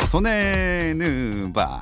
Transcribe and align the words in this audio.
조선의 0.00 0.94
느바 0.94 1.80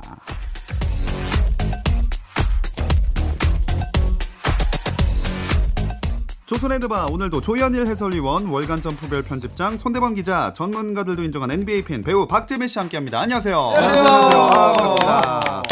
조선의 6.45 6.79
드바 6.79 7.07
오늘도 7.07 7.41
조현일 7.41 7.87
해설위원 7.87 8.45
월간 8.47 8.81
점프별 8.81 9.23
편집장 9.23 9.77
손대범 9.77 10.13
기자 10.15 10.53
전문가들도 10.53 11.23
인정한 11.23 11.51
NBA 11.51 11.83
팬 11.83 12.03
배우 12.03 12.25
박재민 12.25 12.67
씨 12.69 12.77
함께합니다. 12.79 13.19
안녕하세요. 13.19 13.59
안녕하세요. 13.75 14.05
아, 14.05 14.71
반갑습니다. 14.71 15.63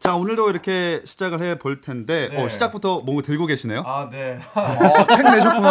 자 0.00 0.14
오늘도 0.16 0.50
이렇게 0.50 1.00
시작을 1.06 1.40
해 1.40 1.54
볼 1.54 1.80
텐데 1.80 2.28
네. 2.30 2.44
어, 2.44 2.48
시작부터 2.48 3.00
뭔가 3.00 3.22
들고 3.22 3.46
계시네요. 3.46 3.82
아, 3.86 4.10
네. 4.10 4.40
어, 4.54 5.06
책 5.08 5.22
내셨구나. 5.22 5.70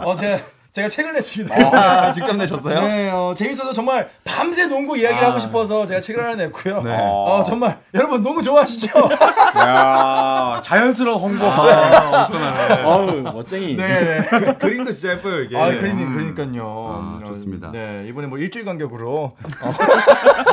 어, 0.06 0.14
제가, 0.14 0.40
제가 0.72 0.88
책을 0.88 1.12
냈습니다. 1.12 1.54
아, 1.54 2.12
직접 2.12 2.34
내셨어요? 2.34 2.80
네, 2.80 3.10
어, 3.10 3.34
재밌어서 3.36 3.74
정말 3.74 4.08
밤새 4.24 4.66
농구 4.66 4.96
이야기를 4.96 5.22
아. 5.22 5.28
하고 5.28 5.38
싶어서 5.38 5.84
제가 5.84 6.00
책을 6.00 6.24
하나 6.24 6.34
냈고요. 6.34 6.80
네. 6.82 6.90
어, 6.98 7.44
정말 7.46 7.78
여러분 7.92 8.22
농구 8.22 8.42
좋아하시죠? 8.42 8.88
야 9.58 10.62
자연스러운 10.64 11.20
홍보. 11.20 11.44
어우 11.44 13.20
멋쟁이. 13.22 13.76
네, 13.76 13.86
네. 13.86 14.26
그, 14.26 14.56
그림도 14.56 14.94
진짜 14.94 15.12
예뻐요 15.12 15.42
이게. 15.42 15.58
아, 15.58 15.66
그러니 15.66 16.06
그러니까요. 16.06 17.20
아, 17.22 17.26
좋습니다. 17.26 17.70
네, 17.70 18.06
이번에 18.08 18.26
뭐 18.28 18.38
일주일 18.38 18.64
간격으로 18.64 19.36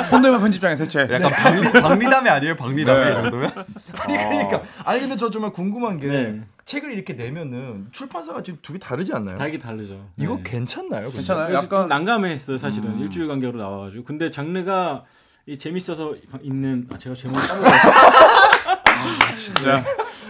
손대만 0.10 0.42
편집장의 0.42 0.76
새 0.76 0.86
책. 0.86 1.10
약간 1.12 1.32
박미, 1.32 1.72
박미담이 1.82 2.30
아니에요 2.30 2.56
박미담이 2.58 3.06
네. 3.06 3.10
이 3.10 3.14
정도면? 3.14 3.52
아니 3.94 4.18
그러니까 4.18 4.62
아니 4.84 5.00
근데 5.00 5.16
저 5.16 5.32
정말 5.32 5.52
궁금한 5.54 5.98
게 5.98 6.08
네. 6.08 6.42
책을 6.70 6.92
이렇게 6.94 7.14
내면은 7.14 7.88
출판사가 7.92 8.44
지금 8.44 8.60
두 8.62 8.74
개 8.74 8.80
다르지 8.80 9.12
않나요? 9.14 9.38
다르게 9.40 9.58
다르죠. 9.58 10.08
이거 10.18 10.36
네. 10.36 10.44
괜찮나요? 10.46 11.06
근데? 11.06 11.16
괜찮아요? 11.18 11.56
약간 11.56 11.88
난감했어요 11.88 12.58
사실은 12.60 13.00
일주일 13.00 13.28
간격으로 13.28 13.58
나와가지고 13.60 14.04
근데 14.04 14.30
장르가 14.30 15.04
이 15.48 15.58
재밌어서 15.58 16.16
있는 16.44 16.88
아 16.94 16.98
제가 16.98 17.16
제목 17.16 17.34
까먹었어요. 17.36 17.72
진짜 19.36 19.84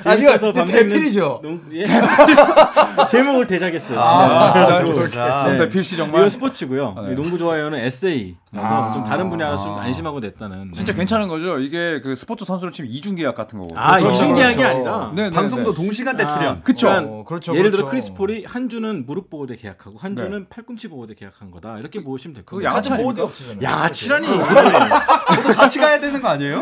아, 0.05 0.14
이거 0.14 0.53
대필이죠? 0.66 1.39
농- 1.44 1.61
예. 1.73 1.83
제목을 3.09 3.47
대작했어요. 3.47 4.00
아, 4.00 4.53
네. 4.53 4.53
그래가지고 4.66 5.00
좋겠어. 5.00 5.42
손대 5.44 5.58
네. 5.66 5.69
필시 5.69 5.97
정말. 5.97 6.22
이거 6.22 6.30
스포츠고요. 6.30 6.95
아, 6.97 7.02
네. 7.02 7.11
이 7.11 7.16
농구 7.16 7.38
좋아요는 7.38 7.80
에세이. 7.80 8.36
그래서 8.52 8.67
아. 8.67 8.92
좀 8.92 9.03
다른 9.03 9.30
분야로 9.30 9.58
좀 9.58 9.77
안심하고 9.77 10.20
냈다는. 10.20 10.72
진짜 10.73 10.92
네. 10.94 10.97
괜찮은 11.00 11.27
거죠. 11.27 11.59
이게 11.59 12.02
그 12.02 12.16
스포츠 12.16 12.45
선수를 12.45 12.73
치면 12.73 12.89
이중 12.92 13.16
계약 13.16 13.36
같은 13.36 13.59
거거든요. 13.59 13.80
아 13.80 13.97
그렇죠, 13.97 14.16
이중 14.16 14.36
계약이 14.36 14.55
그렇죠. 14.55 14.75
아니라. 14.75 15.11
네, 15.16 15.23
네, 15.23 15.30
방송도 15.30 15.73
네. 15.73 15.75
동시간대 15.83 16.27
출연. 16.27 16.61
그쵸. 16.64 16.88
그러니까 16.88 17.11
어, 17.14 17.23
그렇죠, 17.25 17.52
예를 17.53 17.64
그렇죠. 17.70 17.77
들어 17.77 17.89
크리스 17.89 18.14
폴이 18.14 18.45
한 18.45 18.67
주는 18.70 19.05
무릎 19.05 19.30
보호대 19.30 19.55
계약하고 19.55 19.97
한 20.00 20.16
주는 20.16 20.47
팔꿈치 20.50 20.88
보호대 20.88 21.14
계약한 21.14 21.52
거다 21.52 21.77
이렇게 21.77 22.03
보시면 22.03 22.33
될 22.36 22.45
그거 22.45 22.58
거예요. 22.58 22.70
양아치? 22.70 22.89
보호대 22.89 23.22
업체잖아요. 23.22 23.61
양아치라니. 23.61 24.27
저도 24.27 25.53
같이 25.53 25.80
가야 25.80 26.00
되는 26.00 26.20
거 26.22 26.27
아니에요? 26.30 26.59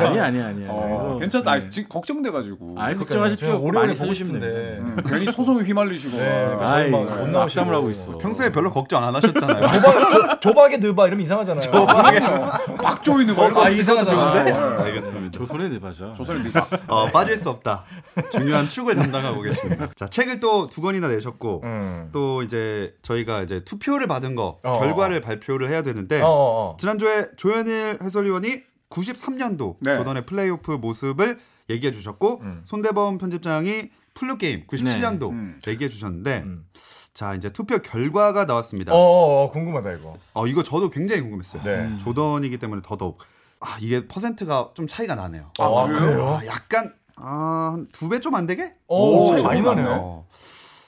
아니 0.00 0.18
아니 0.20 0.42
아니. 0.42 0.64
어, 0.68 1.18
괜찮다. 1.20 1.50
아, 1.52 1.60
지금 1.68 1.88
걱정돼 1.88 2.30
가지고. 2.30 2.75
아 2.76 2.86
그러니까요. 2.86 2.98
걱정하실 2.98 3.36
필요 3.38 3.52
없고 3.54 3.66
오래오래 3.68 3.86
많이 3.88 3.98
보고 3.98 4.12
싶은데. 4.12 4.40
됩니다. 4.40 4.84
음, 4.84 5.02
괜히 5.08 5.32
소송에 5.32 5.62
휘말리시고. 5.62 6.16
네, 6.16 6.44
막. 6.46 6.56
그러니까 6.56 6.72
아이, 6.74 6.90
막못 6.90 7.28
나오시고. 7.30 7.60
하고 7.72 7.90
있어. 7.90 8.12
평소에 8.18 8.52
별로 8.52 8.70
걱정 8.70 9.02
안 9.02 9.14
하셨잖아요. 9.16 9.66
조박, 9.72 10.10
조, 10.10 10.40
조박의 10.40 10.78
느바 10.78 11.06
이러면 11.06 11.22
이상하잖아요. 11.22 11.70
박조이는 12.82 13.34
거. 13.34 13.62
아, 13.64 13.68
이상하잖아. 13.68 14.22
아, 14.22 14.82
알겠습니다. 14.84 15.36
조선의 15.38 15.70
대바죠. 15.70 16.14
조선의 16.16 16.42
니가. 16.44 16.66
어, 16.88 17.06
빠질 17.10 17.36
수 17.36 17.50
없다. 17.50 17.84
중요한 18.30 18.68
축을 18.68 18.94
담당하고 18.94 19.42
계십니다. 19.42 19.88
자, 19.94 20.06
책을 20.06 20.40
또 20.40 20.66
두 20.76 20.82
권이나 20.82 21.08
내셨고 21.08 21.62
음. 21.64 22.08
또 22.12 22.42
이제 22.42 22.94
저희가 23.02 23.42
이제 23.42 23.62
투표를 23.64 24.06
받은 24.08 24.34
거 24.34 24.58
어. 24.62 24.78
결과를 24.78 25.20
발표를 25.20 25.70
해야 25.70 25.82
되는데 25.82 26.20
어, 26.20 26.26
어, 26.26 26.70
어. 26.72 26.76
지난주에 26.78 27.28
조현일 27.36 27.98
해설위원이 28.02 28.62
93년도 28.90 29.76
네. 29.80 29.96
조던의 29.96 30.26
플레이오프 30.26 30.72
모습을 30.72 31.38
얘기해 31.70 31.92
주셨고 31.92 32.40
음. 32.42 32.60
손대범 32.64 33.18
편집장이 33.18 33.90
flu 34.14 34.38
game 34.38 34.66
97년도 34.66 35.30
음. 35.30 35.60
얘기해 35.66 35.90
주셨는데 35.90 36.42
음. 36.44 36.66
자 37.12 37.34
이제 37.34 37.50
투표 37.50 37.78
결과가 37.78 38.44
나왔습니다. 38.44 38.92
어, 38.94 38.96
어, 38.96 39.44
어, 39.44 39.50
궁금하다 39.50 39.92
이거. 39.92 40.16
어, 40.34 40.46
이거 40.46 40.62
저도 40.62 40.90
굉장히 40.90 41.22
궁금했어요. 41.22 41.62
네. 41.64 41.98
조던이기 42.02 42.58
때문에 42.58 42.82
더더욱 42.84 43.18
아 43.60 43.76
이게 43.80 44.06
퍼센트가 44.06 44.70
좀 44.74 44.86
차이가 44.86 45.14
나네요. 45.14 45.50
아, 45.58 45.86
그래요? 45.86 46.38
아, 46.40 46.46
약간 46.46 46.92
한두배 47.16 48.20
좀 48.20 48.34
안 48.34 48.46
되게? 48.46 48.74
오, 48.86 49.24
오, 49.24 49.30
차이 49.30 49.42
많이. 49.42 49.62
나네요. 49.62 49.96
어. 49.98 50.26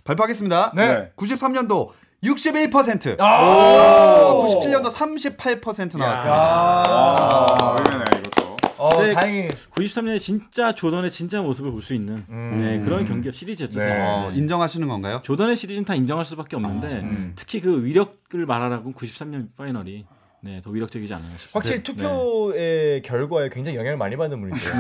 발표하겠습니다. 0.05 0.73
네. 0.75 1.13
93년도 1.17 1.89
61%. 2.25 3.17
아, 3.21 4.33
97년도 4.33 4.93
38% 4.93 5.97
나왔습니다. 5.97 6.35
아, 6.35 6.83
아, 6.87 7.77
의외네 9.09 9.13
이것도. 9.13 9.19
어, 9.19 9.25
네. 9.25 9.49
다행히 9.49 9.49
93년에 9.71 10.21
진짜 10.21 10.75
조던의 10.75 11.11
진짜 11.11 11.41
모습을 11.43 11.71
볼 11.71 11.83
수 11.83 11.95
있는 11.95 12.23
음. 12.29 12.59
네, 12.61 12.81
그런 12.81 13.05
경기 13.07 13.33
시리즈였죠. 13.33 13.79
네. 13.79 14.01
어, 14.01 14.31
인정하시는 14.35 14.87
건가요? 14.89 15.21
조던의 15.25 15.57
시리즈는 15.57 15.85
다 15.85 15.95
인정할 15.95 16.25
수밖에 16.25 16.57
없는데 16.57 17.01
음. 17.01 17.33
특히 17.37 17.61
그 17.61 17.85
위력을 17.85 18.45
말하라고 18.47 18.93
93년 18.93 19.49
파이널이 19.57 20.05
네, 20.41 20.61
더 20.63 20.71
위력적이지 20.71 21.13
않았나 21.13 21.31
싶습니다. 21.33 21.57
확실히 21.59 21.77
네. 21.79 21.83
투표의 21.83 23.03
결과에 23.03 23.49
굉장히 23.49 23.77
영향을 23.77 23.97
많이 23.97 24.17
받는 24.17 24.41
분이세요. 24.41 24.73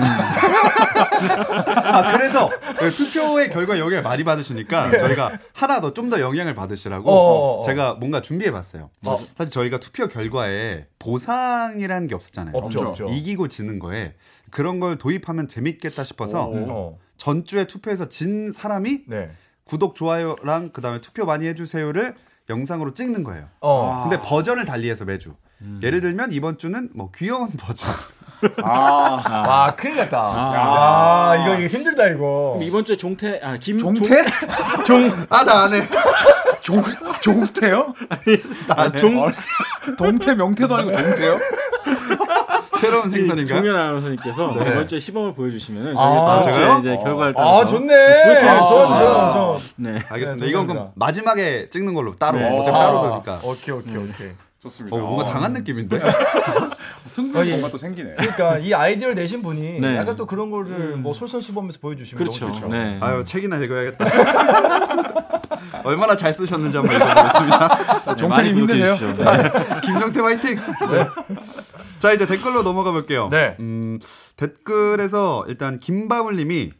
아, 1.84 2.12
그래서 2.12 2.48
그 2.78 2.90
투표의 2.90 3.50
결과 3.50 3.78
영향을 3.78 4.02
많이 4.02 4.22
받으시니까 4.24 4.98
저희가 4.98 5.38
하나 5.52 5.80
더 5.80 5.92
좀 5.92 6.08
더 6.10 6.20
영향을 6.20 6.54
받으시라고 6.54 7.10
어, 7.10 7.14
어, 7.14 7.58
어. 7.58 7.62
제가 7.64 7.94
뭔가 7.94 8.22
준비해 8.22 8.50
봤어요. 8.52 8.90
사실 9.36 9.50
저희가 9.50 9.78
투표 9.78 10.06
결과에 10.08 10.86
보상이라는 11.00 12.06
게 12.06 12.14
없었잖아요. 12.14 12.56
없죠, 12.56 12.78
없죠. 12.88 13.04
없죠. 13.04 13.14
이기고 13.14 13.48
지는 13.48 13.78
거에 13.78 14.14
그런 14.50 14.78
걸 14.80 14.96
도입하면 14.96 15.48
재밌겠다 15.48 16.04
싶어서 16.04 16.48
어. 16.52 16.98
전주에 17.16 17.66
투표해서 17.66 18.08
진 18.08 18.52
사람이 18.52 19.02
네. 19.08 19.30
구독 19.64 19.96
좋아요랑 19.96 20.70
그다음에 20.70 21.00
투표 21.00 21.26
많이 21.26 21.46
해주세요를 21.48 22.14
영상으로 22.48 22.92
찍는 22.94 23.24
거예요. 23.24 23.48
어. 23.60 24.06
근데 24.08 24.22
버전을 24.22 24.64
달리해서 24.64 25.04
매주. 25.04 25.34
예를 25.82 26.00
들면 26.00 26.30
이번 26.32 26.56
주는 26.58 26.88
뭐 26.94 27.10
귀여운 27.16 27.48
버전. 27.58 27.88
아, 28.62 29.20
와, 29.48 29.74
큰일 29.74 29.96
났다. 29.96 30.16
아. 30.20 31.34
야, 31.34 31.42
이거, 31.44 31.54
이거 31.58 31.66
힘들다 31.76 32.06
이거. 32.08 32.52
그럼 32.54 32.62
이번 32.62 32.84
주에 32.84 32.96
종태 32.96 33.40
아 33.42 33.56
김 33.58 33.76
종태? 33.78 34.22
종, 34.86 35.10
아 35.30 35.42
나 35.44 35.64
안 35.64 35.74
해. 35.74 35.82
종 36.62 36.82
종태요? 37.22 37.94
아, 38.68 38.92
종 38.92 39.32
동태 39.96 40.34
명태도 40.34 40.76
아니고 40.76 40.96
종태요? 40.96 41.38
새로운 42.80 43.10
생선인가요? 43.10 43.58
종현 43.58 43.74
아나운서님께서 43.76 44.52
이번 44.52 44.86
주에 44.86 45.00
시범을 45.00 45.34
보여주시면 45.34 45.98
아? 45.98 46.42
주에 46.42 46.78
이제 46.78 47.02
결과를 47.02 47.34
아, 47.36 47.42
따라서 47.42 47.68
좋네. 47.70 48.22
좋겠다. 48.22 48.58
저, 48.60 48.68
저, 48.68 49.32
저. 49.32 49.58
네. 49.76 49.98
알겠습니다. 50.08 50.44
네, 50.44 50.50
이건. 50.50 50.66
그럼 50.68 50.90
마지막에 50.94 51.68
찍는 51.70 51.94
걸로 51.94 52.14
따로. 52.14 52.38
네. 52.38 52.56
어차피 52.56 52.76
아, 52.76 52.80
따로 52.80 53.02
되니까. 53.02 53.40
오케이, 53.42 53.74
오케이, 53.74 53.96
오케이. 53.96 54.30
좋습니다. 54.62 54.96
어, 54.96 55.00
뭔가 55.00 55.24
당한 55.24 55.52
느낌인데. 55.52 56.00
승부 57.06 57.38
어, 57.38 57.46
예. 57.46 57.50
뭔가 57.52 57.70
또 57.70 57.78
생기네. 57.78 58.14
그러니까 58.16 58.58
이 58.58 58.74
아이디어를 58.74 59.14
내신 59.14 59.42
분이 59.42 59.78
네. 59.80 59.96
약간 59.96 60.16
또 60.16 60.26
그런 60.26 60.50
거를 60.50 60.96
뭐 60.96 61.14
솔선수범해서 61.14 61.78
보여주시면 61.80 62.18
그렇죠. 62.18 62.46
너무 62.46 62.54
좋죠. 62.54 62.68
네. 62.68 62.98
아유 63.00 63.24
책이나 63.24 63.56
읽어야겠다. 63.56 64.04
얼마나 65.84 66.16
잘 66.16 66.32
쓰셨는지 66.34 66.76
한번 66.76 66.96
읽어보겠습니다. 66.96 68.16
종태님. 68.16 68.66
네. 68.66 68.96
김정태 69.84 70.20
화이팅. 70.20 70.56
네. 70.56 71.06
자 71.98 72.12
이제 72.12 72.26
댓글로 72.26 72.62
넘어가 72.62 72.90
볼게요. 72.92 73.28
네. 73.30 73.56
음, 73.60 73.98
댓글에서 74.36 75.44
일단 75.48 75.78
김바울님이 75.78 76.72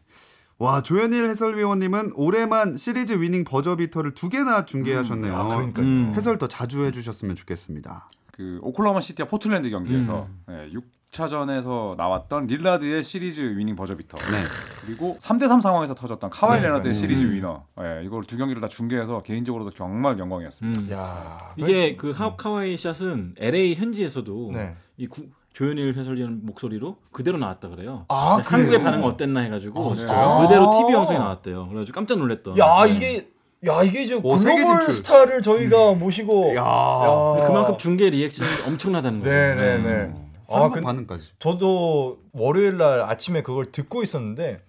와 0.61 0.83
조현일 0.83 1.31
해설위원님은 1.31 2.15
올해만 2.17 2.77
시리즈 2.77 3.21
winning 3.21 3.45
버저비터를 3.45 4.15
두 4.15 4.29
개나 4.29 4.65
중계하셨네요. 4.65 5.35
아, 5.37 5.47
그러니까요. 5.47 5.87
음. 5.87 6.13
해설 6.17 6.37
더 6.39 6.49
자주 6.49 6.85
해주셨으면 6.85 7.37
좋겠습니다. 7.37 8.11
그 8.33 8.59
오클라호마 8.63 9.01
시티와 9.01 9.29
포틀랜드 9.29 9.71
경기에서 9.71 10.29
네, 10.49 10.69
6차전에서 11.13 11.97
나왔던 11.97 12.49
릴라드의 12.49 13.05
시리즈 13.05 13.41
winning 13.41 13.77
버저비터. 13.77 14.17
네. 14.19 14.43
그리고 14.85 15.17
3대 15.21 15.47
3 15.47 15.61
상황에서 15.61 15.95
터졌던 15.95 16.31
카와이 16.31 16.61
네, 16.61 16.67
레너드의 16.67 16.93
네. 16.93 16.99
시리즈 16.99 17.23
음. 17.25 17.33
winner. 17.35 17.65
예, 17.81 18.03
이걸 18.05 18.25
두 18.25 18.37
경기를 18.37 18.61
다 18.61 18.67
중계해서 18.67 19.23
개인적으로도 19.23 19.71
정말 19.75 20.19
영광이었습니다. 20.19 20.81
음. 20.81 20.91
야, 20.91 21.53
이게 21.57 21.95
그 21.95 22.11
카와이 22.11 22.77
shot은 22.77 23.37
LA 23.39 23.77
현지에서도 23.77 24.51
네. 24.53 24.77
이 24.97 25.07
구, 25.07 25.29
조현일 25.53 25.95
해설위원 25.99 26.41
목소리로 26.45 26.97
그대로 27.11 27.37
나왔다 27.39 27.69
그래요. 27.69 28.05
아, 28.09 28.37
네, 28.39 28.45
한국의? 28.45 28.81
반응 28.83 29.03
어땠나 29.05 29.41
해가지고 29.41 29.91
아, 29.91 29.95
진짜요? 29.95 30.39
그대로 30.43 30.71
TV 30.79 30.95
방송에 30.95 31.19
나왔대요. 31.19 31.69
그래가지고 31.69 31.95
깜짝 31.95 32.19
놀랐던. 32.19 32.59
야 32.59 32.85
네. 32.85 32.93
이게 32.95 33.29
야 33.67 33.83
이게 33.83 34.05
이제 34.05 34.15
오, 34.23 34.37
세계 34.39 34.55
글로벌 34.55 34.77
진출. 34.83 34.93
스타를 34.93 35.43
저희가 35.43 35.95
모시고 35.95 36.55
야. 36.55 36.63
야. 36.63 37.45
그만큼 37.47 37.77
중계 37.77 38.09
리액션이 38.11 38.49
엄청나다는 38.69 39.23
거예요. 39.23 39.55
네 39.57 39.79
네네. 39.79 40.13
아, 40.49 40.61
한국 40.63 40.75
근- 40.75 40.83
반응까지. 40.85 41.29
저도 41.41 42.19
월요일 42.33 42.77
날 42.79 43.01
아침에 43.01 43.43
그걸 43.43 43.67
듣고 43.73 44.03
있었는데 44.05 44.61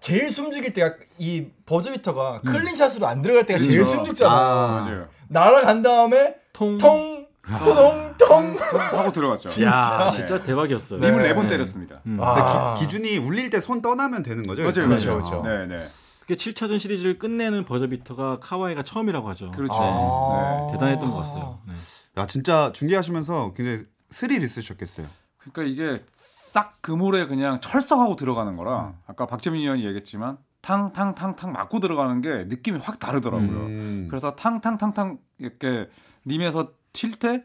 제일 0.00 0.30
숨죽일 0.30 0.72
때가 0.72 0.94
이 1.18 1.46
버저비터가 1.66 2.40
clean 2.42 2.67
shot으로 2.67 3.06
안 3.06 3.20
들어갈 3.22 3.44
때가 3.44 3.60
제일 3.60 3.72
그렇죠. 3.74 3.90
숨죽잖아. 3.90 4.32
아. 4.34 4.80
맞아요. 4.84 5.08
날아간 5.28 5.82
다음에 5.82 6.36
통. 6.54 6.78
통 6.78 7.15
또동동. 7.58 8.56
하고 8.58 9.12
들어갔죠. 9.12 9.62
야, 9.64 10.10
네. 10.10 10.16
진짜 10.16 10.42
대박이었어요. 10.42 10.98
림을 11.00 11.22
네. 11.22 11.28
네번 11.28 11.48
때렸습니다. 11.48 12.00
음. 12.06 12.18
아. 12.20 12.74
기, 12.74 12.88
준이 12.88 13.18
울릴 13.18 13.50
때 13.50 13.60
손 13.60 13.80
떠나면 13.82 14.22
되는 14.22 14.42
거죠? 14.42 14.62
맞아요? 14.62 14.88
그렇죠. 14.88 15.14
그렇죠. 15.14 15.42
네, 15.42 15.66
네. 15.66 15.86
그게 16.20 16.34
7차전 16.34 16.78
시리즈를 16.80 17.18
끝내는 17.18 17.64
버저비터가 17.64 18.38
카와이가 18.40 18.82
처음이라고 18.82 19.28
하죠. 19.30 19.50
그렇죠. 19.52 19.74
아. 19.78 20.66
네. 20.66 20.72
대단했던 20.72 21.10
것 21.10 21.16
같아요. 21.18 21.58
네. 21.68 21.74
야 22.18 22.26
진짜 22.26 22.72
중계하시면서 22.72 23.52
굉장히 23.54 23.84
스릴 24.10 24.42
있으셨겠어요. 24.42 25.06
그러니까 25.38 25.62
이게 25.62 26.02
싹 26.08 26.72
그물에 26.82 27.26
그냥 27.26 27.60
철썩하고 27.60 28.16
들어가는 28.16 28.56
거라 28.56 28.94
아까 29.06 29.26
박재민 29.26 29.60
의원이 29.60 29.84
얘기했지만 29.84 30.38
탕탕탕탕 30.62 31.52
맞고 31.52 31.78
들어가는 31.80 32.20
게 32.22 32.44
느낌이 32.48 32.78
확 32.78 32.98
다르더라고요. 32.98 33.46
음. 33.66 34.06
그래서 34.10 34.34
탕탕탕탕 34.34 35.18
이렇게 35.38 35.88
림에서 36.24 36.70
튈 36.96 37.12
때 37.18 37.44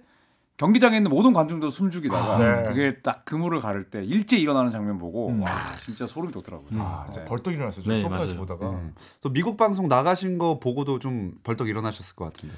경기장에 0.57 0.97
있는 0.97 1.09
모든 1.09 1.33
관중도 1.33 1.69
숨죽이다가 1.71 2.37
네. 2.37 2.63
그게 2.67 2.97
딱 3.01 3.25
그물을 3.25 3.59
가를 3.61 3.83
때 3.83 4.03
일제 4.03 4.37
일어나는 4.37 4.71
장면 4.71 4.97
보고 4.99 5.29
음. 5.29 5.41
와 5.41 5.49
진짜 5.77 6.05
소름이 6.05 6.31
돋더라고요. 6.33 6.67
아, 6.79 7.03
진짜 7.07 7.21
네. 7.21 7.25
벌떡 7.27 7.53
일어났어요. 7.53 7.83
저 7.83 7.91
네, 7.91 8.01
소파에서. 8.01 8.35
보다가. 8.35 8.69
음. 8.69 8.93
또 9.21 9.29
미국 9.33 9.57
방송 9.57 9.87
나가신 9.87 10.37
거 10.37 10.59
보고도 10.59 10.99
좀 10.99 11.33
벌떡 11.43 11.67
일어나셨을 11.67 12.15
것 12.15 12.25
같은데. 12.25 12.55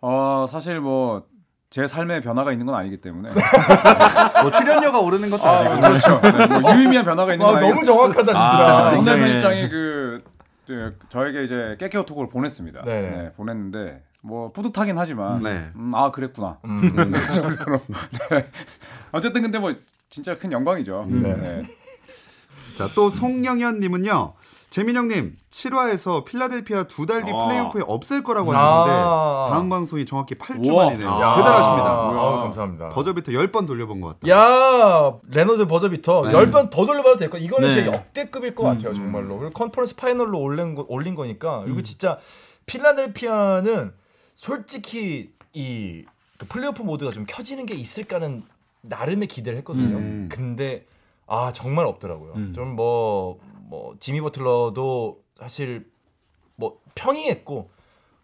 어 0.00 0.46
사실 0.50 0.80
뭐 0.80 1.24
제 1.68 1.86
삶에 1.88 2.20
변화가 2.20 2.52
있는 2.52 2.64
건 2.64 2.76
아니기 2.76 3.00
때문에 3.00 3.28
뭐 4.40 4.50
출연료가 4.52 5.00
오르는 5.00 5.28
것도 5.30 5.42
아 5.44 5.62
니고. 5.64 5.80
그렇죠. 5.88 6.20
네, 6.22 6.60
뭐 6.60 6.74
유의미한 6.76 7.04
변화가 7.04 7.32
있는 7.34 7.44
건 7.44 7.56
아, 7.56 7.60
너무 7.60 7.82
정확하다 7.84 8.24
진짜. 8.24 8.38
아, 8.40 8.90
손 8.90 9.04
굉장히- 9.04 9.20
대표님장이 9.40 9.68
그 9.68 10.24
저, 10.66 10.90
저에게 11.08 11.42
이제 11.44 11.76
깨케오톡을 11.78 12.28
보냈습니다. 12.28 12.84
네네. 12.84 13.10
네, 13.10 13.32
보냈는데 13.32 14.02
뭐 14.22 14.50
뿌듯하긴 14.52 14.98
하지만 14.98 15.42
네. 15.42 15.70
음, 15.76 15.92
아 15.94 16.10
그랬구나. 16.10 16.58
음. 16.64 16.80
그 17.12 17.30
정도로. 17.32 17.80
네. 18.30 18.50
어쨌든 19.12 19.42
근데 19.42 19.58
뭐 19.58 19.74
진짜 20.10 20.36
큰 20.38 20.52
영광이죠. 20.52 21.06
네. 21.08 21.36
네. 21.36 21.62
자, 22.76 22.88
또 22.94 23.08
송영현님은요. 23.08 24.32
재민형님 24.68 25.36
7화에서 25.50 26.24
필라델피아 26.26 26.82
두 26.84 27.06
달뒤 27.06 27.32
아. 27.32 27.46
플레이오프에 27.46 27.82
없을 27.86 28.22
거라고 28.22 28.52
하셨는데 28.52 28.90
아. 28.92 29.48
다음 29.50 29.70
방송이 29.70 30.04
정확히 30.04 30.34
8주 30.34 30.70
우와. 30.70 30.86
만이네요. 30.86 31.08
야. 31.08 31.34
대단하십니다. 31.36 31.90
아, 31.90 32.38
감사합니다. 32.42 32.88
버저비터 32.90 33.32
10번 33.32 33.66
돌려본 33.66 34.02
것 34.02 34.20
같다. 34.20 34.28
야 34.30 35.14
레너드 35.30 35.66
버저비터 35.66 36.26
네. 36.26 36.32
10번 36.32 36.68
더 36.68 36.84
돌려봐도 36.84 37.16
될 37.16 37.30
거. 37.30 37.38
이거는 37.38 37.68
네. 37.68 37.74
진짜 37.74 37.92
역대급일 37.92 38.54
것 38.54 38.64
같아요, 38.64 38.92
정말로. 38.92 39.38
그리고 39.38 39.52
컨퍼런스 39.54 39.96
파이널로 39.96 40.38
올린, 40.38 40.74
거, 40.74 40.84
올린 40.88 41.14
거니까. 41.14 41.62
그리고 41.62 41.80
진짜 41.80 42.18
필라델피아는 42.66 43.92
솔직히 44.36 45.32
이그 45.52 46.46
플레이오프 46.48 46.82
모드가 46.82 47.10
좀 47.10 47.24
켜지는 47.26 47.66
게 47.66 47.74
있을까는 47.74 48.44
나름의 48.82 49.26
기대를 49.26 49.58
했거든요. 49.58 49.96
음. 49.96 50.28
근데 50.30 50.86
아 51.26 51.52
정말 51.52 51.86
없더라고요. 51.86 52.34
음. 52.34 52.52
좀뭐뭐 52.54 53.96
지미 53.98 54.20
버틀러도 54.20 55.24
사실 55.38 55.90
뭐 56.54 56.80
평이했고 56.94 57.70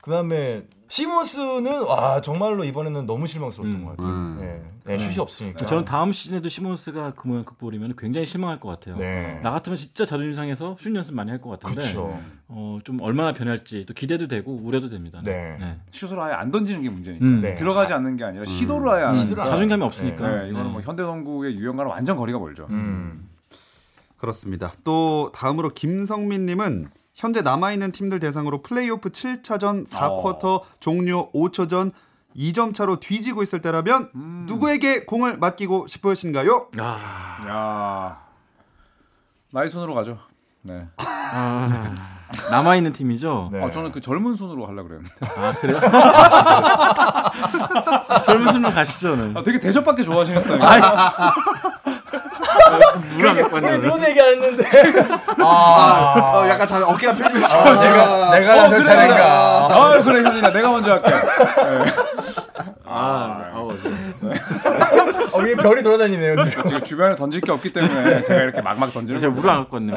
그 0.03 0.11
다음에 0.11 0.65
시몬스는 0.93 1.85
와 1.87 2.21
정말로 2.21 2.65
이번에는 2.65 3.07
너무 3.07 3.27
실망스러웠던 3.27 3.81
음. 3.81 3.87
것 3.87 3.97
같아요. 3.97 4.13
음. 4.13 4.37
네. 4.39 4.63
네, 4.85 4.99
슛이 4.99 5.19
없으니까. 5.21 5.65
저는 5.65 5.87
다음 5.87 6.13
시즌에도 6.13 6.51
시몬스가 6.51 7.15
그 7.17 7.29
모양 7.29 7.45
극복이면 7.45 7.95
굉장히 7.97 8.27
실망할 8.27 8.61
것 8.61 8.69
같아요. 8.69 8.97
네. 8.99 9.41
나 9.43 9.53
같으면 9.53 9.79
진짜 9.79 10.05
자존심 10.05 10.35
상해서 10.35 10.77
슛 10.79 10.95
연습 10.95 11.15
많이 11.15 11.31
할 11.31 11.41
것 11.41 11.49
같은데 11.49 11.77
그렇죠. 11.81 12.21
어, 12.49 12.79
좀 12.85 13.01
얼마나 13.01 13.33
변할지 13.33 13.87
또 13.89 13.95
기대도 13.95 14.29
되고 14.29 14.55
우려도 14.55 14.91
됩니다. 14.91 15.23
네. 15.25 15.57
슛을 15.93 16.21
아예 16.21 16.35
안 16.35 16.51
던지는 16.51 16.83
게 16.83 16.91
문제니까 16.91 17.25
음. 17.25 17.41
네. 17.41 17.55
들어가지 17.55 17.95
않는 17.95 18.19
게 18.19 18.25
아니라 18.25 18.45
시도를 18.45 18.91
아예 18.91 19.05
안. 19.05 19.15
안 19.17 19.35
자존감이 19.47 19.83
없으니까. 19.83 20.43
네, 20.43 20.51
이거는 20.51 20.73
뭐 20.73 20.83
현대농구의 20.83 21.55
유형과는 21.57 21.91
완전 21.91 22.19
거리가 22.19 22.39
멀죠. 22.39 22.67
음. 22.69 23.31
그렇습니다. 24.19 24.75
또 24.85 25.33
다음으로 25.35 25.71
김성민님은 25.71 26.91
현재 27.15 27.43
남아있는 27.43 27.93
팀들 27.93 28.21
대상으로 28.21 28.63
플레이오프 28.63 29.11
7차전 29.11 29.87
4쿼터 29.89 30.63
종료 30.81 31.31
5초 31.33 31.69
전 31.69 31.93
2점 32.37 32.75
차로 32.75 33.01
뒤지고 33.01 33.43
있을 33.43 33.61
때라면 33.61 34.11
누구에게 34.47 35.05
공을 35.05 35.37
맡기고 35.39 35.87
싶으신가요? 35.87 36.69
야 36.79 38.23
나이 39.53 39.69
순으로 39.69 39.95
가죠. 39.95 40.19
네. 40.63 40.87
아, 40.97 41.95
남아 42.51 42.77
있는 42.77 42.93
팀이죠. 42.93 43.51
네. 43.53 43.63
아, 43.63 43.71
저는 43.71 43.93
그 43.93 44.01
젊은 44.01 44.35
순으로 44.35 44.67
하려 44.67 44.83
그랬는데. 44.85 45.13
아 45.21 45.53
그래요? 45.61 45.79
젊은 48.25 48.51
순으로 48.53 48.73
가시죠. 48.73 49.17
는 49.17 49.37
아, 49.37 49.43
되게 49.43 49.61
대접받기 49.61 50.05
좋아하시는 50.05 50.41
스타일. 50.41 50.83
물안 53.17 53.37
갖고 53.37 53.57
우리 53.57 53.65
왔는데. 53.67 53.87
누구도 53.87 54.09
얘기 54.11 54.21
안 54.21 54.29
했는데. 54.29 54.65
아, 55.39 56.33
어, 56.37 56.49
약간 56.49 56.67
다 56.67 56.87
어깨가 56.87 57.15
펴지고 57.15 57.45
아, 57.47 57.77
제가 57.79 58.31
내가 58.39 58.55
나설 58.55 58.71
그래, 58.71 58.83
차례인가. 58.83 59.67
아 59.67 60.03
그래 60.03 60.23
현진아 60.23 60.53
내가 60.53 60.71
먼저 60.71 60.93
할게. 60.93 61.11
아, 62.85 63.51
아우, 63.55 63.73
네. 64.21 64.35
어, 65.33 65.39
위에 65.41 65.55
별이 65.55 65.83
돌아다니네요 65.83 66.45
지금. 66.45 66.65
지금 66.65 66.85
주변에 66.85 67.17
던질 67.17 67.41
게 67.41 67.51
없기 67.53 67.73
때문에 67.73 68.21
제가 68.23 68.43
이렇게 68.43 68.61
막막 68.61 68.93
던지는 68.93 69.21
제가 69.21 69.33
거예요. 69.33 69.41
물을 69.41 69.51
안 69.51 69.59
갖고 69.61 69.77
왔네요. 69.77 69.97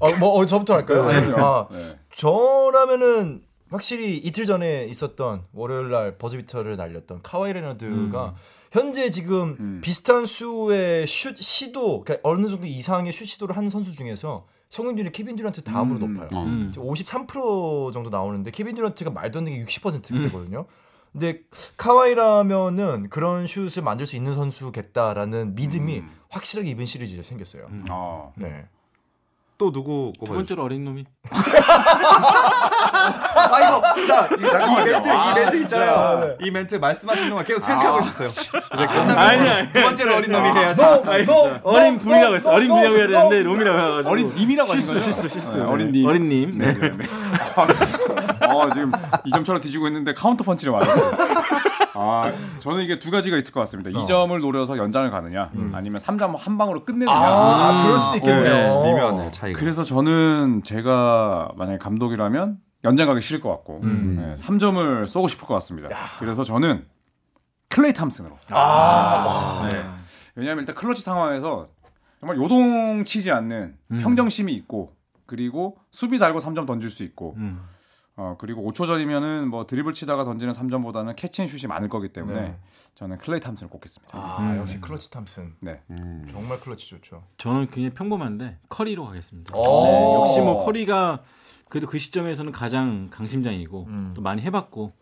어, 0.00 0.10
뭐 0.18 0.38
어, 0.38 0.46
저부터 0.46 0.74
할까요? 0.74 1.08
아니, 1.08 1.32
아, 1.36 1.66
네. 1.70 1.98
저라면은 2.14 3.42
확실히 3.70 4.16
이틀 4.16 4.46
전에 4.46 4.84
있었던 4.84 5.42
월요일 5.54 5.90
날 5.90 6.16
버저비터를 6.18 6.76
날렸던 6.76 7.20
카와이 7.22 7.52
레너드가 7.52 8.34
현재 8.70 9.10
지금 9.10 9.56
음. 9.58 9.80
비슷한 9.82 10.26
수의 10.26 11.06
슛 11.06 11.36
시도 11.38 12.02
그러니까 12.04 12.28
어느 12.28 12.46
정도 12.48 12.66
이상의 12.66 13.12
슛 13.12 13.26
시도를 13.26 13.56
한 13.56 13.68
선수 13.68 13.92
중에서 13.92 14.46
성공률이 14.68 15.10
케빈 15.10 15.34
듀란트 15.36 15.64
다음으로 15.64 16.06
음. 16.06 16.14
높아요. 16.14 16.42
음. 16.42 16.70
지금 16.72 16.86
53% 16.88 17.92
정도 17.92 18.10
나오는데 18.10 18.52
케빈 18.52 18.76
듀란트가 18.76 19.10
말도 19.10 19.40
안 19.40 19.44
되게 19.44 19.64
60%대거든요. 19.64 20.66
근데 21.12 21.40
카와이라면은 21.76 23.10
그런 23.10 23.48
슛을 23.48 23.82
만들 23.82 24.06
수 24.06 24.14
있는 24.14 24.36
선수겠다라는 24.36 25.56
믿음이 25.56 25.98
음. 25.98 26.10
확실하게 26.28 26.70
이번 26.70 26.86
시리즈에 26.86 27.22
생겼어요. 27.22 27.68
어. 27.90 28.32
네. 28.36 28.66
또 29.60 29.70
누구 29.70 30.14
두? 30.18 30.32
번째로 30.32 30.62
어린 30.64 30.86
놈이. 30.86 31.04
아 33.34 33.60
이거 33.60 34.06
자, 34.06 34.26
이, 34.34 34.40
자, 34.48 34.66
이 34.66 34.84
멘트 34.84 35.08
아, 35.10 35.32
이 35.32 35.34
멘트 35.34 35.58
진짜. 35.58 35.76
있잖아요. 35.76 36.36
이 36.40 36.50
멘트 36.50 36.74
말씀하신 36.76 37.28
동안 37.28 37.44
계속 37.44 37.60
생각하고 37.66 37.98
아. 37.98 38.00
있었어요. 38.08 38.62
이제 38.74 38.86
끝나면 38.86 39.18
아니야. 39.18 39.70
두 39.70 39.82
번째로 39.82 40.16
어린 40.16 40.32
놈이. 40.32 40.48
아니, 40.48 40.74
진짜. 41.26 41.60
어린 41.62 41.98
분이라고 41.98 42.34
했어. 42.36 42.52
어린 42.52 42.68
분이라고 42.68 42.96
해야 42.96 43.06
되는데 43.06 43.42
놈이라고 43.42 43.78
해가지고. 43.78 44.10
어린 44.10 44.34
님이라고 44.34 44.72
실수, 44.72 44.94
거죠? 44.94 45.04
실수, 45.04 45.28
실수. 45.28 45.58
네, 45.58 45.64
어린 45.64 45.92
네. 45.92 45.98
님. 45.98 46.08
어린 46.08 46.28
님. 46.30 46.52
네. 46.56 46.72
네, 46.72 46.88
네. 46.88 47.04
어, 48.46 48.70
지금 48.72 48.92
2점처럼 48.92 49.60
뒤지고 49.60 49.88
있는데 49.88 50.14
카운터 50.14 50.42
펀치를 50.42 50.72
맞았어요. 50.72 51.10
아, 52.00 52.32
저는 52.60 52.82
이게 52.82 52.98
두 52.98 53.10
가지가 53.10 53.36
있을 53.36 53.52
것 53.52 53.60
같습니다. 53.60 53.90
이 53.90 53.92
2점을 53.92 54.40
노려서 54.40 54.78
연장을 54.78 55.10
가느냐, 55.10 55.50
아니면 55.72 56.00
3점 56.00 56.36
한 56.36 56.56
방으로 56.56 56.84
끝내느냐. 56.84 57.14
아, 57.14 57.82
그럴 57.84 57.98
수도 57.98 58.16
있겠네요. 58.16 58.82
네, 58.82 58.92
미묘하네 58.92 59.30
차이가. 59.32 59.58
그래서 59.58 59.84
저는 59.84 60.62
제가 60.64 61.52
만약에 61.56 61.78
감독이라면 61.78 62.58
연장 62.84 63.06
가기 63.08 63.20
싫을 63.20 63.40
것 63.40 63.50
같고 63.50 63.80
음. 63.82 64.16
네, 64.18 64.34
3점을 64.42 65.06
쏘고 65.06 65.28
싶을 65.28 65.46
것 65.46 65.52
같습니다. 65.54 65.88
그래서 66.18 66.44
저는 66.44 66.86
클레이 67.68 67.92
탐슨으로. 67.92 68.36
아, 68.50 69.68
네. 69.70 69.84
왜냐하면 70.34 70.62
일단 70.62 70.74
클러치 70.74 71.02
상황에서 71.02 71.68
정말 72.20 72.36
요동치지 72.38 73.30
않는 73.30 73.76
평정심이 74.00 74.52
있고 74.54 74.94
그리고 75.26 75.76
수비 75.90 76.18
달고 76.18 76.40
3점 76.40 76.66
던질 76.66 76.90
수 76.90 77.04
있고 77.04 77.34
음. 77.36 77.60
어 78.20 78.36
그리고 78.38 78.70
5초 78.70 78.86
전이면은 78.86 79.48
뭐 79.48 79.66
드리블 79.66 79.94
치다가 79.94 80.24
던지는 80.24 80.52
3점보다는 80.52 81.16
캐치앤슛이 81.16 81.68
많을 81.68 81.88
거기 81.88 82.10
때문에 82.10 82.40
네. 82.40 82.56
저는 82.94 83.16
클레이 83.16 83.40
탐슨을 83.40 83.70
꼽겠습니다. 83.70 84.12
아 84.12 84.38
음. 84.40 84.58
역시 84.58 84.78
클러치 84.78 85.10
탐슨 85.10 85.54
네. 85.60 85.80
음. 85.88 86.28
정말 86.30 86.60
클러치 86.60 86.86
좋죠. 86.86 87.24
저는 87.38 87.70
굉장히 87.70 87.94
평범한데 87.94 88.58
커리로 88.68 89.06
가겠습니다. 89.06 89.56
오. 89.56 89.84
네, 89.86 90.14
역시 90.16 90.40
뭐 90.40 90.62
커리가 90.62 91.22
그래도 91.70 91.86
그 91.86 91.98
시점에서는 91.98 92.52
가장 92.52 93.08
강심장이고 93.10 93.84
음. 93.88 94.12
또 94.14 94.20
많이 94.20 94.42
해봤고 94.42 94.92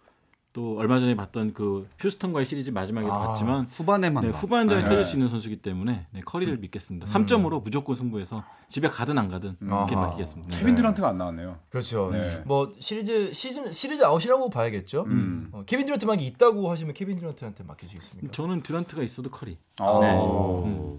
또 0.53 0.79
얼마 0.79 0.99
전에 0.99 1.15
봤던 1.15 1.53
그 1.53 1.87
휴스턴과의 1.99 2.47
시리즈 2.47 2.71
마지막에도 2.71 3.13
아, 3.13 3.29
봤지만 3.29 3.67
후반에만 3.67 4.25
네, 4.25 4.33
봐. 4.33 4.39
후반전에 4.39 4.81
네. 4.83 4.89
터질 4.89 5.05
수 5.05 5.17
있는 5.17 5.29
선수이기 5.29 5.57
때문에 5.61 6.07
네, 6.11 6.21
커리를 6.25 6.57
믿겠습니다. 6.57 7.07
3점으로 7.07 7.63
무조건 7.63 7.95
승부해서 7.95 8.43
집에 8.69 8.89
가든 8.89 9.19
안 9.19 9.29
가든 9.29 9.57
이렇게 9.61 9.95
아하. 9.95 10.07
맡기겠습니다. 10.07 10.51
네. 10.53 10.59
케빈 10.59 10.75
듀란트가 10.75 11.09
안 11.09 11.17
나왔네요. 11.19 11.59
그렇죠. 11.69 12.11
네. 12.13 12.43
뭐 12.47 12.73
시리즈 12.81 13.33
시즌 13.35 13.71
시리즈 13.73 14.03
아웃이라고 14.03 14.49
봐야겠죠. 14.49 15.05
음. 15.07 15.51
어, 15.53 15.63
케빈 15.67 15.85
듀란트만 15.87 16.21
있다고 16.21 16.71
하시면 16.71 16.95
케빈 16.95 17.17
듀란트한테 17.17 17.65
맡기시겠습니까? 17.65 18.33
저는 18.33 18.63
듀란트가 18.63 19.03
있어도 19.03 19.31
커리. 19.31 19.59
어. 19.81 20.01
네. 20.01 20.11
어. 20.19 20.99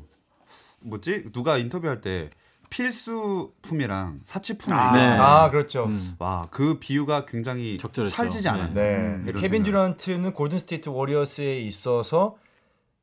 뭐지? 0.82 1.32
누가 1.34 1.58
인터뷰할 1.58 2.02
때 2.02 2.30
필수품이랑 2.70 4.20
사치품이 4.24 4.78
아, 4.78 4.94
네. 4.94 5.08
아 5.18 5.50
그렇죠. 5.50 5.86
음. 5.86 6.16
와, 6.20 6.48
그 6.52 6.80
비유가 6.80 7.26
굉장히 7.26 7.78
적절했죠. 7.78 8.16
찰지지 8.16 8.44
네. 8.44 8.50
않아요. 8.50 8.74
네. 8.74 8.96
음, 8.96 9.34
케빈 9.38 9.64
듀란트는 9.64 10.34
골든 10.34 10.58
스테이트 10.60 10.90
워리어스에 10.90 11.60
있어서 11.62 12.36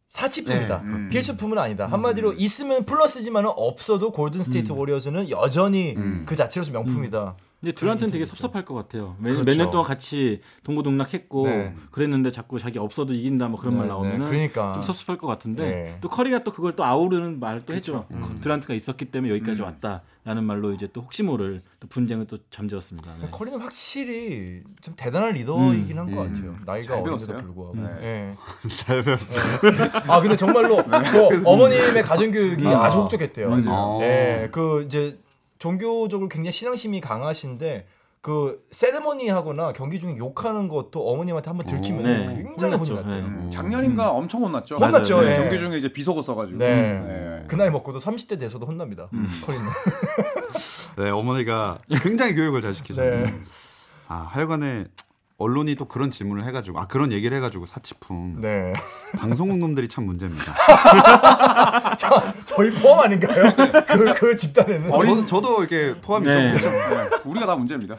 사치품이다. 0.09 0.79
네, 0.79 0.85
음. 0.85 1.09
필수품은 1.11 1.59
아니다. 1.59 1.87
한마디로 1.87 2.35
있으면 2.35 2.85
플러스지만은 2.85 3.51
없어도 3.55 4.13
골든 4.13 4.45
스테이트 4.45 4.73
워리어스는 4.73 5.31
여전히 5.31 5.95
음. 5.97 6.23
그 6.27 6.37
자체로서 6.37 6.71
명품이다. 6.73 7.37
근데 7.67 7.75
듀란트는 7.75 8.13
되게 8.13 8.25
섭섭할 8.25 8.65
것 8.65 8.75
같아요. 8.75 9.17
몇년 9.19 9.45
그렇죠. 9.45 9.71
동안 9.73 9.85
같이 9.85 10.41
동고동락했고 10.63 11.47
네. 11.49 11.75
그랬는데 11.91 12.31
자꾸 12.31 12.61
자기 12.61 12.79
없어도 12.79 13.13
이긴다 13.13 13.49
뭐 13.49 13.59
그런 13.59 13.75
네, 13.75 13.79
말 13.79 13.89
네. 13.89 13.93
나오면은 13.93 14.29
그러니까. 14.29 14.71
좀 14.71 14.85
섭섭할 14.85 15.19
것 15.19 15.27
같은데 15.27 15.63
네. 15.65 15.99
또 16.01 16.09
커리가 16.09 16.45
또 16.45 16.53
그걸 16.53 16.77
또 16.77 16.85
아우르는 16.85 17.41
말을 17.41 17.63
또 17.63 17.75
했죠. 17.75 18.07
음. 18.13 18.39
듀란트가 18.41 18.73
있었기 18.73 19.07
때문에 19.07 19.33
여기까지 19.35 19.63
왔다라는 19.63 20.45
말로 20.45 20.75
이제 20.75 20.87
또 20.93 21.01
혹시 21.01 21.25
모를 21.25 21.63
또 21.81 21.89
분쟁을 21.89 22.29
또 22.29 22.39
잠재웠습니다. 22.51 23.17
네. 23.21 23.29
커리는 23.33 23.59
확실히 23.61 24.63
좀 24.81 24.95
대단한 24.97 25.33
리더이긴 25.33 25.99
한것 25.99 26.25
음. 26.25 26.33
같아요. 26.33 26.57
나이가 26.65 26.87
잘 26.95 27.03
어린데도. 27.03 27.37
불구하고. 27.39 27.75
네. 27.79 27.91
예. 28.03 28.35
잘 28.77 29.03
배웠어요. 29.03 29.41
아 30.07 30.21
근데 30.21 30.37
정말로 30.37 30.77
그 30.85 31.43
어머님의 31.45 32.05
가정 32.05 32.31
교육이 32.31 32.65
아. 32.69 32.85
아주 32.85 32.99
혹독했대요. 32.99 33.51
맞아요. 33.51 33.99
예, 34.03 34.49
그 34.53 34.85
이제 34.87 35.19
종교적으로 35.67 36.29
굉장히 36.29 36.53
신앙심이 36.53 37.01
강하신데 37.01 37.89
그 38.21 38.65
세레머니 38.71 39.29
하거나 39.29 39.73
경기 39.73 39.99
중에 39.99 40.17
욕하는 40.17 40.69
것도 40.69 41.09
어머님한테 41.09 41.51
한번 41.51 41.67
들키면 41.67 42.03
네. 42.03 42.43
굉장히 42.43 42.75
혼이 42.75 42.91
혼났죠. 42.91 42.95
났대요. 42.95 43.15
네. 43.15 43.21
음. 43.21 43.51
작년인가 43.51 44.11
엄청 44.11 44.43
혼났죠. 44.43 44.77
혼났죠, 44.77 45.21
네, 45.23 45.33
예. 45.33 45.37
경기 45.37 45.59
중에 45.59 45.77
이제 45.79 45.93
비속어 45.93 46.23
써가지고. 46.23 46.59
네. 46.59 46.93
네. 47.01 47.45
그 47.49 47.57
나이 47.57 47.71
먹고도 47.71 47.99
30대 47.99 48.39
돼서도 48.39 48.67
혼납니다. 48.67 49.09
커리는. 49.45 49.67
네, 50.99 51.11
어머니가 51.11 51.79
굉장히 52.03 52.35
교육을 52.35 52.63
잘 52.63 52.75
시키셨네요. 52.75 53.27
네. 53.27 53.35
아, 54.09 54.17
하여간에 54.29 54.87
언론이 55.39 55.75
또 55.75 55.85
그런 55.85 56.11
질문을 56.11 56.47
해가지고 56.47 56.81
아 56.81 56.87
그런 56.87 57.13
얘기를 57.13 57.37
해가지고 57.37 57.67
사치품 57.67 58.41
네. 58.41 58.73
방송국 59.17 59.59
놈들이 59.59 59.89
참 59.89 60.05
문제입니다. 60.05 60.55
자, 61.97 62.33
저희 62.47 62.71
포함 62.73 63.01
아닌가요? 63.01 63.55
그, 63.87 64.15
그 64.15 64.37
집단에는. 64.37 64.91
어, 64.91 65.05
저도, 65.05 65.27
저도 65.27 65.59
이렇게 65.61 66.01
포함이 66.01 66.27
네. 66.27 66.53
네, 66.55 67.11
우리가 67.25 67.47
다 67.47 67.55
문제입니다. 67.55 67.97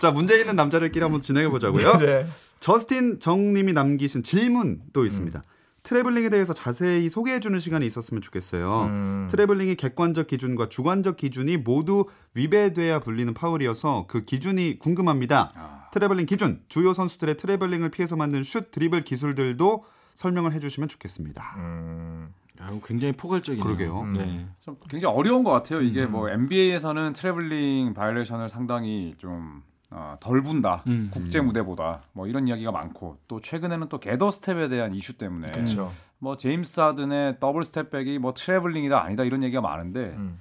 자 0.00 0.10
문제 0.10 0.38
있는 0.38 0.56
남자들끼리 0.56 1.02
한번 1.02 1.22
진행해 1.22 1.48
보자고요. 1.48 1.98
네. 1.98 2.26
저스틴 2.58 3.20
정님이 3.20 3.72
남기신 3.72 4.22
질문 4.24 4.80
또 4.92 5.04
있습니다. 5.04 5.42
트래블링에 5.82 6.28
대해서 6.28 6.52
자세히 6.52 7.08
소개해주는 7.08 7.58
시간이 7.58 7.86
있었으면 7.86 8.20
좋겠어요. 8.20 8.84
음. 8.84 9.28
트래블링이 9.30 9.76
객관적 9.76 10.26
기준과 10.26 10.68
주관적 10.68 11.16
기준이 11.16 11.56
모두 11.56 12.04
위배돼야 12.34 13.00
불리는 13.00 13.32
파울이어서 13.32 14.06
그 14.08 14.24
기준이 14.24 14.78
궁금합니다. 14.78 15.52
아. 15.54 15.79
트래블링 15.92 16.26
기준, 16.26 16.62
주요 16.68 16.92
선수들의 16.92 17.36
트래블링을 17.36 17.90
피해서 17.90 18.16
만든 18.16 18.44
슛, 18.44 18.70
드리블 18.70 19.02
기술들도 19.02 19.84
설명을 20.14 20.52
해주시면 20.52 20.88
좋겠습니다. 20.88 21.54
음. 21.56 22.34
아, 22.60 22.78
굉장히 22.84 23.12
포괄적이네요. 23.12 23.64
그러게요. 23.64 24.04
네. 24.06 24.46
좀 24.58 24.76
굉장히 24.88 25.14
어려운 25.14 25.44
것 25.44 25.50
같아요. 25.50 25.80
이게 25.80 26.04
뭐 26.04 26.28
NBA에서는 26.28 27.14
트래블링 27.14 27.94
바이올레이션을 27.94 28.50
상당히 28.50 29.14
좀 29.18 29.62
어, 29.90 30.16
덜 30.20 30.42
분다. 30.42 30.84
음. 30.86 31.10
국제 31.12 31.40
무대보다 31.40 32.02
뭐 32.12 32.26
이런 32.26 32.46
이야기가 32.46 32.70
많고 32.70 33.16
또 33.26 33.40
최근에는 33.40 33.88
또 33.88 33.98
gather 33.98 34.30
step에 34.30 34.68
대한 34.68 34.94
이슈 34.94 35.16
때문에 35.18 35.46
그렇죠. 35.52 35.92
뭐 36.18 36.36
제임스 36.36 36.80
하든의 36.80 37.38
double 37.40 37.64
step 37.64 37.88
back이 37.88 38.18
뭐 38.18 38.34
트래블링이다 38.34 39.02
아니다 39.02 39.24
이런 39.24 39.42
얘기가 39.42 39.60
많은데 39.62 40.14
음. 40.16 40.38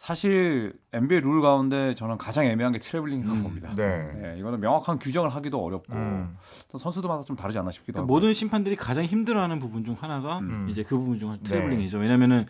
사실 0.00 0.72
NBA 0.94 1.20
룰 1.20 1.42
가운데 1.42 1.94
저는 1.94 2.16
가장 2.16 2.46
애매한 2.46 2.72
게 2.72 2.78
트래블링이라고 2.78 3.42
봅니다. 3.42 3.74
네. 3.74 4.10
네, 4.14 4.38
이거는 4.38 4.58
명확한 4.58 4.98
규정을 4.98 5.28
하기도 5.28 5.62
어렵고 5.62 5.92
음. 5.92 6.38
또 6.70 6.78
선수들마다 6.78 7.24
좀 7.24 7.36
다르지 7.36 7.58
않나 7.58 7.70
싶기도 7.70 7.92
그러니까 7.92 8.04
하고. 8.04 8.14
모든 8.14 8.32
심판들이 8.32 8.76
가장 8.76 9.04
힘들어하는 9.04 9.58
부분 9.58 9.84
중 9.84 9.94
하나가 10.00 10.38
음. 10.38 10.68
이제 10.70 10.82
그 10.84 10.96
부분 10.96 11.18
중 11.18 11.32
네. 11.32 11.42
트래블링이죠. 11.42 11.98
왜냐면은 11.98 12.46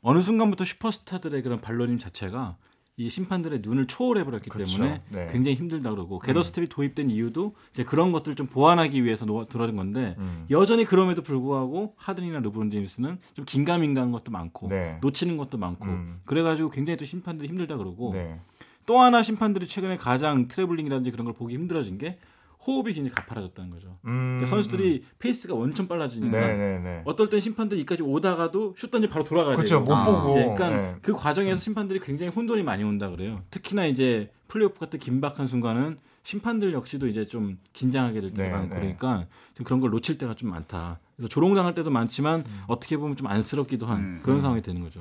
어느 0.00 0.22
순간부터 0.22 0.64
슈퍼스타들의 0.64 1.42
그런 1.42 1.60
발놀림 1.60 1.98
자체가 1.98 2.56
이 2.98 3.08
심판들의 3.08 3.60
눈을 3.62 3.86
초월해 3.86 4.24
버렸기 4.24 4.50
그렇죠. 4.50 4.78
때문에 4.78 4.98
네. 5.10 5.28
굉장히 5.30 5.56
힘들다 5.56 5.90
그러고 5.90 6.18
gather 6.18 6.42
step이 6.42 6.68
도입된 6.68 7.10
이유도 7.10 7.54
이제 7.72 7.84
그런 7.84 8.10
것들을 8.10 8.34
좀 8.34 8.46
보완하기 8.48 9.04
위해서 9.04 9.24
노, 9.24 9.44
들어진 9.44 9.76
건데 9.76 10.16
음. 10.18 10.46
여전히 10.50 10.84
그럼에도 10.84 11.22
불구하고 11.22 11.94
하든이나 11.96 12.40
르브론 12.40 12.72
제임스는 12.72 13.18
좀 13.34 13.44
긴가민가한 13.44 14.10
것도 14.10 14.32
많고 14.32 14.68
네. 14.68 14.98
놓치는 15.00 15.36
것도 15.36 15.58
많고 15.58 15.86
음. 15.86 16.20
그래가지고 16.24 16.70
굉장히 16.70 16.96
또 16.96 17.04
심판들이 17.04 17.48
힘들다 17.48 17.76
그러고 17.76 18.12
네. 18.14 18.40
또 18.84 18.98
하나 18.98 19.22
심판들이 19.22 19.68
최근에 19.68 19.96
가장 19.96 20.48
트래블링이라든지 20.48 21.12
그런 21.12 21.24
걸 21.24 21.34
보기 21.34 21.54
힘들어진 21.54 21.98
게 21.98 22.18
호흡이 22.66 22.92
굉장히 22.92 23.10
가파라졌다는 23.14 23.70
거죠. 23.70 23.98
음. 24.06 24.38
그러니까 24.38 24.46
선수들이 24.46 25.04
페이스가 25.18 25.54
엄청 25.54 25.86
빨라지니까 25.86 26.38
네, 26.38 26.56
네, 26.56 26.78
네. 26.78 27.02
어떨 27.04 27.28
땐 27.28 27.40
심판들이 27.40 27.80
이까지 27.82 28.02
오다가도 28.02 28.74
슛 28.76 28.90
던지 28.90 29.08
바로 29.08 29.24
돌아가야 29.24 29.56
그렇죠. 29.56 29.76
돼요. 29.76 29.84
못 29.84 29.92
아. 29.92 30.04
보고. 30.04 30.38
예, 30.38 30.42
그러니까 30.54 30.70
네. 30.70 30.96
그 31.02 31.12
과정에서 31.12 31.60
심판들이 31.60 32.00
굉장히 32.00 32.32
혼돈이 32.32 32.62
많이 32.62 32.82
온다 32.82 33.10
그래요. 33.10 33.42
특히나 33.50 33.86
이제 33.86 34.30
플레이오프 34.48 34.78
같은 34.80 34.98
긴박한 34.98 35.46
순간은 35.46 35.98
심판들 36.22 36.72
역시도 36.72 37.06
이제 37.06 37.24
좀 37.26 37.58
긴장하게 37.72 38.20
될 38.20 38.30
때가 38.34 38.48
네, 38.48 38.50
많고 38.52 38.74
네. 38.74 38.80
그러니까 38.80 39.26
좀 39.54 39.64
그런 39.64 39.80
걸 39.80 39.90
놓칠 39.90 40.18
때가 40.18 40.34
좀 40.34 40.50
많다. 40.50 40.98
그래서 41.16 41.28
조롱당할 41.28 41.74
때도 41.74 41.90
많지만 41.90 42.40
음. 42.40 42.62
어떻게 42.66 42.96
보면 42.96 43.16
좀 43.16 43.26
안쓰럽기도 43.28 43.86
한 43.86 44.20
그런 44.20 44.40
상황이 44.40 44.62
되는 44.62 44.82
거죠. 44.82 45.00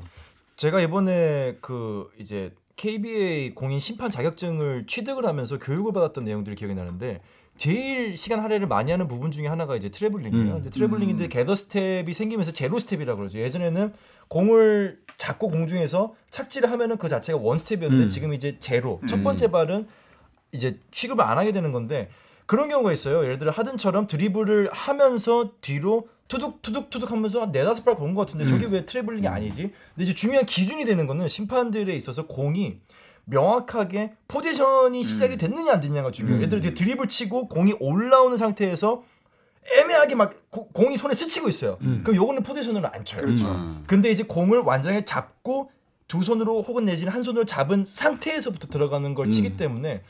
제가 0.56 0.82
이번에 0.82 1.58
그 1.62 2.10
이제 2.20 2.54
KBA 2.78 3.56
공인 3.56 3.80
심판 3.80 4.10
자격증을 4.10 4.86
취득을 4.88 5.26
하면서 5.26 5.58
교육을 5.58 5.94
받았던 5.94 6.24
내용들이 6.24 6.56
기억이 6.56 6.76
나는데 6.76 7.22
제일 7.58 8.16
시간 8.16 8.40
할애를 8.40 8.68
많이 8.68 8.92
하는 8.92 9.08
부분 9.08 9.32
중에 9.32 9.48
하나가 9.48 9.76
이제 9.76 9.90
트래블링이에요. 9.90 10.56
음. 10.56 10.60
이제 10.60 10.70
트래블링인데 10.70 11.28
gather 11.28 11.56
step이 11.56 12.14
생기면서 12.14 12.52
zero 12.52 12.80
step이라고 12.80 13.18
그러죠. 13.20 13.40
예전에는 13.40 13.94
공을 14.28 15.00
잡고 15.18 15.50
공중에서 15.50 16.16
착지를 16.30 16.72
하면은 16.72 16.98
그 16.98 17.10
자체가 17.10 17.40
one 17.40 17.58
step이었는데 17.58 18.06
음. 18.06 18.10
지금 18.10 18.34
이제 18.34 18.58
제로. 18.60 19.02
첫 19.08 19.24
번째 19.24 19.52
발은 19.52 19.88
이제 20.52 20.80
취급을 20.92 21.24
안 21.24 21.38
하게 21.38 21.52
되는 21.52 21.72
건데 21.72 22.10
그런 22.46 22.70
경우가 22.70 22.94
있어요. 22.94 23.24
예를 23.24 23.38
들어 23.38 23.52
하든처럼 23.52 24.08
드리블을 24.08 24.70
하면서 24.72 25.52
뒤로 25.62 26.08
투둑 26.28 26.62
투둑 26.62 26.90
투둑 26.90 27.12
하면서 27.12 27.42
한 27.42 27.52
네다섯 27.52 27.86
발 27.86 27.98
간 27.98 28.11
것 28.11 28.28
같은데 28.28 28.46
저게 28.48 28.66
왜 28.68 28.86
트래블링이 28.86 29.28
아니지? 29.28 29.62
근데 29.62 30.04
이제 30.04 30.14
중요한 30.14 30.46
기준이 30.46 30.86
되는 30.86 31.08
거는 31.08 31.28
심판들에 31.28 31.96
있어서 31.96 32.28
공이 32.28 32.80
명확하게 33.32 34.14
possession이 34.28 35.04
시작이 35.04 35.38
됐느냐 35.38 35.74
안 35.74 35.82
됐느냐가 35.82 36.12
중요해요. 36.12 36.38
예를 36.38 36.50
들어 36.50 36.60
이제 36.60 36.74
드리블 36.74 37.08
치고 37.08 37.48
공이 37.50 37.76
올라오는 37.80 38.36
상태에서 38.38 39.04
애매하게 39.80 40.16
막 40.16 40.34
고- 40.50 40.70
공이 40.70 40.96
손에 40.98 41.14
스치고 41.14 41.50
있어요. 41.50 41.78
그럼 42.04 42.16
요거는 42.16 42.44
possession으로 42.44 42.88
안 42.92 43.04
쳐요. 43.04 43.24
음. 43.26 43.84
근데 43.86 44.10
이제 44.12 44.24
공을 44.24 44.60
완전히 44.60 45.04
잡고 45.06 45.72
두 46.08 46.24
손으로 46.24 46.62
혹은 46.62 46.86
내지는 46.86 47.12
한 47.12 47.22
손으로 47.22 47.44
잡은 47.44 47.84
상태에서부터 47.86 48.68
들어가는 48.70 49.14
걸 49.14 49.30
치기 49.30 49.58
때문에 49.58 50.04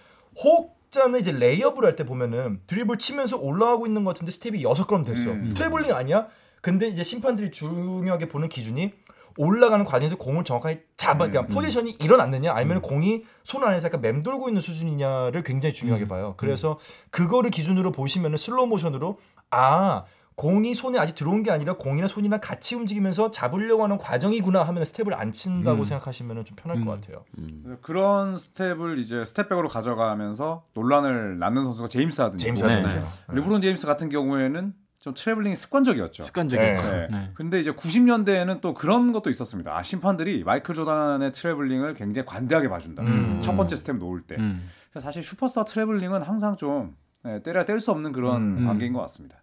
혹자는 0.44 1.20
이제 1.20 1.32
레이업을 1.32 1.84
할 1.86 1.96
때 1.96 2.06
보면은 2.06 2.62
드리블 2.68 2.98
치면서 3.00 3.38
올라가고 3.38 3.88
있는 3.88 4.04
것 4.04 4.14
같은데 4.14 4.32
스텝이 4.32 4.62
여섯 4.64 4.86
걸음 4.86 5.04
됐어. 5.04 5.32
음. 5.32 5.52
트래블링 5.56 5.92
아니야? 5.92 6.28
근데 6.62 6.88
이제 6.88 7.02
심판들이 7.02 7.50
중요하게 7.50 8.30
보는 8.30 8.50
기준이 8.50 8.94
올라가는 9.38 9.84
과정에서 9.86 10.18
공을 10.18 10.44
정확하게 10.44 10.84
잡아, 10.98 11.28
그러니까 11.28 11.54
possession이 11.54 11.98
일어났느냐, 12.02 12.52
아니면 12.54 12.82
공이 12.82 13.24
손 13.44 13.64
안에서 13.64 13.88
약간 13.88 14.02
맴돌고 14.02 14.50
있는 14.50 14.62
수준이냐를 14.62 15.44
굉장히 15.44 15.74
중요하게 15.74 16.08
봐요. 16.08 16.34
그래서 16.38 16.80
그거를 17.12 17.52
기준으로 17.52 17.92
보시면은 17.92 18.38
슬로우 18.38 18.68
모션으로 18.68 19.20
아 19.52 20.06
공이 20.36 20.76
손에 20.76 21.00
아직 21.00 21.16
들어온 21.16 21.42
게 21.42 21.50
아니라 21.50 21.74
공이나 21.74 22.08
손이나 22.08 22.38
같이 22.40 22.76
움직이면서 22.76 23.32
잡으려고 23.32 23.84
하는 23.84 23.98
과정이구나 23.98 24.62
하면 24.66 24.84
스텝을 24.84 25.16
안 25.16 25.32
친다고 25.32 25.84
생각하시면 25.84 26.46
좀 26.46 26.56
편할 26.56 26.86
것 26.86 26.92
같아요. 26.92 27.26
그래서 27.64 27.82
그런 27.82 28.38
스텝을 28.38 29.00
이제 29.00 29.26
step 29.26 29.40
back으로 29.40 29.68
가져가면서 29.68 30.66
논란을 30.76 31.40
낳는 31.40 31.64
선수가 31.64 31.88
제임스 31.88 32.22
하든. 32.22 32.38
제임스 32.38 32.66
네. 32.66 32.82
하든이요. 32.82 33.08
르브론 33.30 33.62
제임스 33.62 33.88
같은 33.88 34.10
경우에는 34.10 34.74
좀 35.08 35.14
트래블링이 35.14 35.56
습관적이었죠. 35.56 36.24
습관적이죠. 36.24 36.92
네. 36.92 37.08
네. 37.10 37.32
근데 37.34 37.62
이제 37.62 37.72
90년대에는 37.72 38.60
또 38.60 38.74
그런 38.74 39.14
것도 39.14 39.30
있었습니다. 39.30 39.78
아, 39.78 39.82
심판들이 39.82 40.44
마이클 40.44 40.76
조단의 40.76 41.32
트래블링을 41.32 41.94
굉장히 41.94 42.26
관대하게 42.26 42.68
봐준다. 42.68 43.04
음. 43.04 43.40
첫 43.42 43.56
번째 43.56 43.78
스텝 43.78 43.98
놓을 43.98 44.24
때. 44.24 44.36
음. 44.36 44.68
그래서 44.92 45.06
사실 45.06 45.24
슈퍼스타 45.24 45.64
트래블링은 45.64 46.24
항상 46.24 46.58
좀 46.58 46.98
네, 47.24 47.42
때려야 47.42 47.64
뗄수 47.64 47.92
없는 47.92 48.12
그런 48.12 48.58
음. 48.58 48.66
관계인 48.66 48.92
것 48.92 49.00
같습니다. 49.02 49.42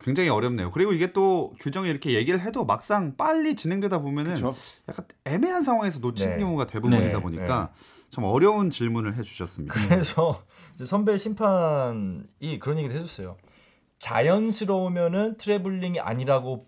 굉장히 0.00 0.28
어렵네요. 0.28 0.72
그리고 0.72 0.92
이게 0.92 1.12
또 1.12 1.54
규정에 1.60 1.88
이렇게 1.88 2.14
얘기를 2.14 2.40
해도 2.40 2.64
막상 2.64 3.16
빨리 3.16 3.54
진행되다 3.54 4.00
보면은 4.00 4.34
그렇죠. 4.34 4.54
약간 4.88 5.06
애매한 5.24 5.62
상황에서 5.62 6.00
놓치는 6.00 6.32
네. 6.32 6.38
경우가 6.38 6.66
대부분이다 6.66 7.16
네. 7.16 7.22
보니까 7.22 7.72
참 8.10 8.24
어려운 8.24 8.70
질문을 8.70 9.14
해주셨습니다. 9.14 9.74
그래서 9.88 10.42
이제 10.74 10.84
선배 10.84 11.16
심판이 11.16 12.58
그런 12.60 12.78
얘기를 12.78 12.94
해줬어요. 12.96 13.36
자연스러우면은 13.98 15.36
트래블링이 15.38 16.00
아니라고 16.00 16.66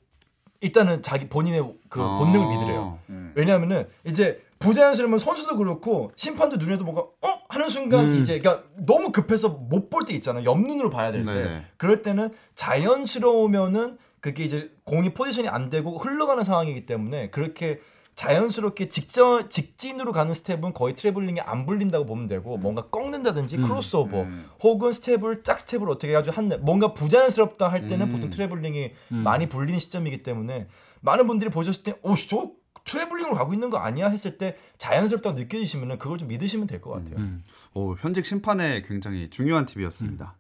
일단은 0.61 1.03
자기 1.03 1.29
본인의 1.29 1.63
그 1.89 2.01
본능을 2.01 2.47
어. 2.47 2.49
믿으래요. 2.51 2.99
음. 3.11 3.33
왜냐하면은 3.37 3.89
이제 4.05 4.43
부자연스러우면 4.59 5.21
선수도 5.21 5.57
그렇고 5.57 6.11
심판도 6.17 6.57
눈에도 6.57 6.83
뭔가 6.85 7.03
어 7.03 7.29
하는 7.49 7.69
순간 7.69 8.07
음. 8.11 8.15
이제 8.17 8.39
그러니까 8.41 8.65
너무 8.77 9.13
급해서 9.13 9.49
못 9.51 9.89
볼 9.89 10.05
때 10.05 10.15
있잖아 10.15 10.43
옆눈으로 10.43 10.91
봐야 10.91 11.13
될 11.13 11.25
때 11.25 11.33
네네. 11.33 11.65
그럴 11.77 12.03
때는 12.03 12.31
자연스러우면은 12.57 13.99
그게 14.21 14.43
이제 14.45 14.73
공이 14.85 15.15
possession이 15.15 15.49
안 15.49 15.71
되고 15.71 15.97
흘러가는 15.99 16.43
상황이기 16.43 16.87
때문에 16.87 17.31
그렇게 17.31 17.81
자연스럽게 18.19 18.89
직전 18.89 19.49
직진으로 19.49 20.11
가는 20.11 20.35
스텝은 20.35 20.75
거의 20.75 20.97
트래블링이 20.97 21.41
안 21.41 21.67
불린다고 21.67 22.05
보면 22.05 22.27
되고 22.27 22.57
뭔가 22.57 22.89
꺾는다든지 22.89 23.59
크로스오버 23.59 24.23
음. 24.23 24.51
혹은 24.61 24.93
스텝을 24.93 25.45
짝 25.45 25.61
스텝을 25.61 25.89
어떻게 25.89 26.09
해가지고 26.09 26.35
한 26.35 26.51
뭔가 26.63 26.95
부자연스럽다 26.95 27.71
할 27.71 27.87
때는 27.87 28.09
음. 28.09 28.13
보통 28.13 28.31
트래블링이 28.31 28.91
음. 29.13 29.17
많이 29.19 29.49
불리는 29.49 29.79
시점이기 29.79 30.25
때문에 30.25 30.67
많은 31.01 31.29
분들이 31.29 31.49
보셨을 31.49 31.85
때 31.85 31.95
오씨 32.03 32.29
저 32.29 32.51
트래블링으로 32.87 33.37
가고 33.37 33.55
있는 33.55 33.71
거 33.71 33.79
아니야 33.79 34.09
했을 34.09 34.37
때 34.37 34.57
자연스럽다고 34.79 35.39
느껴지시면은 35.39 35.99
그걸 35.99 36.19
좀 36.19 36.27
믿으시면 36.27 36.67
될 36.67 36.81
것 36.81 36.91
같아요. 36.91 37.19
음. 37.19 37.45
오, 37.75 37.95
현직 37.95 38.27
심판의 38.27 38.83
굉장히 38.83 39.31
중요한 39.31 39.65
팁이었습니다. 39.65 40.35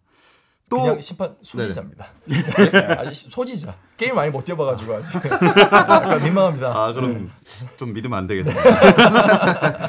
또 0.68 0.82
그냥 0.82 1.00
심판 1.00 1.34
소지자입니다. 1.42 2.06
시- 3.12 3.30
소지자. 3.30 3.74
게임 3.96 4.14
많이 4.14 4.30
못 4.30 4.44
뛰어봐가지고 4.44 4.94
아직 4.94 5.14
약간 5.72 6.22
민망합니다. 6.22 6.68
아 6.74 6.92
그럼 6.92 7.30
좀 7.76 7.92
믿으면 7.92 8.18
안 8.18 8.26
되겠습니다. 8.26 9.88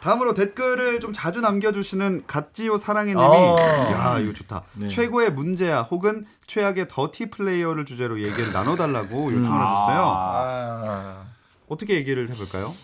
다음으로 0.00 0.34
댓글을 0.34 0.98
좀 0.98 1.12
자주 1.12 1.40
남겨주시는 1.40 2.22
갓지오 2.26 2.76
사랑해님이 2.76 3.22
아. 3.24 3.56
야 3.92 4.18
이거 4.18 4.32
좋다. 4.32 4.62
네. 4.74 4.88
최고의 4.88 5.30
문제아 5.32 5.82
혹은 5.82 6.26
최악의 6.48 6.88
dirty 6.88 7.30
player를 7.30 7.84
주제로 7.84 8.18
얘기를 8.20 8.52
나눠달라고 8.52 9.32
요청을 9.32 9.60
하셨어요. 9.60 10.12
아. 10.14 11.22
어떻게 11.68 11.94
얘기를 11.94 12.28
해볼까요? 12.30 12.74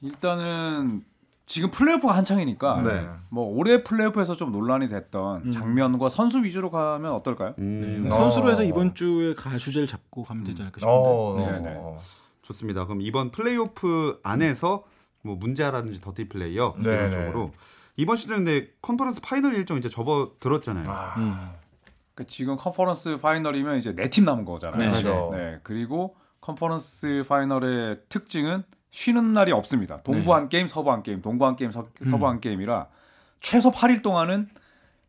일단은 0.00 1.04
지금 1.46 1.70
플레이오프가 1.70 2.16
한창이니까 2.16 2.80
네. 2.82 3.06
뭐 3.30 3.44
올해 3.46 3.82
플레이오프에서 3.82 4.34
좀 4.34 4.50
논란이 4.50 4.88
됐던 4.88 5.50
장면과 5.50 6.08
선수 6.08 6.42
위주로 6.42 6.70
가면 6.70 7.12
어떨까요? 7.12 7.54
음, 7.58 8.04
네. 8.04 8.10
어. 8.10 8.14
선수로 8.16 8.50
해서 8.50 8.64
이번 8.64 8.94
주에 8.94 9.34
갈 9.34 9.58
주제를 9.58 9.86
잡고 9.86 10.24
가면 10.24 10.44
되지 10.44 10.62
않을까 10.62 10.78
싶은데. 10.80 10.96
어, 10.96 11.36
네. 11.38 11.52
네, 11.60 11.74
네. 11.74 11.96
좋습니다. 12.42 12.86
그럼 12.86 13.02
이번 13.02 13.30
플레이오프 13.30 14.20
안에서 14.22 14.84
뭐 15.22 15.36
문제라든지 15.36 16.00
dirty 16.00 16.28
player 16.28 16.74
네, 16.78 16.90
이런 16.90 17.10
네. 17.10 17.16
쪽으로 17.26 17.50
이번 17.96 18.16
시즌 18.16 18.36
근데 18.36 18.68
conference 18.82 19.20
final 19.20 19.54
일정 19.54 19.76
이제 19.76 19.88
접어들었잖아요. 19.90 20.84
아, 20.90 21.14
음. 21.18 21.36
그 22.14 22.26
지금 22.26 22.56
conference 22.56 23.18
final이면 23.18 23.78
이제 23.78 23.94
네 23.94 24.08
팀 24.08 24.24
남은 24.24 24.44
거잖아요. 24.46 24.78
네. 24.80 25.02
그렇죠. 25.02 25.30
네. 25.32 25.58
그리고 25.62 26.16
컨퍼런스 26.40 27.24
파이널의 27.28 28.00
특징은 28.08 28.64
쉬는 28.94 29.32
날이 29.32 29.50
없습니다. 29.50 30.00
동부 30.02 30.26
네. 30.26 30.30
한 30.30 30.48
게임, 30.48 30.68
서부 30.68 30.92
한 30.92 31.02
게임, 31.02 31.20
동부 31.20 31.44
한 31.44 31.56
게임, 31.56 31.72
서, 31.72 31.88
서부 32.04 32.28
한 32.28 32.40
게임이라 32.40 32.86
최소 33.40 33.72
8일 33.72 34.04
동안은 34.04 34.48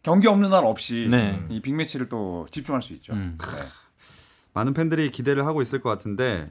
경기 0.01 0.27
없는 0.27 0.49
날 0.49 0.65
없이 0.65 1.07
네. 1.07 1.39
이 1.49 1.61
빅매치를 1.61 2.09
또 2.09 2.47
집중할 2.49 2.81
수 2.81 2.93
있죠. 2.93 3.13
음. 3.13 3.37
네. 3.39 3.45
많은 4.53 4.73
팬들이 4.73 5.11
기대를 5.11 5.45
하고 5.45 5.61
있을 5.61 5.81
것 5.81 5.89
같은데 5.89 6.49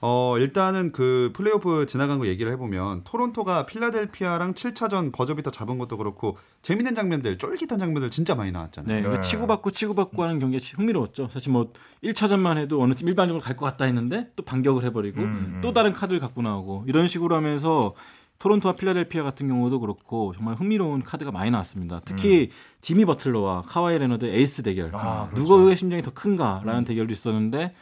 어 0.00 0.36
일단은 0.38 0.92
그 0.92 1.32
플레이오프 1.34 1.86
지나간 1.86 2.18
거 2.20 2.26
얘기를 2.28 2.52
해보면 2.52 3.02
토론토가 3.04 3.66
필라델피아랑 3.66 4.54
7차전 4.54 5.12
버저비터 5.12 5.50
잡은 5.50 5.76
것도 5.78 5.96
그렇고 5.96 6.38
재밌는 6.62 6.94
장면들 6.94 7.36
쫄깃한 7.38 7.80
장면들 7.80 8.10
진짜 8.10 8.34
많이 8.36 8.52
나왔잖아요. 8.52 9.08
네, 9.08 9.16
네. 9.16 9.20
치고받고 9.20 9.72
치고받고 9.72 10.22
하는 10.22 10.38
경기가 10.38 10.64
흥미로웠죠. 10.76 11.28
사실 11.32 11.50
뭐 11.50 11.72
1차전만 12.04 12.58
해도 12.58 12.80
어느 12.80 12.94
팀 12.94 13.08
일반적으로 13.08 13.42
갈 13.42 13.56
것 13.56 13.64
같다 13.66 13.86
했는데 13.86 14.28
또 14.36 14.44
반격을 14.44 14.84
해버리고 14.84 15.20
음, 15.20 15.58
또 15.62 15.72
다른 15.72 15.92
카드를 15.92 16.20
갖고 16.20 16.42
나오고 16.42 16.84
이런 16.86 17.08
식으로 17.08 17.34
하면서 17.34 17.94
토론토와 18.38 18.76
필라델피아 18.76 19.24
같은 19.24 19.48
경우도 19.48 19.80
그렇고 19.80 20.32
정말 20.32 20.54
흥미로운 20.54 21.02
카드가 21.02 21.32
많이 21.32 21.50
나왔습니다. 21.50 22.00
특히 22.04 22.50
지미 22.80 23.04
버틀러와 23.04 23.62
카와이 23.62 23.98
레너드 23.98 24.26
에이스 24.26 24.62
대결. 24.62 24.92
아, 24.94 25.26
그렇죠. 25.28 25.42
누구의 25.56 25.76
심정이 25.76 26.02
더 26.02 26.12
큰가라는 26.12 26.84
대결도 26.84 27.12
있었는데 27.12 27.74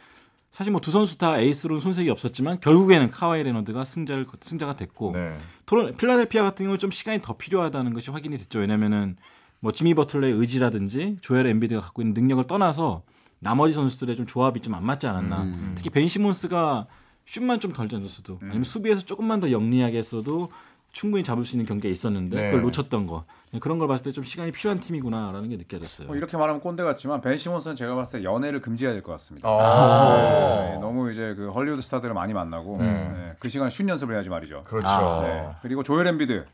사실 0.51 0.71
뭐 0.71 0.81
두 0.81 0.91
선수 0.91 1.17
다 1.17 1.37
에이스로는 1.39 1.81
손색이 1.81 2.09
없었지만 2.09 2.59
결국에는 2.61 3.09
카와이 3.09 3.43
레너드가 3.43 3.85
승자를 3.85 4.25
승자가 4.41 4.75
됐고 4.75 5.11
네. 5.13 5.37
토론 5.65 5.95
필라델피아 5.97 6.41
같은 6.43 6.65
경우는 6.65 6.79
좀 6.79 6.89
시간이 6.91 7.21
더 7.21 7.37
필요하다는 7.37 7.93
것이 7.93 8.09
확인이 8.11 8.37
됐죠. 8.37 8.59
왜냐면은 8.59 9.17
뭐 9.59 9.71
지미 9.71 9.93
버틀러의 9.93 10.33
의지라든지 10.33 11.17
조엘 11.21 11.45
엠비드가 11.47 11.81
갖고 11.81 12.01
있는 12.01 12.13
능력을 12.13 12.43
떠나서 12.45 13.03
나머지 13.39 13.73
선수들의 13.73 14.15
좀 14.15 14.25
조합이 14.25 14.61
좀 14.61 14.73
안 14.73 14.83
맞지 14.85 15.05
않았나. 15.07 15.43
음. 15.43 15.73
특히 15.75 15.89
벤 15.89 16.07
시몬스가 16.07 16.87
슛만 17.25 17.59
좀 17.59 17.73
덜 17.73 17.87
던졌어도 17.87 18.39
아니면 18.41 18.63
수비에서 18.63 19.01
조금만 19.01 19.39
더 19.39 19.51
영리하게 19.51 19.97
했어도 19.97 20.49
충분히 20.97 21.23
잡을 21.23 21.45
수 21.45 21.55
있는 21.55 21.65
경기가 21.67 21.91
있었는데 21.91 22.35
네. 22.35 22.45
그걸 22.47 22.63
놓쳤던 22.63 23.05
거. 23.05 23.25
네, 23.53 23.59
그런 23.59 23.77
걸 23.77 23.87
봤을 23.87 24.03
때 24.03 24.11
좀 24.11 24.23
시간이 24.23 24.51
필요한 24.51 24.79
팀이구나라는 24.79 25.47
게 25.49 25.57
느껴졌어요. 25.57 26.07
뭐 26.07 26.15
이렇게 26.15 26.35
말하면 26.37 26.59
꼰대 26.59 26.81
같지만 26.83 27.21
벤 27.21 27.37
시몬스는 27.37 27.75
제가 27.75 27.93
봤을 27.95 28.19
때 28.19 28.25
연애를 28.25 28.61
금지해야 28.61 28.93
될 28.93 29.03
것 29.03 29.11
같습니다. 29.13 29.47
아. 29.47 30.63
네, 30.71 30.77
너무 30.79 31.11
이제 31.11 31.35
그 31.37 31.49
헐리우드 31.51 31.81
스타들을 31.81 32.13
많이 32.15 32.33
만나고 32.33 32.77
네. 32.79 32.85
네, 32.85 33.33
그 33.39 33.47
시간 33.49 33.69
슛 33.69 33.87
연습을 33.87 34.15
해야지 34.15 34.29
말이죠. 34.29 34.63
그렇죠. 34.65 34.87
아, 34.87 35.21
네. 35.23 35.47
그리고 35.61 35.83
조엘 35.83 36.07
엠비드 36.07 36.45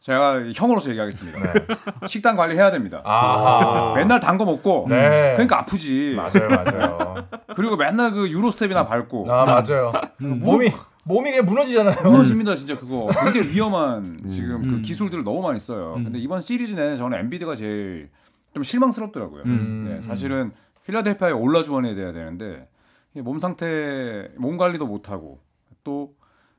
제가 0.00 0.40
형으로서 0.54 0.88
얘기하겠습니다. 0.90 1.38
식단 2.06 2.36
관리해야 2.36 2.70
됩니다. 2.70 3.02
아하. 3.04 3.92
맨날 3.96 4.20
단 4.20 4.38
거 4.38 4.44
먹고 4.46 4.86
네. 4.88 5.32
그러니까 5.34 5.58
아프지. 5.58 6.14
맞아요, 6.16 6.48
맞아요. 6.48 7.26
그리고 7.56 7.76
맨날 7.76 8.12
그 8.12 8.30
Euro 8.30 8.50
step이나 8.50 8.86
밟고 8.86 9.30
아 9.30 9.44
맞아요. 9.44 9.92
몸이 10.18 10.70
몸이 11.10 11.30
그냥 11.30 11.44
무너지잖아요. 11.44 12.02
무너집니다 12.04 12.54
진짜 12.54 12.78
그거 12.78 13.08
굉장히 13.24 13.48
위험한 13.54 14.18
음. 14.24 14.28
지금 14.28 14.68
그 14.68 14.80
기술들을 14.82 15.24
너무 15.24 15.42
많이 15.42 15.58
써요. 15.58 15.94
근데 15.94 16.18
이번 16.18 16.40
시리즈 16.40 16.74
내내 16.74 16.96
저는 16.96 17.18
엠비드가 17.18 17.56
제일 17.56 18.10
좀 18.54 18.62
실망스럽더라고요. 18.62 19.42
음. 19.44 19.86
네, 19.88 20.00
사실은 20.06 20.52
필라델피아에 20.86 21.32
올라주원해야 21.32 21.94
돼야 21.94 22.12
되는데 22.12 22.68
이몸 23.14 23.40
상태 23.40 24.30
몸 24.38 24.56
관리도 24.56 24.86
못 24.86 25.10
하고 25.10 25.40
또 25.82 26.14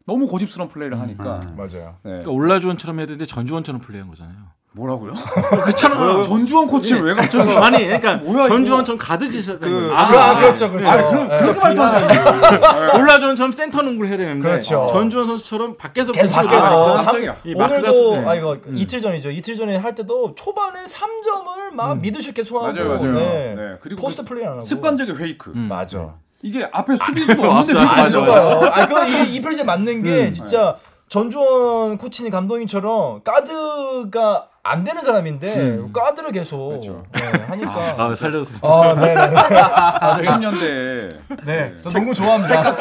너무 0.05 0.27
고집스러운 0.27 0.69
플레이를 0.69 0.99
하니까 0.99 1.39
맞아요. 1.55 1.95
네. 2.03 2.11
그러니까 2.11 2.31
올라주원처럼 2.31 2.99
해야 2.99 3.05
되는데 3.05 3.25
전주원처럼 3.25 3.79
플레이한 3.81 4.09
거잖아요. 4.09 4.35
뭐라고요? 4.73 5.11
그렇잖아. 5.63 6.23
전주원 6.23 6.65
코치를 6.67 7.03
왜 7.03 7.13
갑자기 7.13 7.51
아니, 7.57 7.83
그러니까 7.85 8.15
뭐야. 8.17 8.47
전주원처럼 8.47 8.97
가드 8.97 9.29
짓을 9.29 9.59
그- 9.59 9.91
아, 9.93 10.03
아, 10.03 10.39
그렇죠, 10.39 10.71
그렇죠. 10.71 10.91
아, 10.93 11.09
그럼 11.09 11.27
네. 11.27 11.39
그렇게 11.39 11.59
말씀하세요. 11.59 12.93
올라주원처럼 12.97 13.51
센터 13.51 13.81
농구를 13.81 14.09
해야 14.09 14.17
되는데 14.17 14.41
그렇죠. 14.47 14.87
전주원 14.89 15.27
선수처럼 15.27 15.75
밖에서 15.75 16.13
계속 16.13 16.31
밖에서 16.31 16.95
깜짝이야. 16.95 17.35
이 17.43 17.53
오늘도 17.53 17.91
쓰- 17.91 18.25
아 18.25 18.33
이거 18.35 18.53
음. 18.65 18.73
이틀 18.77 19.01
전이죠. 19.01 19.29
이틀 19.31 19.57
전에 19.57 19.75
할 19.75 19.93
때도 19.93 20.35
초반에 20.35 20.85
3점을 20.85 21.73
막 21.73 21.99
미드슛 21.99 22.33
계속 22.33 22.55
하고 22.55 22.67
맞아요, 22.67 22.93
맞아요. 22.97 23.13
네. 23.13 23.53
네, 23.57 23.77
그리고 23.81 24.03
포스트 24.03 24.23
그 24.23 24.29
플레이 24.29 24.45
안 24.45 24.53
하고 24.53 24.61
습관적인 24.61 25.17
페이크. 25.17 25.51
음. 25.53 25.67
맞아. 25.69 26.13
이게 26.43 26.67
앞에 26.71 26.95
수비수도 26.95 27.43
없는데 27.51 27.73
맞아. 27.73 28.19
맞아요. 28.21 28.61
아 28.71 28.87
그거 28.87 29.05
이게 29.05 29.23
이 29.33 29.41
플레이 29.41 29.63
맞는 29.65 30.01
게 30.03 30.27
음. 30.27 30.31
진짜 30.31 30.77
전주원 31.09 31.97
코치님 31.97 32.31
감독님처럼 32.31 33.21
가드가 33.25 34.47
안 34.63 34.83
되는 34.83 35.01
사람인데 35.01 35.79
가드를 35.91 36.31
계속 36.31 36.69
그렇죠. 36.69 37.03
네, 37.13 37.21
하니까 37.21 37.95
아, 37.97 38.15
살려서 38.15 38.53
아, 38.61 38.93
네, 38.95 39.15
네. 39.15 39.19
아, 39.19 40.15
제가 40.21 40.37
90년대 40.37 41.17
네, 41.45 41.75
저 41.81 41.89
농구 41.89 42.13
좋아합니다. 42.13 42.75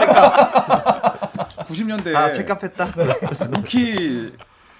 90년대 1.64 2.14
아 2.14 2.30
책값했다. 2.30 2.92
루키 3.50 4.32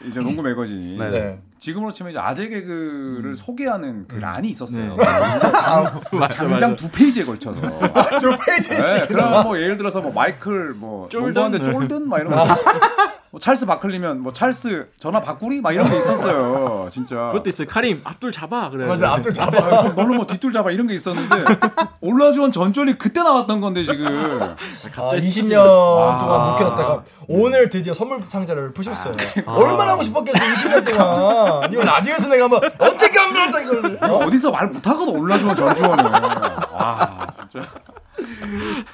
이제 0.07 0.21
농구 0.21 0.43
매거진이 0.43 0.99
네. 0.99 1.11
네. 1.11 1.39
지금으로 1.59 1.93
치면 1.93 2.11
이제 2.11 2.19
아재 2.19 2.49
개그를 2.49 3.37
소개하는 3.37 4.07
그 4.09 4.17
란이 4.17 4.49
있었어요. 4.49 4.95
네. 4.95 5.05
맞아, 6.19 6.35
장장 6.35 6.71
맞아. 6.71 6.77
두 6.77 6.91
페이지에 6.91 7.25
걸쳐서. 7.25 7.61
두 8.19 8.37
페이지씩. 8.47 8.77
네, 8.79 9.07
그럼 9.09 9.43
뭐 9.45 9.59
예를 9.59 9.77
들어서 9.77 10.01
뭐 10.01 10.13
마이클 10.13 10.73
뭐 10.75 11.09
쫄든? 11.11 11.35
농구하는데 11.35 11.65
쫄든 11.65 12.09
막 12.09 12.19
이런 12.19 12.35
거. 12.35 12.47
뭐 13.31 13.39
찰스 13.39 13.67
바클리면 13.67 14.23
뭐 14.23 14.33
찰스 14.33 14.89
전화 14.99 15.21
바꾸리 15.21 15.61
막 15.61 15.73
이런 15.73 15.89
게 15.89 15.99
있었어요. 15.99 16.80
진짜. 16.91 17.29
그것도 17.29 17.49
있어요. 17.51 17.67
카림 17.69 18.01
앞둘 18.05 18.33
잡아 18.33 18.69
그래. 18.71 18.87
맞아, 18.87 19.13
앞들 19.13 19.33
잡아. 19.33 19.57
아, 19.65 19.83
그럼 19.83 19.97
너는 19.97 20.17
뭐 20.17 20.27
뒷둘 20.27 20.53
잡아 20.53 20.71
이런 20.71 20.87
게 20.87 20.95
있었는데 20.95 21.45
올라주원 22.01 22.53
전주원이 22.53 22.99
그때 22.99 23.23
나왔던 23.23 23.61
건데 23.61 23.85
지금 23.85 24.07
아, 24.43 24.57
갑자기 24.93 25.29
20년 25.29 25.55
동안 26.19 26.53
묵혀놨다가 26.53 27.05
오늘 27.29 27.69
드디어 27.69 27.95
선물 27.95 28.27
상자를 28.27 28.73
푸셨어요. 28.75 29.15
얼마나 29.47 29.93
하고 29.93 30.03
싶었겠어, 30.03 30.39
20년 30.39 30.85
동안. 30.85 31.73
이걸 31.73 31.85
라디오에서 31.85 32.27
내가 32.29 32.49
뭐 32.49 32.61
언제 32.79 33.09
깜놀했다 33.09 33.61
이걸. 33.61 33.95
이거 33.95 34.17
어디서 34.17 34.51
말 34.51 34.67
못하거든 34.67 35.17
올라주원 35.17 35.55
전주원은 35.57 36.05
와 36.73 37.27
진짜 37.51 37.67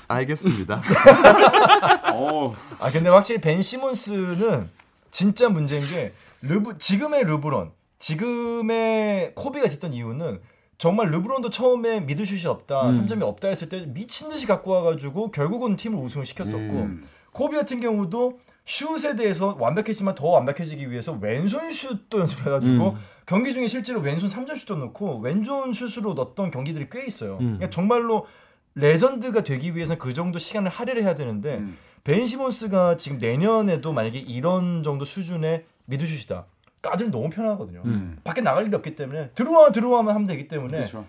알겠습니다. 0.08 0.80
어아 2.12 2.90
근데 2.92 3.08
확실히 3.08 3.40
벤 3.40 3.62
시몬스는 3.62 4.68
진짜 5.10 5.48
문제인 5.48 5.82
게 5.86 6.12
르브 6.42 6.78
지금의 6.78 7.24
르브론, 7.24 7.70
지금의 7.98 9.34
코비가 9.34 9.68
됐던 9.68 9.94
이유는 9.94 10.40
정말 10.78 11.10
르브론도 11.10 11.50
처음에 11.50 12.00
미드슛이 12.00 12.46
없다, 12.46 12.90
음. 12.90 13.06
3점이 13.06 13.22
없다 13.22 13.48
했을 13.48 13.68
때 13.68 13.86
미친 13.86 14.28
듯이 14.28 14.46
갖고 14.46 14.72
와가지고 14.72 15.30
결국은 15.30 15.76
팀을 15.76 15.98
우승을 15.98 16.26
시켰었고 16.26 16.58
음. 16.58 17.08
코비 17.32 17.56
같은 17.56 17.80
경우도 17.80 18.38
슛에 18.66 19.14
대해서 19.14 19.56
완벽했지만 19.58 20.14
더 20.14 20.28
완벽해지기 20.28 20.90
위해서 20.90 21.12
왼손 21.12 21.70
슛도 21.70 22.18
연습해가지고 22.18 22.90
음. 22.90 22.96
경기 23.24 23.52
중에 23.52 23.68
실제로 23.68 24.00
왼손 24.00 24.28
3점 24.28 24.56
슛도 24.56 24.76
넣고 24.76 25.18
왼손 25.20 25.72
슛으로 25.72 26.14
넣었던 26.14 26.50
경기들이 26.50 26.88
꽤 26.90 27.06
있어요. 27.06 27.34
음. 27.34 27.56
그러니까 27.56 27.70
정말로 27.70 28.26
레전드가 28.74 29.42
되기 29.42 29.74
위해서는 29.74 29.98
그 29.98 30.12
정도 30.12 30.38
시간을 30.38 30.70
할애를 30.70 31.02
해야 31.02 31.14
되는데 31.14 31.58
음. 31.58 31.78
벤 32.04 32.26
시몬스가 32.26 32.96
지금 32.98 33.18
내년에도 33.18 33.92
만약에 33.92 34.18
이런 34.18 34.82
정도 34.82 35.04
수준의 35.04 35.64
미드슛이다. 35.86 36.44
가드들 36.88 37.10
너무 37.10 37.28
편하거든요. 37.30 37.82
음. 37.84 38.16
밖에 38.24 38.40
나갈 38.40 38.66
일이 38.66 38.74
없기 38.76 38.94
때문에 38.96 39.30
들어와 39.34 39.70
들어와만 39.70 40.14
하면 40.14 40.26
되기 40.26 40.48
때문에 40.48 40.78
그렇죠. 40.78 41.04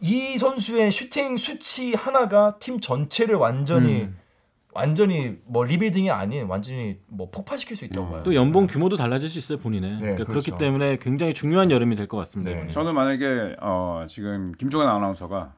이 0.00 0.36
선수의 0.38 0.90
슈팅 0.90 1.36
수치 1.36 1.94
하나가 1.94 2.58
팀 2.58 2.80
전체를 2.80 3.34
완전히 3.36 4.02
음. 4.02 4.16
완전히 4.72 5.36
뭐 5.46 5.64
리빌딩이 5.64 6.10
아닌 6.10 6.46
완전히 6.46 6.98
뭐 7.08 7.28
폭파시킬 7.30 7.76
수 7.76 7.84
있다고 7.86 8.08
봐요. 8.08 8.22
또 8.24 8.34
연봉 8.34 8.66
규모도 8.68 8.96
달라질 8.96 9.28
수 9.28 9.38
있어요 9.38 9.58
본인의. 9.58 9.98
그러니까 10.00 10.24
그렇죠. 10.24 10.30
그렇기 10.52 10.58
때문에 10.58 10.96
굉장히 10.98 11.34
중요한 11.34 11.70
여름이 11.70 11.96
될 11.96 12.06
것 12.06 12.16
같습니다. 12.18 12.52
네. 12.52 12.70
저는 12.70 12.94
만약에 12.94 13.56
어, 13.60 14.06
지금 14.08 14.52
김종현 14.52 14.88
아나운서가 14.88 15.54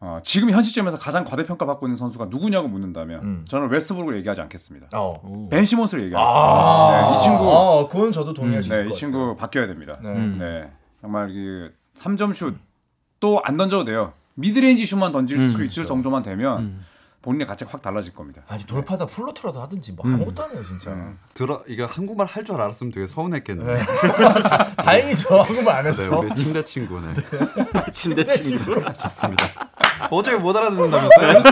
어, 0.00 0.20
지금 0.22 0.50
현 0.50 0.62
시점에서 0.62 0.98
가장 0.98 1.24
과대평가받고 1.24 1.86
있는 1.86 1.96
선수가 1.96 2.26
누구냐고 2.26 2.68
묻는다면 2.68 3.22
음. 3.22 3.44
저는 3.48 3.68
웨스트브룩을 3.68 4.16
얘기하지 4.18 4.40
않겠습니다. 4.42 4.88
어. 4.94 5.20
오. 5.24 5.48
벤 5.48 5.64
시몬스를 5.64 6.04
얘기하겠습니다. 6.04 6.40
아, 6.40 7.10
네, 7.10 7.16
이 7.16 7.20
친구 7.20 7.52
아, 7.52 7.88
그건 7.88 8.12
저도 8.12 8.32
동의할 8.32 8.62
수 8.62 8.68
네, 8.68 8.76
있을 8.76 8.86
이것 8.86 8.96
친구 8.96 9.36
바뀌어야 9.36 9.66
됩니다. 9.66 9.94
같아요. 9.96 10.14
네. 10.14 10.20
네. 10.20 10.44
음. 10.62 10.70
정말 11.00 11.28
그 11.28 11.72
3점 11.96 12.32
슛 12.34 12.56
또 13.20 13.40
안 13.44 13.56
던져도 13.56 13.84
돼요. 13.84 14.12
mid-range 14.34 14.86
슛만 14.86 15.10
던질 15.10 15.40
음, 15.40 15.50
수 15.50 15.64
있을 15.64 15.84
정도만 15.84 16.22
되면 16.22 16.58
음. 16.60 16.84
본인의 17.28 17.46
가치가 17.46 17.70
확 17.70 17.82
달라질 17.82 18.14
겁니다. 18.14 18.40
아니 18.48 18.64
돌파다 18.64 19.04
floater라도 19.04 19.60
하든지 19.60 19.92
뭐 19.92 20.06
음. 20.06 20.14
아무것도 20.14 20.44
안 20.44 20.50
해요 20.50 20.62
진짜. 20.66 21.12
들어 21.34 21.62
이거 21.66 21.84
한국말 21.84 22.26
할 22.26 22.42
줄 22.42 22.54
알았으면 22.58 22.90
되게 22.90 23.06
서운했겠네. 23.06 23.64
네. 23.74 23.82
다행이죠 24.76 25.42
한국말 25.42 25.76
안 25.76 25.82
네, 25.82 25.88
했어. 25.90 26.20
우리 26.20 26.34
침대 26.34 26.64
친구네. 26.64 27.12
침대 27.92 28.24
친구. 28.40 28.82
좋습니다. 28.94 29.44
어차피 30.10 30.38
못 30.38 30.56
알아듣는다면서요? 30.56 31.42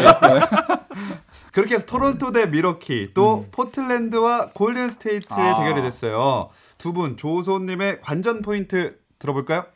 그렇게 1.53 1.75
해서 1.75 1.85
토론토 1.85 2.33
대 2.33 2.47
밀워키 2.47 3.11
또 3.13 3.47
포틀랜드와 3.53 4.51
골든 4.55 4.91
스테이트의 4.91 5.39
아. 5.51 5.57
대결이 5.57 5.83
됐어요. 5.83 6.49
두 6.79 6.95
분 6.95 7.19
조소님의 7.19 8.01
관전 8.01 8.41
포인트 8.41 8.97
들어볼까요? 9.19 9.67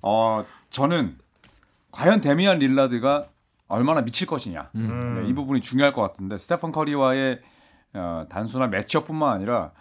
어, 0.00 0.46
저는 0.70 1.18
과연 1.92 2.22
데미안 2.22 2.58
릴라드가 2.60 3.26
얼마나 3.70 4.02
미칠 4.02 4.26
것이냐. 4.26 4.70
음. 4.74 5.22
네, 5.22 5.28
이 5.28 5.32
부분이 5.32 5.60
중요할 5.60 5.92
것 5.92 6.02
같은데 6.02 6.36
스테판 6.36 6.72
커리와의 6.72 7.40
어, 7.94 8.26
단순한 8.28 8.70
매치업뿐만 8.70 9.32
아니라 9.32 9.72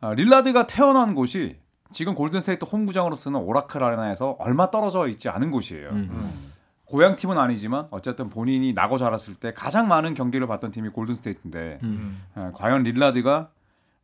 어, 0.00 0.14
릴라드가 0.14 0.66
태어난 0.66 1.14
곳이 1.14 1.58
지금 1.90 2.14
골든스테이트 2.14 2.64
홈구장으로 2.64 3.16
쓰는 3.16 3.40
오라클 3.40 3.82
아레나에서 3.82 4.36
얼마 4.38 4.70
떨어져 4.70 5.08
있지 5.08 5.28
않은 5.28 5.50
곳이에요. 5.50 5.88
음. 5.90 6.52
고향 6.84 7.16
팀은 7.16 7.36
아니지만 7.36 7.88
어쨌든 7.90 8.30
본인이 8.30 8.72
나고 8.72 8.96
자랐을 8.96 9.34
때 9.34 9.52
가장 9.52 9.88
많은 9.88 10.14
경기를 10.14 10.46
봤던 10.46 10.70
팀이 10.70 10.90
골든스테이트인데 10.90 11.78
음. 11.82 12.22
어, 12.34 12.52
과연 12.54 12.82
릴라드가 12.82 13.50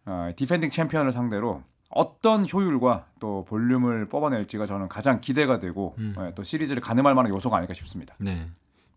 어, 0.06 0.30
디펜딩 0.36 0.70
챔피언을 0.70 1.12
상대로 1.12 1.62
어떤 1.88 2.46
효율과 2.50 3.06
또 3.20 3.44
볼륨을 3.48 4.08
뽑아낼지가 4.08 4.66
저는 4.66 4.88
가장 4.88 5.20
기대가 5.20 5.58
되고 5.58 5.94
음. 5.98 6.14
어, 6.16 6.32
또 6.34 6.42
시리즈를 6.42 6.82
가늠할 6.82 7.14
만한 7.14 7.32
요소가 7.32 7.56
아닐까 7.56 7.72
싶습니다. 7.72 8.14
네. 8.18 8.48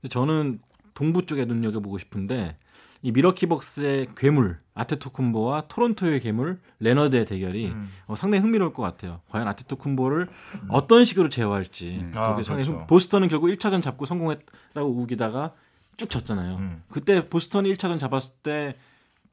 저는 0.09 0.59
동부 0.93 1.25
쪽에 1.25 1.45
눈여겨 1.45 1.79
보고 1.79 1.97
싶은데 1.97 2.57
이 3.03 3.11
밀워키 3.11 3.57
벅스의 3.57 4.07
괴물 4.15 4.59
아테토쿤보와 4.73 5.65
토론토의 5.67 6.19
괴물 6.19 6.59
레너드의 6.79 7.25
대결이 7.25 7.67
음. 7.67 7.89
어, 8.07 8.15
상당히 8.15 8.41
흥미로울 8.41 8.73
것 8.73 8.81
같아요. 8.83 9.21
과연 9.29 9.47
아테토쿤보를 9.49 10.27
어떤 10.69 11.05
식으로 11.05 11.29
제어할지. 11.29 11.99
음. 12.01 12.11
아, 12.15 12.33
그렇죠. 12.33 12.53
흥- 12.55 12.87
보스턴은 12.87 13.27
결국 13.27 13.47
1차전 13.47 13.81
잡고 13.81 14.05
성공했다고 14.05 14.89
우기다가 14.89 15.53
쭉 15.97 16.09
졌잖아요. 16.09 16.57
음. 16.57 16.83
그때 16.89 17.25
보스턴이 17.27 17.71
1차전 17.73 17.99
잡았을 17.99 18.33
때 18.43 18.75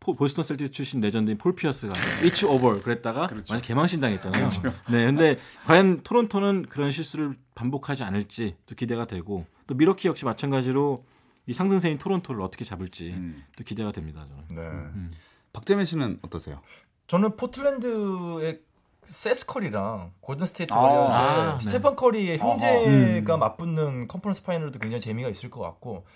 포- 0.00 0.14
보스턴 0.14 0.44
셀틱스 0.44 0.72
출신 0.72 1.00
레전드인 1.00 1.38
폴 1.38 1.54
피어스가 1.54 1.92
It's 2.22 2.46
over 2.46 2.82
그랬다가 2.82 3.26
그렇죠. 3.28 3.54
완전 3.54 3.66
개망신 3.66 4.00
당했잖아요. 4.00 4.48
네, 4.90 5.06
근데 5.06 5.38
과연 5.64 6.00
토론토는 6.02 6.66
그런 6.68 6.90
실수를 6.90 7.34
반복하지 7.54 8.02
않을지 8.04 8.56
또 8.66 8.74
기대가 8.74 9.06
되고 9.06 9.46
또 9.66 9.74
밀워키 9.74 10.08
역시 10.08 10.24
마찬가지로 10.24 11.04
이 11.46 11.52
상승세인 11.52 11.98
토론토를 11.98 12.40
어떻게 12.40 12.64
잡을지 12.64 13.10
음. 13.10 13.36
또 13.56 13.64
기대가 13.64 13.92
됩니다. 13.92 14.26
저는. 14.28 15.10
네. 15.10 15.16
박재민 15.52 15.84
씨는 15.84 16.18
어떠세요? 16.22 16.60
저는 17.06 17.36
포틀랜드의 17.36 18.60
세스 19.04 19.46
커리랑 19.46 20.12
골든 20.20 20.46
스테이트 20.46 20.72
아, 20.72 20.78
워리어스의 20.78 21.20
아, 21.20 21.58
네. 21.58 21.64
스테판 21.64 21.96
커리의 21.96 22.38
어허. 22.40 22.50
형제가 22.52 23.36
맞붙는 23.36 24.08
컨퍼런스 24.08 24.42
파이널도 24.42 24.78
굉장히 24.78 25.00
재미가 25.00 25.28
있을 25.28 25.50
것 25.50 25.60
같고 25.60 26.06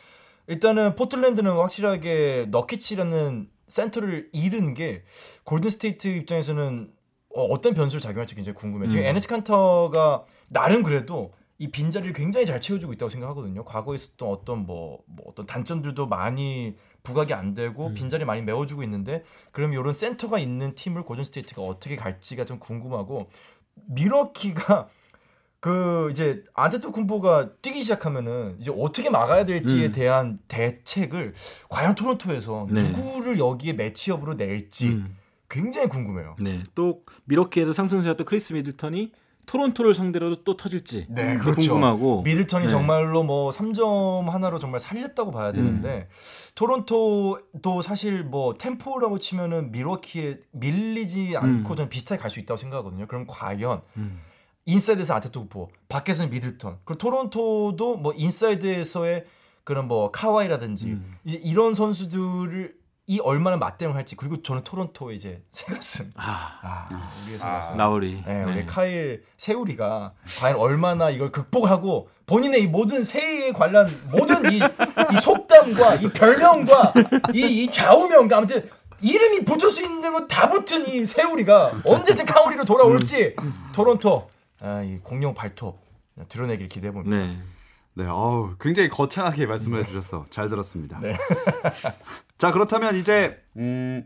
일단은 0.47 0.97
포틀랜드는 0.97 1.53
확실하게 1.53 2.47
너키치라는 2.51 3.51
센터를 3.69 4.31
잃은 4.33 4.73
게 4.73 5.05
골든 5.45 5.69
스테이트 5.69 6.09
입장에서는 6.09 6.91
어, 7.35 7.45
어떤 7.45 7.75
변수를 7.75 8.01
작용할지 8.01 8.35
굉장히 8.35 8.57
궁금해요. 8.57 8.89
지금 8.89 9.05
음. 9.05 9.09
에네스 9.09 9.29
칸터가 9.29 10.25
나름 10.49 10.83
그래도 10.83 11.35
이 11.61 11.69
빈자리를 11.69 12.13
굉장히 12.13 12.47
잘 12.47 12.61
채워주고 12.61 12.93
있다고 12.93 13.11
생각하거든요. 13.11 13.65
과거에 13.65 13.97
있었던 13.97 14.29
어떤 14.29 14.65
뭐, 14.65 15.03
뭐 15.07 15.27
어떤 15.29 15.45
단점들도 15.45 16.07
많이 16.07 16.77
부각이 17.03 17.35
안 17.35 17.55
되고 17.55 17.93
빈자리 17.95 18.25
많이 18.25 18.43
메워주고 18.43 18.83
있는데 18.85 19.25
그럼 19.51 19.73
이런 19.73 19.93
센터가 19.93 20.39
있는 20.39 20.75
팀을 20.75 21.03
골든 21.03 21.25
스테이트가 21.25 21.63
어떻게 21.63 21.97
갈지가 21.97 22.45
좀 22.45 22.59
궁금하고 22.61 23.29
밀워키가 23.87 24.89
그 25.61 26.09
이제 26.13 26.45
아데토쿤보가 26.55 27.61
뛰기 27.61 27.83
시작하면은 27.83 28.57
이제 28.61 28.73
어떻게 28.77 29.11
막아야 29.11 29.45
될지에 29.45 29.87
음. 29.87 29.93
대한 29.93 30.39
대책을 30.47 31.35
과연 31.69 31.97
토론토에서 31.97 32.67
네. 32.71 32.89
누구를 32.91 33.41
여기에 33.41 33.73
match-up으로 33.73 34.35
낼지 34.35 34.91
음. 34.91 35.17
굉장히 35.49 35.89
궁금해요. 35.89 36.37
네, 36.41 36.63
또 36.77 37.03
밀워키에서 37.25 37.73
상승세였던 37.73 38.25
크리스 38.25 38.53
미들턴이 38.53 39.11
토론토를 39.49 39.95
상대로도 39.95 40.45
또 40.45 40.57
터질지 40.57 41.07
네, 41.09 41.39
그렇죠. 41.39 41.63
궁금하고 41.63 42.23
미들턴이 42.23 42.65
네. 42.65 42.71
정말로 42.71 43.23
뭐 43.25 43.51
3점 43.51 44.27
하나로 44.27 44.59
정말 44.59 44.79
살렸다고 44.79 45.31
봐야 45.33 45.53
되는데 45.53 46.07
음. 46.11 46.53
토론토도 46.55 47.83
사실 47.83 48.23
뭐 48.25 48.55
템포라고 48.57 49.19
치면은 49.19 49.73
밀워키에 49.73 50.41
밀리지 50.53 51.37
않고 51.37 51.73
음. 51.73 51.77
저는 51.77 51.89
비슷하게 51.89 52.21
갈 52.21 52.31
수 52.31 52.41
있다고 52.41 52.59
생각하거든요. 52.59 53.07
그럼 53.07 53.25
과연 53.27 53.81
음. 53.97 54.21
인사이드에서 54.67 55.15
아데토쿤보, 55.15 55.71
밖에서는 55.89 56.31
미들턴. 56.31 56.79
그리고 56.85 56.99
토론토도 56.99 57.97
뭐 57.97 58.13
인사이드에서의 58.15 59.25
그런 59.65 59.89
뭐 59.89 60.11
카와이라든지 60.11 60.87
음. 60.93 61.17
이- 61.25 61.33
이런 61.43 61.73
선수들을 61.73 62.75
이 63.11 63.21
얼마나 63.21 63.57
맞대응을 63.57 63.97
할지 63.97 64.17
그리고 64.17 64.43
저는 64.43 64.65
토론토의 64.65 65.17
이제 65.17 65.43
시아캄 65.51 66.13
아, 66.17 66.59
아 66.63 67.11
우리의 67.25 67.39
아. 67.41 67.61
세가슴 67.61 67.77
라우리. 67.79 68.23
네, 68.27 68.45
우리 68.45 68.55
네. 68.55 68.67
카일 68.67 69.25
세우리가 69.39 70.13
과연 70.39 70.57
얼마나 70.57 71.09
이걸 71.09 71.33
극복하고 71.33 72.11
본인의 72.27 72.63
이 72.65 72.67
모든 72.67 73.03
새해에 73.03 73.53
관련 73.53 73.89
모든 74.13 74.53
이, 74.53 74.57
이 74.59 75.21
속담과 75.23 75.95
이 75.97 76.11
별명과 76.13 76.93
이, 77.33 77.65
이 77.65 77.73
좌우명과 77.73 78.37
아무튼 78.37 78.69
이름이 79.01 79.45
붙을 79.47 79.71
수 79.71 79.83
있는 79.83 80.13
건 80.13 80.29
다 80.29 80.49
붙은 80.49 80.87
이 80.89 81.07
세우리가 81.07 81.81
언제쯤 81.85 82.27
카우리로 82.27 82.65
돌아올지 82.67 83.35
토론토 83.73 84.29
아, 84.61 84.83
이 84.83 84.99
공룡 85.03 85.33
발톱 85.35 85.79
드러내길 86.29 86.69
기대해 86.69 86.93
봅니다. 86.93 87.17
네. 87.17 87.37
네, 87.99 88.07
어우, 88.07 88.55
굉장히 88.61 88.89
거창하게 88.89 89.47
말씀을 89.47 89.81
해주셔서 89.81 90.27
잘 90.31 90.49
들었습니다. 90.49 91.01
네. 91.01 91.19
자, 92.39 92.53
그렇다면 92.53 92.95
이제 92.95 93.43
음, 93.57 94.05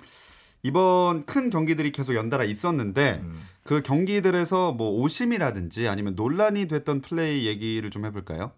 이번 0.63 1.27
큰 1.27 1.51
경기들이 1.51 1.93
계속 1.93 2.15
연달아 2.15 2.45
있었는데 2.45 3.21
음. 3.23 3.39
그 3.65 3.83
경기들에서 3.83 4.73
뭐 4.73 4.93
오심이라든지 4.93 5.89
아니면 5.89 6.15
논란이 6.17 6.69
됐던 6.69 7.03
플레이 7.03 7.47
얘기를 7.47 7.91
좀 7.91 8.07
해볼까요? 8.07 8.53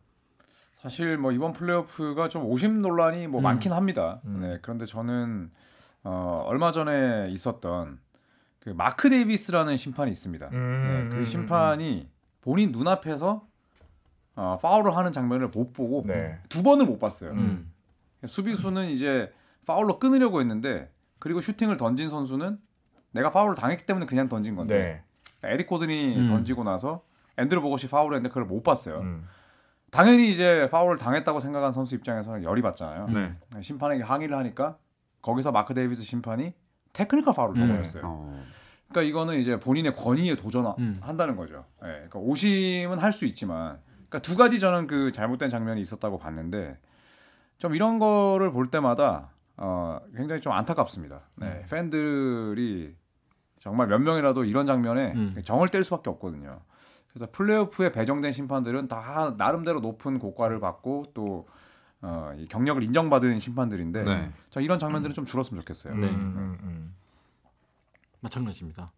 사실 0.80 1.18
뭐 1.18 1.32
이번 1.32 1.52
플레이오프가 1.52 2.28
좀 2.28 2.44
오심 2.44 2.80
논란이 2.80 3.26
뭐 3.26 3.40
음. 3.40 3.42
많긴 3.42 3.72
합니다. 3.72 4.20
음. 4.26 4.38
네, 4.40 4.60
그런데 4.62 4.86
저는 4.86 5.50
어, 6.04 6.44
얼마 6.46 6.70
전에 6.70 7.26
있었던 7.30 7.98
그 8.60 8.68
마크 8.68 9.10
데이비스라는 9.10 9.76
심판이 9.76 10.12
있습니다. 10.12 10.50
음, 10.52 11.08
네, 11.08 11.08
그 11.10 11.16
음, 11.22 11.24
심판이 11.24 12.08
본인 12.40 12.70
눈앞에서 12.70 13.48
어, 14.36 14.58
파울을 14.60 14.96
하는 14.96 15.12
장면을 15.12 15.48
못 15.48 15.72
보고 15.72 16.02
네. 16.06 16.38
두 16.48 16.62
번을 16.62 16.86
못 16.86 16.98
봤어요. 16.98 17.32
음. 17.32 17.70
수비수는 18.24 18.88
이제 18.88 19.32
파울로 19.66 19.98
끊으려고 19.98 20.40
했는데 20.40 20.90
그리고 21.20 21.40
슈팅을 21.40 21.76
던진 21.76 22.10
선수는 22.10 22.58
내가 23.12 23.30
파울을 23.30 23.54
당했기 23.54 23.86
때문에 23.86 24.06
그냥 24.06 24.28
던진 24.28 24.56
건데 24.56 25.02
네. 25.42 25.50
에릭 25.50 25.66
고든이 25.68 26.16
음. 26.16 26.26
던지고 26.26 26.64
나서 26.64 27.00
앤드루 27.36 27.60
보것이 27.60 27.88
파울을 27.88 28.16
했는데 28.16 28.28
그걸 28.30 28.44
못 28.44 28.62
봤어요. 28.62 29.00
음. 29.00 29.26
당연히 29.90 30.30
이제 30.32 30.68
파울을 30.72 30.98
당했다고 30.98 31.38
생각한 31.38 31.72
선수 31.72 31.94
입장에서는 31.94 32.42
열이 32.42 32.62
받잖아요. 32.62 33.08
네. 33.08 33.34
심판에게 33.60 34.02
항의를 34.02 34.36
하니까 34.36 34.76
거기서 35.22 35.52
마크 35.52 35.72
데이비스 35.74 36.02
심판이 36.02 36.52
테크니컬 36.92 37.34
파울을 37.34 37.60
음. 37.60 37.68
줘버렸어요. 37.68 38.02
어. 38.04 38.44
그러니까 38.88 39.08
이거는 39.08 39.38
이제 39.40 39.58
본인의 39.60 39.94
권위에 39.94 40.32
음. 40.32 40.36
도전한다는 40.36 41.36
거죠. 41.36 41.64
예, 41.82 41.86
그러니까 41.86 42.18
오심은 42.18 42.98
할 42.98 43.12
수 43.12 43.24
있지만, 43.24 43.78
그러니까 44.14 44.20
두 44.20 44.37
가지 44.37 44.61
저는 44.61 44.87
그 44.87 45.11
잘못된 45.11 45.50
장면이 45.50 45.81
있었다고 45.81 46.18
봤는데, 46.18 46.79
좀 47.59 47.74
이런 47.74 47.98
거를 47.98 48.53
볼 48.53 48.70
때마다 48.70 49.31
어, 49.57 49.98
굉장히 50.16 50.40
좀 50.40 50.53
안타깝습니다. 50.53 51.22
네, 51.37 51.66
팬들이 51.68 52.94
정말 53.59 53.88
몇 53.88 53.98
명이라도 53.98 54.44
이런 54.44 54.66
장면에 54.66 55.12
음. 55.14 55.35
정을 55.42 55.68
뗄 55.68 55.83
수밖에 55.83 56.11
없거든요. 56.11 56.61
그래서 57.12 57.29
플레이오프에 57.33 57.90
배정된 57.90 58.31
심판들은 58.31 58.87
다 58.88 59.35
나름대로 59.37 59.81
높은 59.81 60.18
고과를 60.20 60.61
받고 60.61 61.07
또 61.14 61.48
어, 62.00 62.33
이 62.37 62.46
경력을 62.46 62.81
인정받은 62.85 63.40
심판들인데, 63.40 64.05
네. 64.05 64.33
저 64.50 64.61
이런 64.61 64.79
장면들은 64.79 65.14
좀 65.14 65.27
줄었으면 65.27 65.61
좋겠어요. 65.62 65.94
네. 65.96 66.07
음, 66.07 66.35
음, 66.37 66.59
음. 66.62 66.94
마찬가지입니다. 68.20 68.92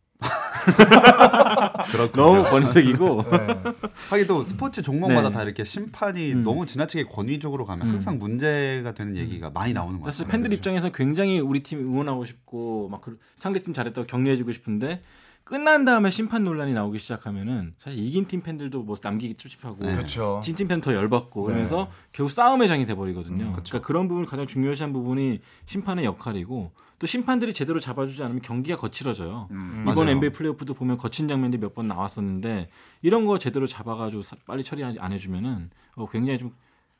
그렇군요. 1.90 2.24
너무 2.24 2.42
권위적이고 2.44 3.22
네. 3.30 3.62
하긴 4.10 4.26
또 4.26 4.44
스포츠 4.44 4.82
종목마다 4.82 5.28
네. 5.28 5.34
다 5.34 5.42
이렇게 5.42 5.64
심판이 5.64 6.32
음. 6.32 6.42
너무 6.42 6.66
지나치게 6.66 7.04
권위적으로 7.04 7.64
가면 7.64 7.86
음. 7.86 7.92
항상 7.92 8.18
문제가 8.18 8.92
되는 8.92 9.16
얘기가 9.16 9.50
많이 9.50 9.72
나오는 9.72 9.98
것 10.00 10.06
사실 10.06 10.24
같아요. 10.26 10.32
팬들 10.42 10.56
입장에서 10.56 10.90
굉장히 10.90 11.38
우리 11.40 11.62
팀 11.62 11.80
응원하고 11.86 12.24
싶고 12.24 12.88
막 12.90 13.00
그- 13.00 13.18
상대팀 13.36 13.72
잘했다고 13.74 14.06
격려해주고 14.06 14.52
싶은데 14.52 15.02
끝난 15.44 15.84
다음에 15.84 16.10
심판 16.10 16.42
논란이 16.42 16.72
나오기 16.74 16.98
시작하면은 16.98 17.74
사실 17.78 18.04
이긴 18.04 18.26
팀 18.26 18.40
팬들도 18.42 18.82
뭐 18.82 18.96
남기기 19.00 19.34
찝찝하고 19.36 19.76
네. 19.86 19.94
그렇죠. 19.94 20.40
진팀 20.42 20.66
팬 20.66 20.80
더 20.80 20.92
열받고 20.92 21.42
네. 21.42 21.46
그러면서 21.46 21.88
결국 22.12 22.30
싸움의 22.32 22.66
장이 22.66 22.84
돼버리거든요. 22.84 23.44
음, 23.44 23.52
그러니까 23.52 23.80
그런 23.80 24.08
부분 24.08 24.26
가장 24.26 24.46
중요시한 24.48 24.92
부분이 24.92 25.40
심판의 25.66 26.04
역할이고 26.04 26.72
또 26.98 27.06
심판들이 27.06 27.52
제대로 27.52 27.78
잡아주지 27.78 28.22
않으면 28.22 28.40
경기가 28.42 28.78
거칠어져요. 28.78 29.48
음. 29.50 29.82
이번 29.82 29.94
맞아요. 29.96 30.10
NBA 30.10 30.30
플레이오프도 30.32 30.74
보면 30.74 30.96
거친 30.96 31.28
장면들이 31.28 31.60
몇 31.60 31.74
번 31.74 31.86
나왔었는데 31.88 32.70
이런 33.02 33.26
거 33.26 33.38
제대로 33.38 33.66
잡아가지고 33.66 34.22
사- 34.22 34.36
빨리 34.46 34.64
처리 34.64 34.82
안 34.84 35.12
해주면은 35.12 35.70
어, 35.96 36.08
굉장히 36.08 36.38
좀 36.38 36.52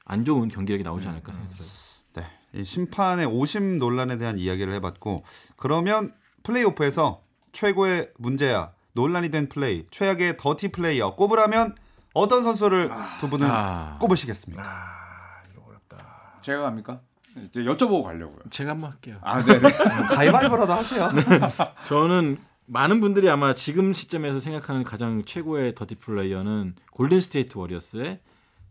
안 0.09 0.25
좋은 0.25 0.49
경기력이 0.49 0.85
나오지 0.85 1.09
않을까 1.09 1.33
생각이 1.33 1.53
들어요. 1.57 1.69
네, 2.15 2.61
이 2.61 2.63
심판의 2.63 3.27
오심 3.27 3.81
논란에 3.81 4.19
대한 4.19 4.39
이야기를 4.39 4.73
해봤고 4.75 5.25
그러면 5.57 6.15
플레이오프에서 6.45 7.23
최고의 7.51 8.13
문제야 8.17 8.71
논란이 8.93 9.31
된 9.31 9.49
플레이, 9.49 9.85
최악의 9.91 10.37
더티 10.37 10.69
플레이어 10.69 11.17
꼽으라면 11.17 11.75
어떤 12.15 12.45
선수를 12.45 12.89
두 13.19 13.29
분은 13.29 13.49
아. 13.51 13.99
꼽으시겠습니까? 14.01 14.63
아, 14.63 15.43
이거 15.53 15.65
어렵다. 15.67 16.39
제가 16.43 16.63
갑니까? 16.63 17.01
이제 17.45 17.61
여쭤보고 17.63 18.03
가려고요. 18.05 18.39
제가 18.51 18.73
한번 18.73 18.93
할게요. 18.93 19.17
아, 19.23 19.43
네. 19.43 19.59
네. 19.59 19.69
가위바위보라도 20.15 20.73
하세요. 20.73 21.11
저는 21.87 22.39
많은 22.67 23.01
분들이 23.01 23.29
아마 23.29 23.55
지금 23.55 23.93
시점에서 23.93 24.41
생각하는 24.41 24.83
가장 24.83 25.25
최고의 25.25 25.75
dirty 25.75 25.97
player는 25.97 26.75
골든 26.93 27.21
스테이트 27.21 27.59
워리어스의 27.59 28.21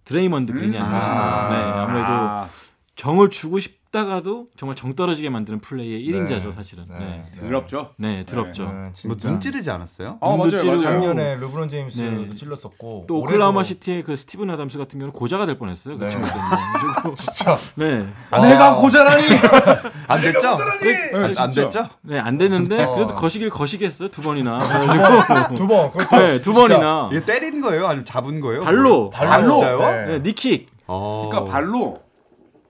드레이먼드 0.04 0.54
그린이 0.54 0.78
아닌가 0.78 1.00
싶어요. 1.00 1.50
네, 1.50 1.80
아무래도 1.80 2.08
아, 2.08 2.50
정을 2.96 3.30
주고 3.30 3.60
싶 3.60 3.85
다가도 3.96 4.48
정말 4.58 4.76
정 4.76 4.94
떨어지게 4.94 5.30
만드는 5.30 5.62
플레이의 5.62 6.06
1인자죠 6.06 6.48
네. 6.48 6.52
사실은. 6.52 6.84
네. 7.00 7.24
네, 7.34 7.40
더럽죠. 7.40 7.92
네 7.96 8.26
더럽죠. 8.26 8.66
네, 8.66 8.70
뭐 8.72 8.92
진짜. 8.94 9.30
눈 9.30 9.40
찌르지 9.40 9.72
않았어요? 9.72 10.18
아, 10.20 10.28
맞아요, 10.28 10.38
눈도 10.44 10.58
찌르고. 10.58 10.82
작년에 10.82 11.36
르브론 11.36 11.70
제임스도 11.70 12.04
네. 12.04 12.30
찔렀었고 12.30 13.06
또 13.08 13.20
오클라호마 13.20 13.64
시티의 13.64 14.04
그 14.04 14.18
스티븐 14.18 14.50
아담스 14.50 14.78
같은 14.78 15.00
경우는 15.00 15.14
고자가 15.18 15.46
될 15.46 15.58
뻔했어요. 15.58 15.98
그 15.98 16.04
네. 16.04 16.10
친구 16.10 16.28
때문에. 16.28 17.16
진짜 17.16 17.58
네, 17.76 18.08
아, 18.32 18.42
내가 18.42 18.76
고자라니. 18.76 19.24
안 20.10 20.22
됐죠? 20.22 20.56
네, 20.82 21.34
안. 21.38 21.52
됐죠? 21.52 21.90
네안 22.02 22.38
되는데 22.38 22.84
어. 22.84 22.96
그래도 22.96 23.14
거시길 23.16 23.50
거시겠어요 23.50 24.10
두 24.10 24.22
번이나. 24.22 24.58
두 25.56 25.68
번. 25.68 25.92
네, 26.12 26.42
두 26.42 26.52
번이나. 26.54 27.10
이게 27.14 27.24
때린 27.24 27.62
거예요? 27.62 27.88
아니면 27.88 28.04
잡은 28.04 28.42
거예요? 28.42 28.62
발로. 28.62 29.10
발로. 29.10 29.32
아, 29.32 29.42
진짜요? 29.42 29.80
네. 29.80 30.06
네, 30.08 30.20
knee 30.20 30.41
kick. 30.41 30.68
어. 30.88 31.30
그러니까 31.32 31.52
발로 31.52 31.96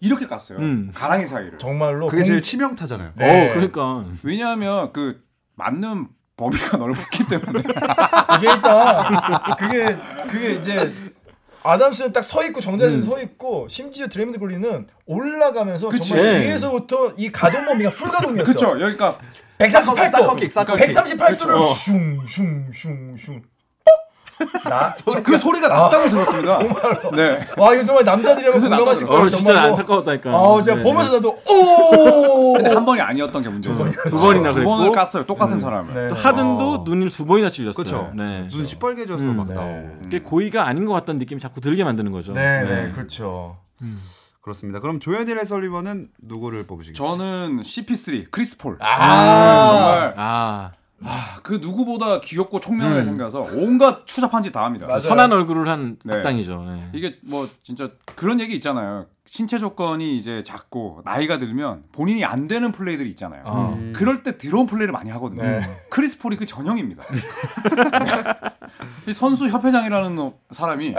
이렇게 0.06 0.28
깠어요. 0.28 0.60
음. 0.60 0.91
가랑이 0.94 1.26
사이를. 1.28 1.58
정말로 1.58 2.08
그게 2.08 2.22
공- 2.22 2.28
제일 2.28 2.41
치명타잖아요. 2.41 3.12
네. 3.15 3.50
어 3.50 3.54
그러니까. 3.54 4.06
왜냐하면 4.24 4.91
그 4.94 5.24
맞는 5.56 6.08
범위가 6.38 6.78
넓기 6.78 7.28
때문에. 7.28 7.60
이게 8.38 8.52
일단 8.52 9.56
그게 9.58 9.98
그게 10.30 10.52
이제 10.54 10.91
아담스는 11.63 12.13
딱 12.13 12.22
서 12.24 12.44
있고 12.46 12.62
정자세에 12.62 13.02
서 13.02 13.20
있고 13.22 13.68
심지어 13.70 14.08
드레이먼드 14.08 14.38
그린은 14.39 14.88
올라가면서 15.08 15.89
그치. 15.89 16.10
정말 16.10 16.28
네. 16.28 16.44
뒤에서부터 16.44 17.13
이 17.18 17.32
가동 17.32 17.65
범위가 17.65 17.89
풀 17.96 18.10
가동이었어. 18.12 18.44
그렇죠. 18.54 18.80
여기가 18.82 19.18
138도. 19.58 20.12
사커킥, 20.12 20.52
사커킥. 20.52 20.89
138도를 20.89 21.38
그쵸. 21.62 21.74
슝슝슝슝. 21.74 23.41
나 24.65 24.93
그 25.24 25.38
소리가 25.38 25.67
났다고 25.67 26.10
들었습니다. 26.10 26.60
네. 27.15 27.48
와 27.58 27.74
이거 27.74 27.84
정말 27.86 28.04
남자들이라면 28.04 28.62
공감하실 28.62 29.08
거예요. 29.08 29.21
어 29.24 29.30
진짜 29.30 29.45
정말로. 29.54 29.67
안타까웠다니까. 29.74 30.30
아 30.32 30.62
제가 30.62 30.78
네, 30.78 30.84
보면서 30.84 31.13
나도 31.13 31.30
오. 31.50 32.54
근데 32.54 32.74
한 32.74 32.86
번이 32.86 33.00
아니었던 33.02 33.41
게 33.43 33.50
문제죠. 33.50 33.76
두 34.10 34.17
번이나 34.17 34.50
두 34.50 34.56
그랬고. 34.56 34.76
번을 34.78 34.91
깠어요. 34.91 35.26
똑같은 35.26 35.60
사람을. 35.60 35.93
네. 35.93 36.10
또 36.10 36.15
하든도 36.15 36.71
어. 36.74 36.84
눈을 36.86 37.10
두 37.10 37.26
번이나 37.26 37.50
찔렸어요. 37.52 37.74
그렇죠. 37.84 38.12
네. 38.15 38.48
눈 38.48 38.67
시뻘개져서 38.67 39.24
음. 39.24 39.38
막 39.38 39.48
네. 39.48 39.54
나오고. 39.54 39.98
이게 40.08 40.19
고의가 40.21 40.67
아닌 40.67 40.86
것 40.86 40.93
같다는 40.93 41.19
느낌이 41.19 41.39
자꾸 41.39 41.62
들게 41.62 41.84
만드는 41.84 42.12
거죠. 42.12 42.34
네, 42.34 42.63
네, 42.63 42.91
그렇죠. 42.93 43.58
그렇습니다. 44.41 44.80
그럼 44.80 45.00
조현일 45.00 45.39
해설위원은 45.39 46.10
누구를 46.21 46.67
뽑으시겠어요? 46.67 47.08
저는 47.17 47.62
CP3 47.62 48.28
크리스 48.32 48.58
폴. 48.60 48.78
아, 48.80 49.67
정말 49.71 50.13
아 50.17 50.71
아, 51.03 51.39
그 51.43 51.55
누구보다 51.62 52.19
귀엽고 52.21 52.60
총명하게 52.62 53.03
생겨서 53.03 53.41
온갖 53.55 54.05
추잡한 54.08 54.41
짓 54.41 54.51
다 54.51 54.63
합니다. 54.63 54.88
맞아요. 54.88 55.01
선한 55.01 55.31
얼굴을 55.34 55.67
한 55.67 55.97
네. 56.05 56.15
악당이죠. 56.15 56.63
네. 56.63 56.89
이게 56.93 57.15
뭐 57.23 57.49
진짜 57.63 57.89
그런 58.15 58.39
얘기 58.39 58.55
있잖아요. 58.55 59.05
신체 59.25 59.58
조건이 59.58 60.15
이제 60.17 60.41
작고 60.43 61.01
나이가 61.03 61.38
들면 61.39 61.84
본인이 61.91 62.23
안 62.23 62.47
되는 62.47 62.71
플레이들이 62.71 63.10
있잖아요. 63.10 63.43
어. 63.45 63.73
음. 63.77 63.93
그럴 63.95 64.23
때 64.23 64.38
더러운 64.38 64.67
플레이를 64.67 64.91
많이 64.93 65.10
하거든요. 65.12 65.41
네. 65.43 65.62
크리스 65.89 66.17
폴이 66.19 66.38
그 66.38 66.45
전형입니다. 66.45 67.03
이 69.08 69.13
선수 69.13 69.47
협회장이라는 69.49 70.15
놈- 70.15 70.34
사람이 70.51 70.95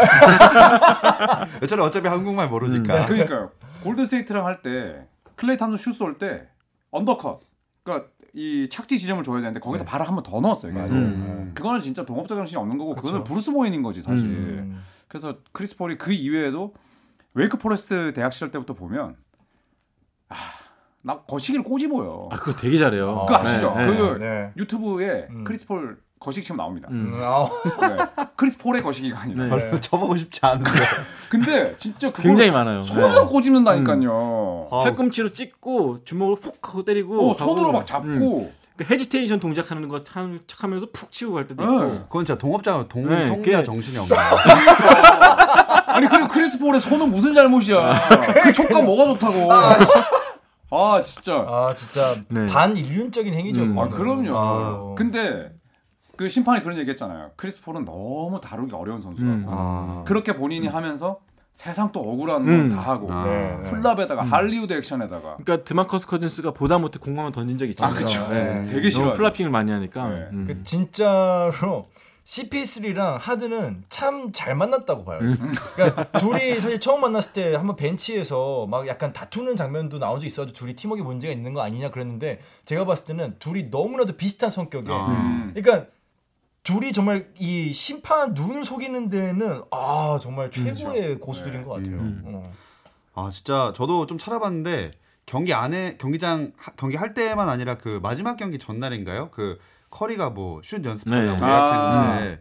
저는 1.69 1.85
어차피 1.85 2.09
한국말 2.09 2.49
모르니까. 2.49 3.07
그러니까요. 3.07 3.51
골든스테이트랑 3.83 4.45
할 4.47 4.63
때 4.63 5.07
클레이 5.37 5.57
탐슨 5.57 5.77
슛 5.77 5.95
쏠 5.97 6.19
때 6.19 6.49
undercut. 6.91 7.41
그러니까 7.83 8.09
이 8.39 8.69
착지 8.69 8.99
지점을 8.99 9.23
줘야 9.25 9.41
되는데 9.41 9.61
거기서 9.61 9.85
네. 9.85 9.91
발을 9.91 10.07
한 10.07 10.15
번 10.15 10.23
더 10.23 10.41
넣었어요. 10.41 10.73
계속. 10.75 10.93
맞아요. 10.95 11.07
음. 11.07 11.53
그거는 11.55 11.81
진짜 11.81 12.05
동업자 12.05 12.35
정신이 12.35 12.61
없는 12.61 12.77
거고 12.77 12.95
그거는 12.95 13.21
그쵸. 13.21 13.25
브루스 13.25 13.51
보웬인 13.51 13.83
거지 13.83 14.03
사실. 14.03 14.27
음. 14.27 14.83
그래서 15.09 15.39
크리스 15.53 15.77
폴이 15.77 15.97
그 15.97 16.13
이외에도 16.13 16.75
웨이크 17.33 17.57
포레스트 17.57 18.13
대학 18.15 18.33
시절 18.35 18.51
때부터 18.51 18.75
보면 18.75 19.17
아, 20.29 20.37
나 21.03 21.21
거시기를 21.23 21.65
꼬집어요. 21.65 22.29
아 22.31 22.37
그거 22.37 22.53
되게 22.53 22.77
잘해요. 22.79 23.11
아, 23.11 23.27
그거 23.27 23.37
아시죠? 23.39 23.75
네, 23.75 23.87
그 23.87 24.19
네. 24.19 24.53
유튜브에 24.59 25.29
음. 25.31 25.45
크리스 25.45 25.67
폴 25.67 25.99
거시기 26.19 26.47
치면 26.47 26.57
나옵니다. 26.59 26.89
음. 26.91 27.13
음. 27.15 27.97
네. 27.97 28.05
크리스 28.37 28.59
폴의 28.59 28.83
거시기가 28.83 29.21
아니라. 29.21 29.47
네. 29.57 29.81
쳐보고 29.81 30.17
싶지 30.17 30.41
않은데. 30.43 30.71
근데 31.29 31.77
진짜 31.79 32.11
그거 32.11 32.23
굉장히 32.23 32.51
많아요. 32.51 32.83
손으로 32.83 33.09
네. 33.25 33.27
꼬집는다니까요. 33.29 34.69
아, 34.71 34.85
팔꿈치로 34.85 35.33
찍고 35.33 36.05
주먹으로 36.05 36.37
훅 36.37 36.59
하고 36.63 36.85
때리고 36.85 37.31
어, 37.31 37.35
손으로 37.35 37.73
막 37.73 37.81
음. 37.81 37.87
잡고. 37.87 38.53
그 38.77 38.85
hesitation 38.91 39.41
동작하는 39.41 39.89
거 39.89 40.05
하는 40.11 40.39
척하면서 40.47 40.89
푹 40.93 41.11
치고 41.11 41.33
갈 41.33 41.47
때도 41.47 41.63
있고. 41.65 41.85
네. 41.85 41.99
그건 42.09 42.25
진짜 42.27 42.39
동업자 42.39 42.77
네, 42.79 42.89
동성자 42.89 43.37
그게- 43.37 43.63
정신이 43.63 43.97
없는 43.97 44.17
아니 45.87 46.07
그리고 46.09 46.29
크리스 46.29 46.59
폴의 46.59 46.79
손은 46.81 47.11
무슨 47.11 47.33
잘못이야? 47.35 48.09
그 48.43 48.53
촉감 48.53 48.85
뭐가 48.85 49.07
좋다고? 49.15 49.51
아 49.53 51.01
진짜. 51.03 51.37
아 51.49 51.73
진짜 51.75 52.17
네. 52.29 52.45
반인륜적인 52.47 53.33
행위죠. 53.33 53.63
음. 53.63 53.79
아. 53.79 53.89
그럼요. 53.89 54.37
아. 54.37 54.95
근데 54.95 55.56
그 56.17 56.29
심판이 56.29 56.63
그런 56.63 56.79
얘기했잖아요. 56.79 57.33
크리스 57.37 57.61
폴은 57.63 57.85
너무 57.85 58.41
다루기 58.43 58.75
어려운 58.75 59.01
선수라고. 59.03 59.35
음. 59.35 59.47
아. 59.49 60.05
그렇게 60.07 60.35
본인이 60.37 60.67
하면서 60.67 61.21
세상 61.53 61.91
또 61.93 62.01
억울한 62.01 62.47
음. 62.47 62.69
건 62.69 62.78
다 62.78 62.83
하고 62.83 63.11
아. 63.13 63.25
네, 63.25 63.57
네. 63.63 63.71
flop에다가 63.71 64.23
할리우드 64.23 64.73
액션에다가 64.75 65.37
그러니까 65.43 65.65
드마커스 65.65 66.07
커즌스가 66.07 66.51
보다 66.53 66.77
못해 66.79 66.99
공을 66.99 67.33
던진 67.33 67.57
적이 67.57 67.71
있잖아요. 67.71 67.95
아, 67.95 67.99
그쵸. 67.99 68.29
네. 68.29 68.67
되게. 68.67 68.91
너무 68.91 69.13
flopping을 69.13 69.51
많이 69.51 69.71
하니까. 69.73 70.09
네. 70.09 70.29
음. 70.33 70.45
그 70.47 70.63
진짜로 70.65 71.89
CP3랑 72.27 73.19
하든은 73.21 73.85
참 73.89 74.33
잘 74.33 74.55
만났다고 74.57 75.05
봐요. 75.05 75.21
그러니까 75.77 76.05
둘이 76.19 76.61
사실 76.61 76.81
처음 76.81 77.01
만났을 77.01 77.33
때 77.33 77.55
한번 77.55 77.77
벤치에서 77.77 78.67
막 78.67 78.87
약간 78.89 79.13
다투는 79.13 79.55
장면도 79.57 79.99
나온 79.99 80.19
적 80.21 80.27
있어가지고 80.27 80.59
둘이 80.59 80.75
팀워크 80.75 81.03
문제가 81.03 81.33
있는 81.33 81.53
거 81.55 81.63
아니냐 81.63 81.91
그랬는데 81.91 82.41
제가 82.65 82.85
봤을 82.85 83.05
때는 83.07 83.37
둘이 83.39 83.69
너무나도 83.71 84.17
비슷한 84.17 84.51
성격에 84.51 84.93
아. 84.93 85.07
음. 85.07 85.53
그러니까 85.55 85.87
둘이 86.67 86.91
정말 86.93 87.29
이 87.39 87.73
심판 87.73 88.35
눈을 88.35 88.65
속이는 88.65 89.09
데는 89.09 89.63
아 89.71 90.19
정말 90.21 90.51
최고의 90.51 91.21
고수들인 91.21 91.63
것 91.65 91.75
같아요. 91.75 91.95
음. 91.95 92.23
어. 92.27 92.43
아 93.15 93.31
진짜 93.31 93.73
저도 93.77 94.07
좀 94.07 94.19
찾아봤는데 94.19 94.91
경기 95.27 95.55
안에 95.55 95.97
경기장 95.97 96.51
하- 96.57 96.73
경기 96.73 96.97
할 96.97 97.15
때만 97.15 97.49
아니라 97.49 97.77
그 97.79 98.01
마지막 98.03 98.37
경기 98.37 98.59
전날인가요? 98.59 99.31
그 99.31 99.59
커리가 99.91 100.31
뭐 100.31 100.61
슛 100.65 100.85
연습하려고 100.85 101.45
네. 101.45 101.51
예약했는데 101.53 102.31
막 102.37 102.39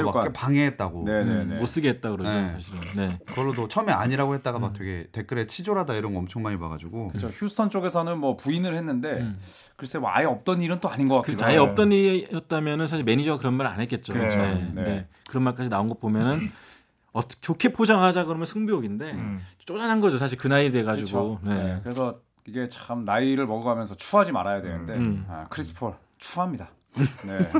체육관. 0.00 0.32
방해했다고. 0.32 1.04
네네네. 1.04 1.56
못 1.58 1.66
쓰게 1.66 1.88
했다 1.90 2.10
그러죠 2.10 2.30
네. 2.30 2.52
사실은. 2.52 2.80
네. 2.96 3.18
그걸로도 3.26 3.68
처음에 3.68 3.92
아니라고 3.92 4.34
했다가 4.34 4.58
막 4.58 4.72
되게 4.72 5.06
댓글에 5.12 5.46
치졸하다 5.46 5.94
이런 5.94 6.12
거 6.12 6.18
엄청 6.20 6.42
많이 6.42 6.58
봐가지고. 6.58 7.08
그렇죠. 7.08 7.28
휴스턴 7.28 7.70
쪽에서는 7.70 8.18
뭐 8.18 8.36
부인을 8.36 8.74
했는데 8.74 9.12
음. 9.20 9.38
글쎄 9.76 9.98
뭐 9.98 10.10
아예 10.12 10.24
없던 10.26 10.62
일은 10.62 10.80
또 10.80 10.88
아닌 10.88 11.08
것그 11.08 11.22
같기도 11.32 11.44
아예 11.44 11.56
하고. 11.56 11.68
없던 11.70 11.92
일이었다면은 11.92 12.86
사실 12.86 13.04
매니저가 13.04 13.38
그런 13.38 13.54
말 13.54 13.66
안 13.66 13.80
했겠죠. 13.80 14.12
그렇죠. 14.12 14.38
네. 14.38 14.70
네. 14.74 14.82
네. 14.84 15.06
그런 15.28 15.42
말까지 15.42 15.68
나온 15.68 15.88
거 15.88 15.94
보면은 15.94 16.50
어떻게 17.12 17.40
좋게 17.40 17.72
포장하자 17.72 18.24
그러면 18.26 18.46
승부욕인데 18.46 19.10
음. 19.12 19.40
쪼잔한 19.64 20.00
거죠. 20.00 20.18
사실 20.18 20.36
그 20.38 20.48
나이 20.48 20.70
돼 20.70 20.82
가지고. 20.84 21.40
그렇죠. 21.40 21.56
네. 21.62 21.80
그래서 21.82 22.20
이게 22.46 22.68
참 22.68 23.04
나이를 23.04 23.46
먹어가면서 23.46 23.96
추하지 23.96 24.30
말아야 24.32 24.62
되는데 24.62 24.94
음. 24.94 25.26
아, 25.28 25.46
크리스 25.48 25.82
폴 25.82 25.94
추합니다. 26.18 26.70
네. 27.26 27.50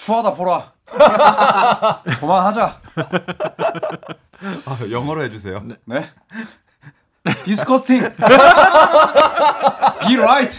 추하다 0.00 0.32
보라. 0.34 0.72
그만하자. 2.20 2.78
아, 4.64 4.78
영어로 4.90 5.22
해주세요. 5.24 5.62
네. 5.84 6.10
디스커스팅. 7.44 8.00
Be 10.00 10.16
right. 10.16 10.58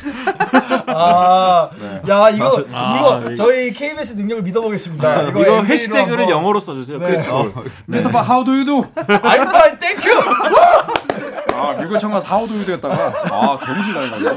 아, 0.86 1.70
야 2.08 2.30
이거 2.30 2.64
아, 2.72 2.96
이거 2.96 3.22
이거- 3.32 3.36
저희 3.36 3.74
KBS 3.74 4.14
능력을 4.14 4.44
믿어보겠습니다. 4.44 5.22
이거, 5.24 5.40
NBA로 5.40 5.66
해시태그를 5.66 6.20
한번- 6.20 6.30
영어로 6.30 6.60
써주세요. 6.60 7.00
네. 7.00 7.06
크리스폴. 7.08 7.54
미스터 7.88 8.12
파 8.12 8.22
How 8.24 8.46
do 8.46 8.54
you 8.54 8.64
do? 8.66 8.82
I'm 8.94 9.50
fine, 9.50 9.80
thank 9.80 10.08
you. 10.08 10.22
아 11.58 11.74
미국에 11.80 11.98
참가서 11.98 12.28
How 12.28 12.48
do 12.48 12.56
you 12.56 12.66
do 12.66 12.76
했다가 12.76 12.96
아 13.32 13.58
개무실 13.66 13.94
당해가지고. 13.96 14.30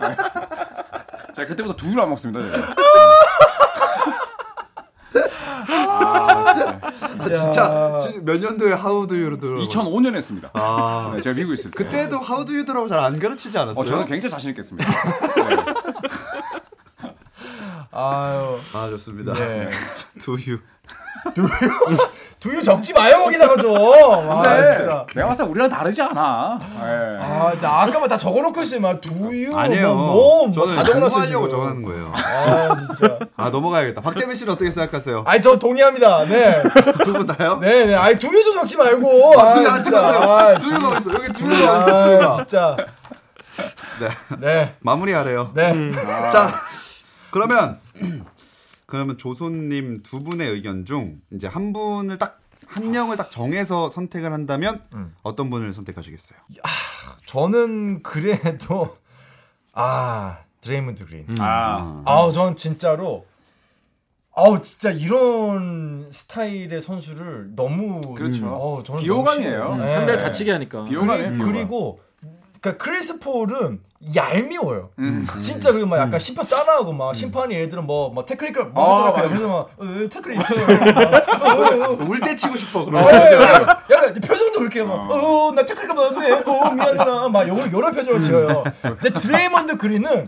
네. 0.00 0.16
제가 1.34 1.48
그때부터 1.48 1.74
두유를 1.76 2.00
안 2.02 2.10
먹습니다. 2.10 2.40
제가. 2.56 2.74
아, 7.22 7.98
진짜 7.98 8.20
몇 8.22 8.40
년도에 8.40 8.72
How 8.72 9.06
do 9.06 9.16
you 9.16 9.38
do? 9.38 9.58
2005년 9.66 10.14
했습니다. 10.14 10.50
아, 10.54 11.12
네, 11.14 11.20
제가 11.22 11.36
미국에 11.36 11.54
있을 11.54 11.70
때. 11.70 11.76
그때도 11.84 12.16
How 12.16 12.44
do 12.44 12.52
you 12.54 12.64
do라고 12.64 12.88
잘 12.88 12.98
안 12.98 13.18
가르치지 13.18 13.56
않았어요? 13.58 13.80
어, 13.80 13.84
저는 13.84 14.06
굉장히 14.06 14.30
자신 14.30 14.50
있겠습니다. 14.50 14.90
아유, 17.94 18.58
아 18.72 18.88
좋습니다. 18.90 19.34
네. 19.34 19.70
do 20.20 20.32
you. 20.32 20.58
두유 21.34 21.48
적지 22.64 22.92
마요 22.92 23.18
거기다가 23.24 23.60
좀. 23.60 23.76
아, 23.76 24.42
근데 24.42 24.78
진짜. 24.80 25.06
내가 25.14 25.28
봤을 25.28 25.44
때 25.44 25.50
우리랑 25.50 25.68
다르지 25.70 26.02
않아. 26.02 26.58
네. 26.60 27.18
아, 27.20 27.48
진짜 27.52 27.68
아까만 27.70 28.08
다 28.08 28.16
적어놓고 28.18 28.60
있어요. 28.62 28.80
막 28.80 29.00
두유. 29.00 29.56
아니에요. 29.56 29.94
뭐, 29.94 30.46
뭐, 30.46 30.50
저는 30.52 30.74
다 30.76 30.82
적어놨어요 30.84 31.40
공부하려고 31.40 31.48
지금. 31.48 31.50
적어놓은 31.50 31.82
거예요. 31.82 32.12
아, 32.14 32.76
진짜. 32.96 33.18
아 33.36 33.48
넘어가야겠다. 33.50 34.00
박재민 34.00 34.34
씨는 34.34 34.52
어떻게 34.54 34.70
생각하세요? 34.70 35.22
아니 35.26 35.40
저 35.40 35.56
동의합니다. 35.58 36.24
네, 36.24 36.62
두 37.04 37.12
분 37.12 37.26
다요? 37.26 37.58
네, 37.60 37.86
네. 37.86 37.94
아니 37.94 38.18
두유 38.18 38.42
좀 38.42 38.56
적지 38.58 38.76
말고. 38.76 39.40
아, 39.40 39.54
두유 39.54 39.68
안 39.68 39.82
진짜. 39.82 40.00
찍었어요. 40.00 40.30
아, 40.30 40.58
두유가 40.58 40.98
있어? 40.98 41.14
여기 41.14 41.32
두유. 41.32 41.48
두유가? 41.54 41.72
아, 41.72 42.04
두유가. 42.06 42.36
진짜. 42.36 42.76
네. 44.00 44.08
네, 44.40 44.74
마무리하래요. 44.80 45.50
네. 45.54 45.92
자, 46.32 46.50
그러면 47.30 47.78
그러면 48.92 49.16
조손님 49.16 50.02
두 50.02 50.22
분의 50.22 50.50
의견 50.50 50.84
중 50.84 51.14
이제 51.32 51.46
한 51.46 51.72
분을 51.72 52.18
딱 52.18 52.40
한 52.66 52.90
명을 52.90 53.18
딱 53.18 53.30
정해서 53.30 53.90
선택을 53.90 54.32
한다면 54.32 54.80
음. 54.94 55.14
어떤 55.22 55.50
분을 55.50 55.74
선택하시겠어요? 55.74 56.38
저는 57.26 58.02
그래도 58.02 58.96
아 59.74 60.38
드레이먼드 60.62 61.04
그린. 61.06 61.26
음. 61.28 61.34
아, 61.38 62.02
아우 62.06 62.32
전 62.32 62.56
진짜로 62.56 63.26
아우 64.34 64.62
진짜 64.62 64.90
이런 64.90 66.10
스타일의 66.10 66.80
선수를 66.80 67.54
너무 67.54 68.00
그렇죠. 68.14 68.82
저는 68.86 69.02
비호감이에요. 69.02 69.58
너무 69.64 69.74
싫어요. 69.74 69.84
네. 69.86 69.92
상대를 69.92 70.16
네. 70.16 70.22
다치게 70.24 70.50
하니까. 70.52 70.78
비호- 70.84 70.88
비호감이에요, 70.88 71.24
그리, 71.28 71.36
비호감. 71.36 71.52
그리고 71.52 72.00
그러니까 72.62 72.82
크리스 72.82 73.18
폴은 73.20 73.80
얄미워요. 74.14 74.90
음. 74.98 75.26
진짜 75.38 75.70
그리고 75.70 75.86
막 75.86 75.98
약간 75.98 76.18
심판 76.18 76.46
따라하고 76.46 76.92
막 76.92 77.14
심판이 77.14 77.54
예를 77.54 77.68
들어 77.68 77.82
뭐뭐 77.82 78.24
technical 78.24 78.60
아, 78.62 78.64
뭐 78.64 79.04
맞아. 79.12 79.28
그래서 79.28 79.48
막 79.48 79.56
어, 79.76 79.84
왜 79.84 80.08
태클이 80.08 80.36
있어. 80.36 80.62
울때 82.00 82.34
치고 82.34 82.56
싶어 82.56 82.80
어, 82.80 82.84
그럼. 82.86 83.04
약간 83.06 84.14
표정도 84.20 84.58
그렇게 84.58 84.82
막, 84.82 85.10
어, 85.10 85.52
나 85.54 85.64
tech가 85.64 85.94
맞았네, 85.94 86.32
어, 86.44 86.70
미안하다, 86.70 87.28
막 87.28 87.48
요런, 87.48 87.72
요런 87.72 87.94
표정을 87.94 88.22
지어요. 88.22 88.64
근데 88.82 89.10
드레이먼드 89.18 89.76
그린은 89.76 90.26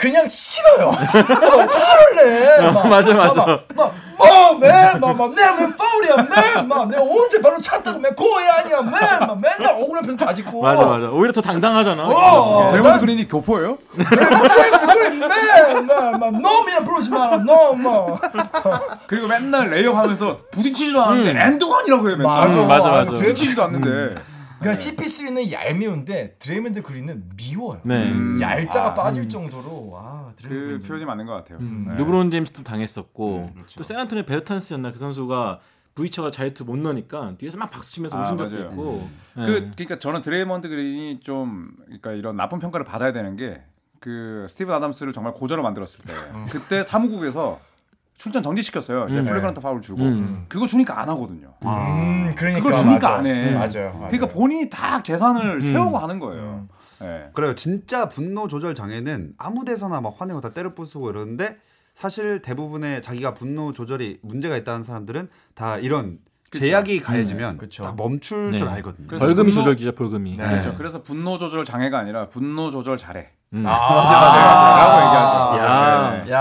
그냥 0.00 0.26
싫어요. 0.26 0.88
어, 0.88 0.92
화를 0.96 2.16
내. 2.16 2.70
막, 2.70 2.88
맞아, 2.88 3.12
맞아. 3.12 3.34
막, 3.44 3.64
막, 3.74 3.94
뭐, 4.16 4.54
man, 4.58 4.98
막, 4.98 5.14
막, 5.14 5.34
내가 5.34 5.56
왜 5.60 5.76
파울이야, 5.76 6.16
man, 6.16 6.68
막, 6.68 6.88
내가 6.88 7.02
언제 7.02 7.38
발로 7.42 7.60
찼다고, 7.60 7.98
man, 7.98 8.14
고의 8.14 8.44
아니야, 8.48 8.80
man, 8.80 8.92
막, 8.92 9.38
맨날 9.38 9.74
억울한 9.74 10.02
표정 10.02 10.16
다 10.16 10.32
짓고. 10.32 10.62
맞아 10.62 10.86
맞아. 10.86 11.10
오히려 11.10 11.32
더 11.34 11.42
당당하잖아. 11.42 12.04
어, 12.06 12.70
드레이먼드 12.70 13.00
그린이 13.00 13.28
교포예요? 13.28 13.76
Man, 13.98 15.86
막, 15.86 16.18
막, 16.18 16.32
놈이랑 16.32 16.84
부르지 16.86 17.10
마라, 17.10 17.36
놈, 17.36 17.82
뭐. 17.82 18.18
그리고 19.06 19.26
맨날 19.26 19.68
레이업 19.68 19.94
하면서 19.96 20.38
부딪히지도 20.50 20.98
않는데 21.02 21.38
and 21.44 21.62
one이라고 21.62 22.08
해요 22.08 22.16
맨날. 22.16 22.48
맞아, 22.48 22.58
음, 22.58 22.66
맞아, 22.66 22.88
아, 22.88 22.92
맞아. 22.92 23.04
드레이먼드 23.04 23.20
부딪히지도 23.20 23.62
않는데. 23.64 24.29
그러니까 24.60 24.80
CP3는 24.82 25.50
얄미운데 25.52 26.36
드레이먼드 26.38 26.82
그린은 26.82 27.30
미워요. 27.36 27.80
네. 27.84 28.10
음. 28.12 28.40
얄자가 28.40 28.88
아, 28.90 28.94
빠질 28.94 29.28
정도로 29.28 29.96
아그 29.98 30.36
드레이먼드 30.36 30.86
표현이 30.86 31.04
맞는 31.04 31.26
것 31.26 31.32
같아요. 31.32 31.58
음, 31.58 31.86
네. 31.88 31.96
르브론 31.96 32.30
제임스도 32.30 32.62
당했었고 32.62 33.36
음, 33.48 33.54
그렇죠. 33.54 33.78
또 33.78 33.82
샌안토니오 33.82 34.26
베르탄스였나 34.26 34.92
그 34.92 34.98
선수가 34.98 35.60
브이처가 35.94 36.30
자유투 36.30 36.64
못 36.64 36.78
넣으니까 36.78 37.34
뒤에서 37.38 37.58
막 37.58 37.70
박수 37.70 37.90
치면서 37.92 38.16
아, 38.16 38.20
웃은 38.28 38.38
적도 38.38 38.54
맞아요. 38.54 38.70
있고. 38.70 39.08
네. 39.36 39.46
그 39.46 39.70
그러니까 39.74 39.98
저는 39.98 40.22
드레이먼드 40.22 40.68
그린이 40.68 41.20
좀 41.20 41.72
그러니까 41.86 42.12
이런 42.12 42.36
나쁜 42.36 42.58
평가를 42.58 42.84
받아야 42.84 43.12
되는 43.12 43.36
게 43.36 43.62
그 44.00 44.46
스티븐 44.48 44.74
아담스를 44.74 45.12
정말 45.12 45.34
고자로 45.34 45.62
만들었을 45.62 46.04
때 46.04 46.14
그때 46.50 46.82
사무국에서 46.82 47.60
출전 48.20 48.42
정지시켰어요. 48.42 49.06
이제 49.08 49.18
음. 49.18 49.24
flagrant 49.24 49.60
파울 49.62 49.80
주고 49.80 50.02
음. 50.02 50.44
그거 50.46 50.66
주니까 50.66 51.00
안 51.00 51.08
하거든요. 51.08 51.54
음 51.64 52.30
그러니까 52.36 52.62
그걸 52.62 52.74
주니까 52.76 53.08
맞아. 53.08 53.14
안 53.20 53.26
해. 53.26 53.48
음, 53.48 53.54
맞아요, 53.54 53.94
맞아요. 53.94 54.08
그러니까 54.10 54.26
본인이 54.26 54.68
다 54.68 55.00
계산을 55.02 55.54
음. 55.56 55.60
세우고 55.62 55.96
하는 55.96 56.18
거예요. 56.18 56.68
네. 57.00 57.30
그래요. 57.32 57.54
진짜 57.54 58.10
분노 58.10 58.46
조절 58.46 58.74
장애는 58.74 59.32
아무 59.38 59.64
데서나 59.64 60.02
막 60.02 60.16
화내고 60.18 60.42
다 60.42 60.50
때려 60.50 60.74
부수고 60.74 61.08
이러는데 61.08 61.56
사실 61.94 62.42
대부분의 62.42 63.00
자기가 63.00 63.32
분노 63.32 63.72
조절이 63.72 64.18
문제가 64.22 64.54
있다는 64.58 64.82
사람들은 64.82 65.30
다 65.54 65.78
이런 65.78 66.18
제약이 66.50 67.00
가해지면 67.00 67.56
그쵸. 67.56 67.84
다 67.84 67.94
멈출 67.96 68.50
네. 68.50 68.58
줄 68.58 68.68
알거든요. 68.68 69.16
벌금이 69.16 69.50
분노- 69.50 69.54
조절기죠 69.54 69.92
벌금이. 69.92 70.36
네. 70.36 70.46
그렇죠. 70.46 70.74
그래서 70.76 71.02
분노 71.02 71.38
조절 71.38 71.64
장애가 71.64 71.98
아니라 71.98 72.28
분노 72.28 72.70
조절 72.70 72.98
잘해. 72.98 73.28
음. 73.52 73.64
아, 73.66 73.70
라고 74.76 75.06
얘기하죠. 75.06 75.64
야. 75.64 76.24
네. 76.24 76.30
야. 76.32 76.38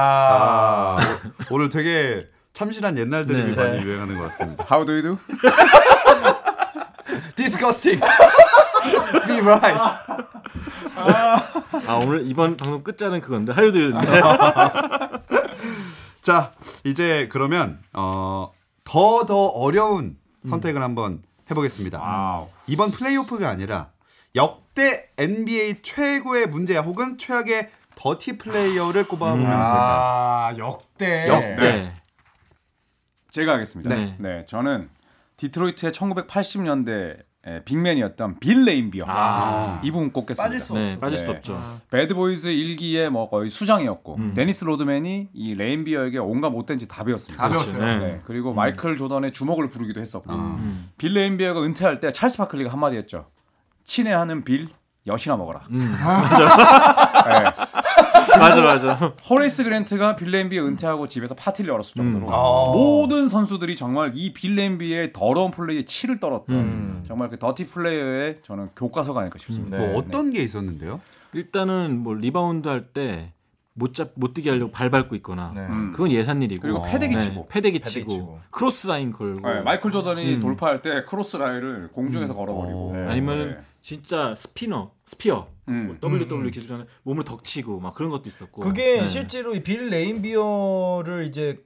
아, 1.50 1.52
오- 1.52 1.56
오늘 1.56 1.70
되게 1.70 2.28
참신한 2.54 2.98
옛날 2.98 3.26
드립이 3.26 3.52
네. 3.52 3.56
많이 3.56 3.82
유행하는 3.84 4.18
것 4.18 4.24
같습니다. 4.30 4.66
How 4.70 4.86
do 4.86 4.94
you 4.94 5.02
do? 5.02 5.18
Disgusting. 7.36 8.00
Be 9.28 9.40
right. 9.40 9.80
아 10.96 11.96
오늘 12.04 12.28
이번 12.30 12.58
방송 12.58 12.84
끝자는 12.84 13.22
그건데 13.22 13.54
하유드인데. 13.54 14.00
자, 16.22 16.52
이제 16.84 17.30
그러면 17.32 17.80
어, 17.94 18.52
더 18.84 19.26
더 19.26 19.46
어려운 19.48 20.18
선택을 20.48 20.82
한번 20.82 21.22
해보겠습니다. 21.50 22.00
Wow. 22.02 22.47
이번 22.68 22.91
플레이오프가 22.91 23.50
아니라 23.50 23.88
역대 24.36 25.06
NBA 25.18 25.82
최고의 25.82 26.47
문제아 26.47 26.82
혹은 26.82 27.18
최악의 27.18 27.70
더티 27.95 28.38
플레이어를 28.38 29.08
꼽아보면 29.08 29.45
어떨까요? 29.47 30.56
아 30.55 30.82
역대. 30.99 31.28
역대. 31.28 31.56
네. 31.56 31.93
제가 33.32 33.54
하겠습니다. 33.54 33.89
네. 33.95 34.16
네. 34.20 34.45
저는 34.45 34.89
디트로이트의 35.38 35.91
1980년대 35.93 37.24
빅맨이었던 37.66 38.39
빌 38.39 38.66
레인비어 38.66 39.06
아. 39.08 39.80
이분 39.84 40.12
꼽겠습니다. 40.12 40.43
빠질 40.43 40.60
수네 40.60 40.84
없어. 40.89 41.00
빠질 41.00 41.18
수 41.18 41.26
네. 41.28 41.32
없죠. 41.38 41.58
배드보이즈 41.89 42.47
일기의 42.47 43.10
뭐 43.10 43.30
거의 43.30 43.50
수장이었고 43.50 44.16
음. 44.18 44.34
데니스 44.36 44.66
로드맨이 44.66 45.30
이 45.34 45.56
레인비어에게 45.56 46.20
온갖 46.20 46.50
못된 46.50 46.78
짓 46.78 46.88
다 46.88 47.04
배웠습니다. 47.06 47.41
다 47.41 47.50
배웠어요. 47.50 47.84
네. 47.86 47.97
네. 47.97 48.20
그리고 48.26 48.54
마이클 48.54 48.97
조던의 48.97 49.32
주먹을 49.32 49.70
부르기도 49.70 50.02
했었고 50.02 50.32
음. 50.34 50.89
빌 50.97 51.14
레인비어가 51.14 51.64
은퇴할 51.64 52.00
때 52.02 52.12
찰스 52.12 52.38
바클리가 52.38 52.72
한마디 52.72 52.97
했죠. 52.97 53.28
친애하는 53.86 54.43
빌 54.43 54.70
엿이나 55.07 55.38
먹어라. 55.38 55.62
음. 55.72 55.80
네. 57.26 57.45
맞아 58.40 58.62
맞아. 58.62 59.14
허레이스 59.30 59.64
그랜트가 59.64 60.16
빌 60.16 60.28
레인비어 60.28 60.60
은퇴하고 60.60 61.08
집에서 61.08 61.36
파티를 61.36 61.70
열었을 61.72 61.94
정도로 61.96 62.28
음. 62.28 62.34
아. 62.34 62.72
모든 62.74 63.28
선수들이 63.28 63.76
정말 63.76 64.12
이 64.16 64.34
빌레인비의 64.34 65.14
더러운 65.14 65.52
플레이에 65.52 65.84
치를 65.86 66.20
떨었던 66.20 66.56
음. 66.56 67.04
정말 67.06 67.30
그 67.30 67.38
더티 67.40 67.68
플레이어의 67.68 68.40
저는 68.44 68.70
교과서가 68.76 69.20
아닐까 69.22 69.38
싶습니다. 69.40 69.78
네. 69.78 69.88
뭐 69.88 69.98
어떤 70.00 70.32
게 70.32 70.42
있었는데요? 70.42 71.00
일단은 71.34 72.00
뭐 72.00 72.14
리바운드 72.16 72.68
할 72.68 72.88
때 72.94 73.34
못 73.80 73.93
잡 73.93 74.11
못 74.15 74.34
뛰게 74.34 74.49
하려고 74.51 74.71
발 74.71 74.89
밟고 74.89 75.15
있거나 75.15 75.51
네. 75.55 75.61
음. 75.65 75.91
그건 75.91 76.11
예삿일이고 76.12 76.62
그리고 76.61 76.82
패대기 76.84 77.15
네, 77.15 77.21
치고. 77.21 77.47
패대기 77.47 77.80
패대기 77.80 77.99
치고, 78.01 78.11
치고. 78.11 78.39
clothesline 78.51 79.12
걸고 79.11 79.47
네, 79.49 79.61
마이클 79.61 79.91
조던이 79.91 80.36
음. 80.36 80.39
돌파할 80.41 80.82
때 80.82 81.03
clothesline을 81.05 81.89
공중에서 81.93 82.36
걸어버리고 82.36 82.91
네. 82.95 83.07
아니면 83.07 83.49
네. 83.49 83.57
진짜 83.82 84.36
스피너 84.36 84.91
spear 85.05 85.47
음. 85.69 85.97
뭐 86.01 86.09
WW 86.11 86.36
음, 86.41 86.45
음. 86.45 86.51
기술자는 86.51 86.86
몸을 87.03 87.23
덮치고 87.24 87.80
막 87.80 87.95
그런 87.95 88.11
것도 88.11 88.23
있었고 88.27 88.61
그게 88.61 89.01
네. 89.01 89.07
실제로 89.07 89.55
이 89.55 89.64
빌 89.64 89.89
레인비어를 89.89 91.23
이제 91.25 91.63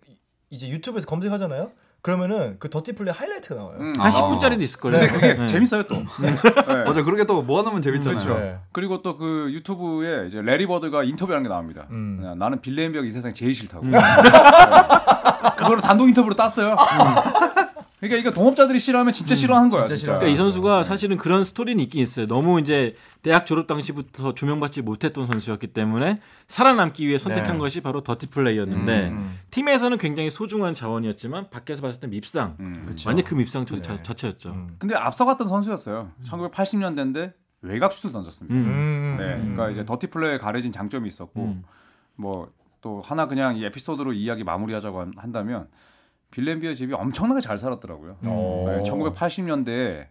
이제 0.50 0.70
유튜브에서 0.70 1.08
검색하잖아요. 1.08 1.72
그러면은 2.04 2.58
그 2.60 2.70
더티 2.70 2.94
플레이 2.96 3.14
하이라이트가 3.14 3.56
나와요. 3.56 3.78
음. 3.80 3.94
한 3.98 4.08
아. 4.08 4.10
10분짜리도 4.12 4.62
있을 4.62 4.78
거예요. 4.82 5.00
근데 5.10 5.36
그게 5.36 5.46
재밌어요 5.46 5.84
또. 5.84 5.96
네. 6.22 6.84
맞아, 6.84 7.02
그렇게 7.02 7.24
또 7.26 7.42
모아놓으면 7.42 7.82
재밌잖아요. 7.82 8.20
그렇죠. 8.22 8.40
네. 8.40 8.58
그리고 8.74 9.02
또 9.02 9.18
그 9.18 9.50
유튜브에 9.54 10.28
이제 10.28 10.42
래리 10.42 10.68
버드가 10.68 11.04
인터뷰하는 11.04 11.44
게 11.44 11.50
나옵니다. 11.50 11.86
음. 11.92 12.20
네, 12.22 12.36
나는 12.36 12.60
빌레인비어가 12.62 13.08
이 13.08 13.10
세상에 13.10 13.32
제일 13.34 13.56
싫다고. 13.56 13.86
네. 13.86 13.98
그거를 15.58 15.82
단독 15.82 16.10
인터뷰로 16.10 16.36
땄어요. 16.36 16.76
그러니까 18.08 18.18
이거 18.30 18.32
동업자들이 18.38 18.80
싫어하면 18.80 19.14
진짜 19.14 19.34
싫어하는 19.34 19.70
거야. 19.70 19.86
진짜 19.86 19.96
진짜. 19.96 20.12
그러니까 20.18 20.34
이 20.34 20.36
선수가 20.36 20.84
사실은 20.84 21.16
그런 21.18 21.44
스토리는 21.46 21.82
있긴 21.86 22.02
있어요. 22.02 22.26
너무 22.26 22.60
이제 22.60 22.94
대학 23.22 23.46
졸업 23.46 23.66
당시부터 23.68 24.34
조명받지 24.34 24.82
못했던 24.82 25.26
선수였기 25.26 25.68
때문에 25.68 26.20
살아남기 26.50 27.08
위해 27.08 27.18
선택한 27.18 27.54
네. 27.54 27.58
것이 27.60 27.80
바로 27.82 28.02
더티 28.02 28.28
플레이였는데 28.28 29.10
음. 29.10 29.40
팀에서는 29.52 29.98
굉장히 30.00 30.30
소중한 30.30 30.76
자원이었지만 30.76 31.50
밖에서 31.50 31.82
봤을 31.82 32.02
때 32.02 32.08
밉상. 32.08 32.58
음. 32.60 32.94
완전 33.06 33.24
그 33.24 33.36
밉상 33.36 33.66
저, 33.66 33.76
네. 33.76 33.82
자, 33.82 34.04
자체였죠. 34.04 34.50
음. 34.50 34.76
근데 34.80 34.96
앞서갔던 34.96 35.48
선수였어요. 35.48 36.12
1980년대인데 36.26 37.34
외곽 37.62 37.94
슛을 37.94 38.12
던졌습니다. 38.12 38.54
음. 38.54 38.66
음. 38.66 39.16
네, 39.18 39.38
그러니까 39.38 39.70
이제 39.70 39.86
더티 39.86 40.08
플레이에 40.08 40.38
가려진 40.40 40.74
장점이 40.74 41.08
있었고 41.08 41.42
음. 41.42 41.64
뭐또 42.16 43.02
하나 43.06 43.28
그냥 43.28 43.56
이 43.58 43.64
에피소드로 43.66 44.12
이야기 44.14 44.44
마무리하자고 44.44 45.00
한- 45.00 45.14
한다면 45.16 45.68
빌렌비어 46.34 46.74
집이 46.74 46.94
엄청나게 46.94 47.42
잘 47.42 47.58
살았더라고요. 47.60 48.18
오. 48.26 48.66
네, 48.68 48.90
1980년대에 48.90 50.06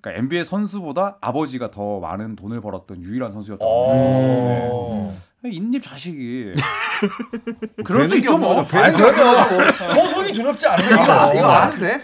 그러니까 0.00 0.22
NBA 0.22 0.44
선수보다 0.44 1.16
아버지가 1.20 1.70
더 1.70 2.00
많은 2.00 2.36
돈을 2.36 2.60
벌었던 2.60 3.02
유일한 3.02 3.32
선수였던 3.32 3.66
거예요. 3.66 4.70
오. 4.70 5.12
인립 5.44 5.82
자식이 5.82 6.52
그럴 7.84 8.08
수 8.08 8.18
있죠 8.18 8.36
뭐. 8.36 8.64
거죠. 8.64 8.76
아니 8.76 8.96
그러면 8.96 9.72
소송이 9.90 10.32
두렵지 10.32 10.66
않은 10.66 10.84
이거, 10.84 11.62
해도 11.62 11.78
돼? 11.78 12.02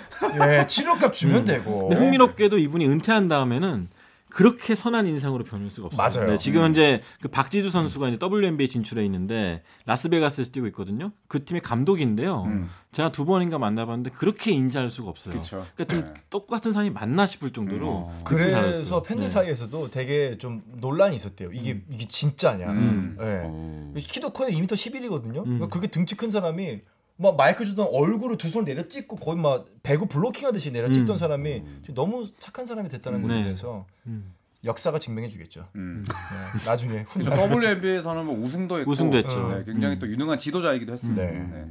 예, 0.61 0.67
치료값 0.67 1.13
주면 1.13 1.45
되고. 1.45 1.89
근데 1.89 1.97
흥미롭게도 2.03 2.59
이분이 2.59 2.87
은퇴한 2.87 3.29
다음에는 3.29 3.89
그렇게 4.35 4.75
선한 4.75 5.07
인상으로 5.07 5.45
변할 5.45 5.71
수가 5.71 5.87
없어요. 5.87 5.97
맞아요. 5.97 6.33
네, 6.33 6.39
지금 6.39 6.69
이제 6.73 7.01
그 7.21 7.29
박지주 7.29 7.71
선수가 7.71 8.09
이제 8.09 8.19
WNBA 8.21 8.69
진출해 8.69 9.05
있는데 9.05 9.63
라스베가스에서 9.87 10.51
뛰고 10.51 10.67
있거든요. 10.69 11.13
그 11.29 11.45
팀의 11.45 11.61
감독인데요. 11.61 12.43
음. 12.43 12.69
제가 12.91 13.11
두 13.11 13.27
번인가 13.27 13.59
만나봤는데 13.59 14.11
그렇게 14.11 14.51
인자할 14.51 14.91
수가 14.91 15.09
없어요. 15.11 15.37
그쵸. 15.37 15.65
러니까 15.77 15.85
좀 15.85 16.05
네. 16.13 16.21
똑같은 16.31 16.73
사람이 16.73 16.91
맞나 16.91 17.27
싶을 17.27 17.53
정도로 17.53 18.09
음. 18.13 18.21
그래서 18.25 18.61
달랐어요. 18.61 19.03
팬들 19.05 19.27
네. 19.27 19.29
사이에서도 19.29 19.91
되게 19.91 20.37
좀 20.39 20.61
논란이 20.79 21.15
있었대요. 21.15 21.53
이게 21.53 21.85
이게 21.89 22.09
진짜냐. 22.09 22.73
음. 22.73 23.17
예. 23.21 23.43
어. 23.45 23.95
키도 23.97 24.31
커요. 24.31 24.49
2m 24.49 24.67
11이거든요. 24.67 25.47
음. 25.47 25.69
그렇게 25.69 25.87
등치 25.87 26.17
큰 26.17 26.31
사람이 26.33 26.81
막 27.17 27.37
마이클 27.37 27.65
조던 27.67 27.89
얼굴을 27.93 28.37
두 28.39 28.49
손 28.49 28.65
내려 28.65 28.87
찍고 28.89 29.17
거의 29.17 29.37
막 29.39 29.67
배구 29.83 30.07
블로킹 30.07 30.47
하듯이 30.49 30.71
내려 30.73 30.91
찍던 30.91 31.15
음. 31.15 31.17
사람이 31.17 31.63
너무 31.95 32.29
착한 32.39 32.67
사람이 32.67 32.89
됐다는 32.89 33.23
것에 33.23 33.35
네. 33.37 33.45
대해서 33.45 33.87
음. 34.07 34.35
역사가 34.65 34.99
증명해 34.99 35.29
주겠죠. 35.29 35.69
음. 35.77 36.05
네, 36.07 36.65
나중에 36.67 37.05
그렇죠. 37.05 37.31
훗날. 37.31 37.51
WNBA에서는 37.53 38.25
뭐 38.27 38.35
우승도 38.39 38.79
했고 38.81 38.91
우승도 38.91 39.19
했죠. 39.19 39.49
네, 39.53 39.65
굉장히 39.65 39.99
또 39.99 40.09
유능한 40.09 40.39
지도자이기도 40.39 40.93
했습니다. 40.93 41.23
네. 41.23 41.33
네. 41.33 41.67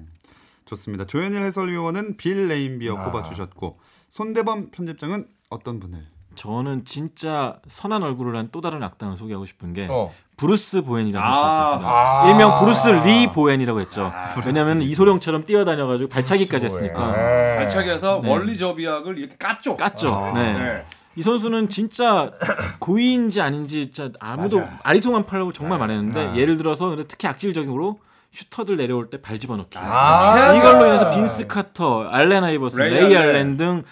좋습니다. 0.66 1.06
조현일 1.06 1.42
해설위원은 1.44 2.16
빌 2.18 2.48
레인비어 2.48 2.96
아. 2.98 3.06
꼽아주셨고 3.06 3.80
손대범 4.10 4.72
편집장은 4.72 5.28
어떤 5.50 5.80
분을? 5.80 6.06
저는 6.36 6.86
진짜 6.86 7.60
선한 7.68 8.02
얼굴을 8.02 8.36
한 8.36 8.50
또 8.52 8.62
다른 8.62 8.82
악당을 8.82 9.18
소개하고 9.18 9.46
싶은 9.46 9.74
게 9.74 9.88
어. 9.90 10.12
브루스 10.38 10.82
보엔이라는 10.84 11.26
아. 11.28 11.80
아. 11.84 12.30
일명 12.30 12.60
브루스 12.60 12.90
리 13.06 13.32
보엔이라고 13.32 13.80
했죠. 13.80 14.12
왜냐하면 14.46 14.82
이소룡처럼 14.82 15.46
뛰어다녀가지고 15.46 16.10
발차기까지 16.10 16.66
했으니까 16.66 17.12
보엔. 17.14 17.58
발차기에서 17.58 18.22
네. 18.24 18.30
월리 18.30 18.58
저비악을 18.58 19.18
이렇게 19.18 19.36
깠죠. 19.38 19.78
깠죠. 19.78 20.12
아. 20.14 20.34
네. 20.34 20.54
네. 20.54 20.86
이 21.16 21.22
선수는 21.22 21.70
진짜 21.70 22.32
고의인지 22.80 23.40
아닌지 23.40 23.92
진짜 23.92 24.10
아무도 24.20 24.60
맞아. 24.62 24.80
아리송한 24.84 25.26
팔라고 25.28 25.54
정말 25.54 25.78
네. 25.78 25.86
말했는데 25.86 26.28
아. 26.30 26.36
예를 26.36 26.58
들어서 26.58 26.90
근데 26.90 27.04
특히 27.08 27.28
악질적으로 27.28 28.00
슈터들 28.32 28.78
내려올 28.78 29.12
때 29.12 29.22
발 29.22 29.38
집어넣기. 29.40 29.78
아. 29.78 30.54
이걸로 30.56 30.88
인해서 30.88 31.12
빈스 31.12 31.46
카터, 31.46 32.06
알렌 32.10 32.44
아이버슨, 32.44 32.80
레이. 32.80 33.16
알렌 33.16 33.58
등 33.58 33.84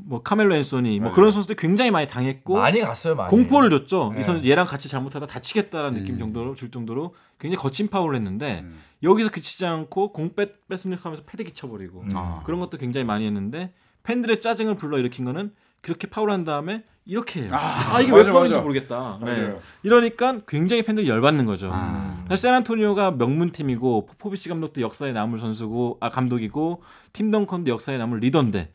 뭐 0.00 0.22
카멜로 0.22 0.54
앤소니 0.54 1.00
뭐 1.00 1.08
네. 1.08 1.14
그런 1.14 1.30
선수들 1.30 1.56
굉장히 1.56 1.90
많이 1.90 2.06
당했고 2.06 2.54
많이 2.54 2.80
갔어요, 2.80 3.16
많이. 3.16 3.30
공포를 3.30 3.68
줬죠. 3.70 4.12
네. 4.14 4.20
이 4.20 4.22
선수 4.22 4.48
얘랑 4.48 4.66
같이 4.66 4.88
잘못하다 4.88 5.26
다치겠다라는 5.26 6.00
느낌 6.00 6.14
음. 6.14 6.18
정도로 6.20 6.54
줄 6.54 6.70
정도로 6.70 7.14
굉장히 7.38 7.60
거친 7.60 7.88
파울을 7.88 8.14
했는데 8.16 8.60
음. 8.62 8.78
여기서 9.02 9.30
그치지 9.30 9.66
않고 9.66 10.12
공 10.12 10.34
뺐, 10.34 10.54
뺐으면 10.68 10.98
하면서 11.02 11.24
패대기 11.24 11.52
쳐버리고 11.52 12.02
음. 12.02 12.10
아. 12.14 12.42
그런 12.44 12.60
것도 12.60 12.78
굉장히 12.78 13.04
많이 13.04 13.26
했는데 13.26 13.72
팬들의 14.04 14.40
짜증을 14.40 14.76
불러 14.76 14.98
일으킨 14.98 15.24
거는 15.24 15.52
그렇게 15.80 16.08
파울한 16.08 16.44
다음에 16.44 16.84
이렇게 17.04 17.42
해요. 17.42 17.48
아, 17.52 18.00
이게 18.00 18.12
왜 18.12 18.18
맞아, 18.18 18.32
파울인지 18.32 18.54
맞아. 18.54 18.62
모르겠다. 18.62 19.18
네. 19.24 19.56
이러니까 19.82 20.40
굉장히 20.46 20.82
팬들이 20.82 21.08
열받는 21.08 21.46
거죠. 21.46 21.70
아. 21.72 22.24
사실 22.28 22.42
샌안토니오가 22.48 23.12
명문팀이고 23.12 24.06
포포비치 24.06 24.48
감독도 24.48 24.80
역사에 24.80 25.12
남을 25.12 25.38
선수고 25.38 25.96
아 26.00 26.10
감독이고 26.10 26.82
팀 27.12 27.30
덩컨도 27.30 27.70
역사에 27.70 27.98
남을 27.98 28.20
리더인데 28.20 28.70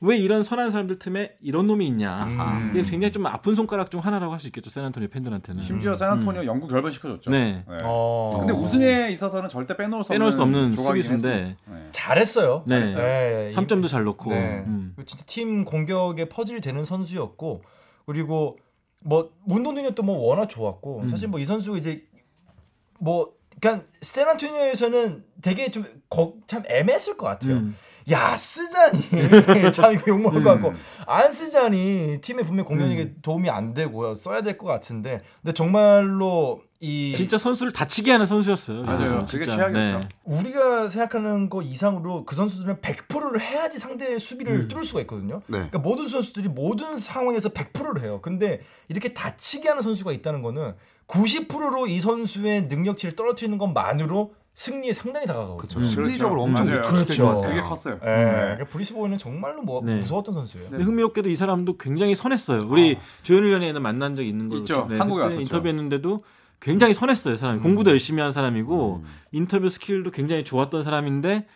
왜 0.00 0.16
이런 0.16 0.44
선한 0.44 0.70
사람들 0.70 1.00
틈에 1.00 1.36
이런 1.40 1.66
놈이 1.66 1.84
있냐. 1.88 2.24
음. 2.24 2.70
이게 2.72 2.82
굉장히 2.88 3.10
좀 3.10 3.26
아픈 3.26 3.54
손가락 3.56 3.90
중 3.90 3.98
하나라고 4.00 4.32
할 4.32 4.38
수 4.38 4.46
있겠죠. 4.46 4.70
샌안토니오 4.70 5.08
팬들한테는. 5.08 5.60
심지어 5.60 5.96
샌안토니오 5.96 6.44
영구 6.44 6.68
결번시켜줬죠. 6.68 7.30
네. 7.32 7.64
어. 7.82 8.36
근데 8.38 8.52
우승에 8.52 9.08
있어서는 9.10 9.48
절대 9.48 9.76
빼놓을 9.76 10.04
수 10.04 10.10
빼놓을 10.10 10.30
수 10.30 10.42
없는 10.42 10.58
없는 10.66 10.76
조각이긴 10.76 11.02
수비수인데 11.16 11.38
했습니다. 11.40 11.72
네. 11.74 11.88
잘했어요. 11.90 12.62
네. 12.66 12.84
네. 12.84 13.50
3점도 13.52 13.88
잘 13.88 14.04
넣고. 14.04 14.30
네. 14.30 14.62
음. 14.66 14.94
진짜 15.04 15.24
팀 15.26 15.64
공격에 15.64 16.28
퍼즐이 16.28 16.60
되는 16.60 16.84
선수였고 16.84 17.62
그리고 18.06 18.56
뭐 19.00 19.32
운동 19.46 19.74
능력도 19.74 20.02
뭐 20.04 20.16
워낙 20.28 20.46
좋았고 20.48 21.00
음. 21.02 21.08
사실 21.08 21.28
뭐 21.28 21.40
이 21.40 21.44
선수가 21.44 21.76
이제 21.78 22.04
뭐 23.00 23.32
그러니까 23.60 23.86
샌안토니오에서는 24.00 25.24
되게 25.42 25.70
좀 25.70 25.84
참 26.46 26.62
애매했을 26.70 27.16
것 27.18 27.26
같아요. 27.26 27.62
음. 28.08 28.12
야 28.12 28.36
쓰자니 28.36 29.72
참 29.72 29.92
이거 29.94 30.04
욕 30.12 30.20
먹을 30.20 30.42
것 30.42 30.50
같고 30.50 30.68
음. 30.70 30.76
안 31.06 31.30
쓰자니 31.30 32.18
팀에 32.22 32.42
분명 32.42 32.64
공격력에 32.64 33.02
음. 33.02 33.16
도움이 33.22 33.50
안 33.50 33.74
되고요 33.74 34.14
써야 34.14 34.42
될 34.42 34.56
것 34.58 34.66
같은데 34.66 35.18
근데 35.42 35.52
정말로 35.54 36.62
이 36.80 37.12
진짜 37.12 37.38
선수를 37.38 37.72
다치게 37.72 38.12
하는 38.12 38.24
선수였어요. 38.24 38.80
이 38.80 38.82
맞아요. 38.84 39.26
그게. 39.28 39.44
최악이었죠. 39.44 39.98
네. 39.98 40.08
우리가 40.24 40.88
생각하는 40.88 41.48
거 41.48 41.60
이상으로 41.60 42.24
그 42.24 42.36
선수들은 42.36 42.76
100%를 42.76 43.40
해야지 43.40 43.78
상대의 43.78 44.20
수비를 44.20 44.52
음. 44.60 44.68
뚫을 44.68 44.84
수가 44.86 45.00
있거든요. 45.00 45.40
네. 45.48 45.58
그러니까 45.58 45.78
모든 45.80 46.06
선수들이 46.06 46.48
모든 46.48 46.96
상황에서 46.96 47.48
100%를 47.48 48.02
해요. 48.04 48.20
근데 48.22 48.60
이렇게 48.88 49.12
다치게 49.12 49.68
하는 49.68 49.82
선수가 49.82 50.12
있다는 50.12 50.40
거는 50.42 50.74
90%로 51.08 51.88
이 51.88 51.98
선수의 51.98 52.62
능력치를 52.68 53.16
떨어뜨리는 53.16 53.58
것만으로 53.58 54.34
승리에 54.58 54.92
상당히 54.92 55.24
다가가거든요. 55.24 55.78
음. 55.80 55.84
심리적으로 55.84 56.42
그렇죠. 56.42 56.60
엄청 56.60 56.66
맞아요. 56.66 56.82
그렇죠. 56.82 57.22
것 57.24 57.34
같아요. 57.36 57.48
그게 57.54 57.60
컸어요. 57.68 58.00
예. 58.02 58.06
네. 58.08 58.24
그러니까 58.32 58.64
브루스 58.64 58.92
보엔은 58.92 59.16
정말로 59.16 59.62
뭐 59.62 59.80
네. 59.84 59.94
무서웠던 59.94 60.34
선수예요. 60.34 60.68
근데 60.70 60.82
흥미롭게도 60.82 61.28
이 61.28 61.36
사람도 61.36 61.76
굉장히 61.76 62.16
선했어요. 62.16 62.62
우리 62.66 62.98
조현일 63.22 63.52
위원은 63.52 63.80
만난 63.80 64.16
적 64.16 64.24
있는 64.24 64.48
걸로 64.48 64.60
있죠. 64.62 64.74
저- 64.74 64.86
네, 64.90 64.98
한국에 64.98 65.22
왔었죠. 65.22 65.42
인터뷰했는데도 65.42 66.24
굉장히 66.60 66.92
선했어요. 66.92 67.36
사람이 67.36 67.60
공부도 67.60 67.92
열심히 67.92 68.20
한 68.20 68.32
사람이고 68.32 69.02
음. 69.04 69.08
인터뷰 69.30 69.68
스킬도 69.68 70.10
굉장히 70.10 70.42
좋았던 70.42 70.82
사람인데 70.82 71.46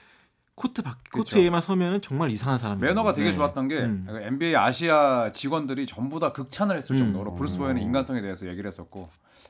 코트 0.55 0.83
밖. 0.83 0.99
코트에만 1.13 1.61
서면은 1.61 2.01
정말 2.03 2.31
이상한 2.31 2.59
사람이에요. 2.59 2.87
매너가 2.87 3.15
되게 3.15 3.31
네. 3.31 3.35
좋았던 3.35 3.69
게 3.69 3.79
음. 3.79 4.07
NBA 4.09 4.55
아시아 4.55 5.33
직원들이 5.33 5.87
전부 5.87 6.21
다 6.21 6.33
극찬을 6.33 6.77
했을 6.77 6.95
음. 6.95 6.99
정도로 6.99 7.35
브루스 7.35 7.59
보웬은 7.59 7.81
인간성에 7.81 8.21
대해서 8.21 8.47
얘기를 8.47 8.69
했었고 8.69 9.09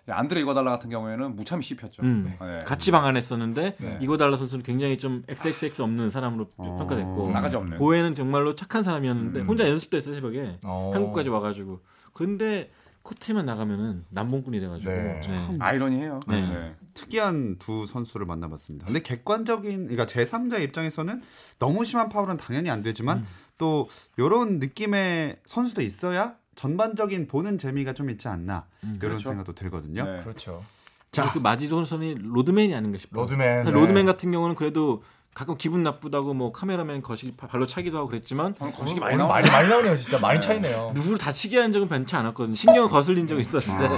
안드레 0.09 0.41
이궈달라 0.41 0.71
같은 0.73 0.91
경우에는 0.91 1.37
무참히 1.37 1.63
씹혔죠. 1.63 2.03
음. 2.03 2.33
네. 2.41 2.63
같이 2.65 2.91
방한했었는데 2.93 3.77
네. 3.79 3.99
이궈달라 4.01 4.37
선수는 4.37 4.65
굉장히 4.65 4.97
좀 4.99 5.23
XXX 5.29 5.83
없는 5.83 6.11
사람으로 6.11 6.49
어. 6.57 6.77
평가됐고 6.79 7.29
싸가지 7.29 7.57
없는. 7.57 7.79
보웬은 7.79 8.15
정말로 8.15 8.55
착한 8.55 8.83
사람이었는데 8.85 9.41
음. 9.41 9.47
혼자 9.47 9.69
연습도 9.69 9.97
했어요 9.97 10.15
새벽에 10.15 10.59
어. 10.63 10.93
한국까지 10.95 11.29
와가지고 11.29 11.81
근데 12.13 12.71
코트에만 13.03 13.47
나가면은 13.47 14.05
난봉꾼이 14.11 14.61
돼가지고. 14.61 14.91
네. 14.91 15.21
네. 15.21 15.57
아이러니해요. 15.59 16.21
네. 16.29 16.41
네. 16.41 16.75
특이한 16.95 17.59
두 17.59 17.87
선수를 17.87 18.27
만나봤습니다. 18.27 18.87
근데 18.87 19.03
객관적인 19.03 19.89
그러니까 19.89 20.07
제 20.07 20.25
3자 20.25 20.63
입장에서는 20.63 21.21
너무 21.59 21.85
심한 21.85 22.09
파울은 22.09 22.37
당연히 22.37 22.71
안 22.71 22.83
되지만 22.83 23.19
음. 23.19 23.27
또 23.59 23.89
이런 24.17 24.59
느낌의 24.59 25.41
선수도 25.47 25.83
있어야 25.83 26.37
전반적인 26.55 27.29
보는 27.29 27.59
재미가 27.59 27.93
좀 27.95 28.11
있지 28.11 28.29
않나 28.29 28.67
이런 28.83 28.99
그렇죠. 28.99 29.31
생각도 29.31 29.53
들거든요. 29.55 30.05
네. 30.05 30.23
그렇죠. 30.23 30.63
자. 31.11 31.25
자, 31.25 31.33
그 31.33 31.39
마지노선이 31.39 32.17
로드맨이 32.21 32.75
아닌가 32.75 32.99
싶어요. 32.99 33.23
로드맨. 33.23 33.65
사실 33.65 33.75
네. 33.75 33.81
로드맨 33.81 34.07
같은 34.07 34.31
경우는 34.31 34.55
그래도 34.55 35.03
가끔 35.35 35.57
기분 35.57 35.83
나쁘다고 35.83 36.35
뭐 36.35 36.53
카메라맨 36.53 37.01
거시기 37.01 37.33
바- 37.35 37.47
발로 37.47 37.67
차기도 37.67 37.97
하고 37.97 38.09
그랬지만 38.09 38.55
오늘 38.61 38.73
거시기 38.75 39.01
많이 39.01 39.15
오늘 39.15 39.25
나오네. 39.27 39.33
많이 39.41 39.51
많이 39.51 39.69
나오네요, 39.71 39.97
진짜 39.97 40.19
많이 40.19 40.39
차이네요. 40.39 40.93
누구를 40.95 41.17
다치게 41.17 41.59
한 41.59 41.73
적은 41.73 41.89
많지 41.89 42.15
않았거든요. 42.17 42.55
신경을 42.55 42.91
거슬린 42.91 43.27
적이 43.27 43.41
있었는데. 43.41 43.89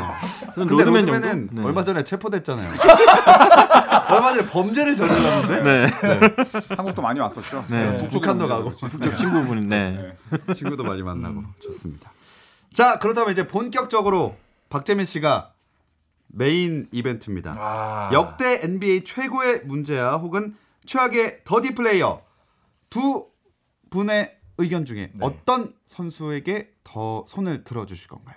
근데 0.55 0.71
로드맨 0.71 1.07
로드맨은 1.07 1.47
정도? 1.49 1.61
네. 1.61 1.67
얼마 1.67 1.83
전에 1.83 2.05
체포됐잖아요. 2.05 2.69
얼마 4.11 4.33
전에 4.33 4.47
범죄를 4.47 4.95
저질렀는데 4.95 5.63
네. 5.63 5.87
한국도 6.77 7.03
많이 7.03 7.19
왔었죠. 7.19 7.65
네. 7.69 7.87
북쪽으로 7.97 8.11
북한도 8.11 8.47
가고. 8.47 8.73
저 8.77 9.17
친구분, 9.17 9.69
네. 9.69 10.17
친구도 10.55 10.85
많이 10.85 11.03
만나고 11.03 11.43
좋습니다. 11.61 12.13
자 12.73 12.99
그렇다면 13.01 13.33
이제 13.33 13.49
본격적으로 13.49 14.37
박재민 14.69 15.05
씨가 15.05 15.51
메인 16.29 16.87
이벤트입니다. 16.93 17.57
아. 17.59 18.11
역대 18.13 18.61
NBA 18.63 19.03
최고의 19.03 19.63
문제야 19.65 20.13
혹은 20.13 20.55
최악의 20.87 21.45
더디 21.45 21.75
플레이어 21.75 22.23
두 22.91 23.29
분의 23.91 24.37
의견 24.59 24.85
중에 24.85 25.11
네. 25.13 25.19
어떤 25.21 25.75
선수에게 25.87 26.73
더 26.85 27.25
손을 27.29 27.65
들어주실 27.65 28.09
건가요? 28.09 28.37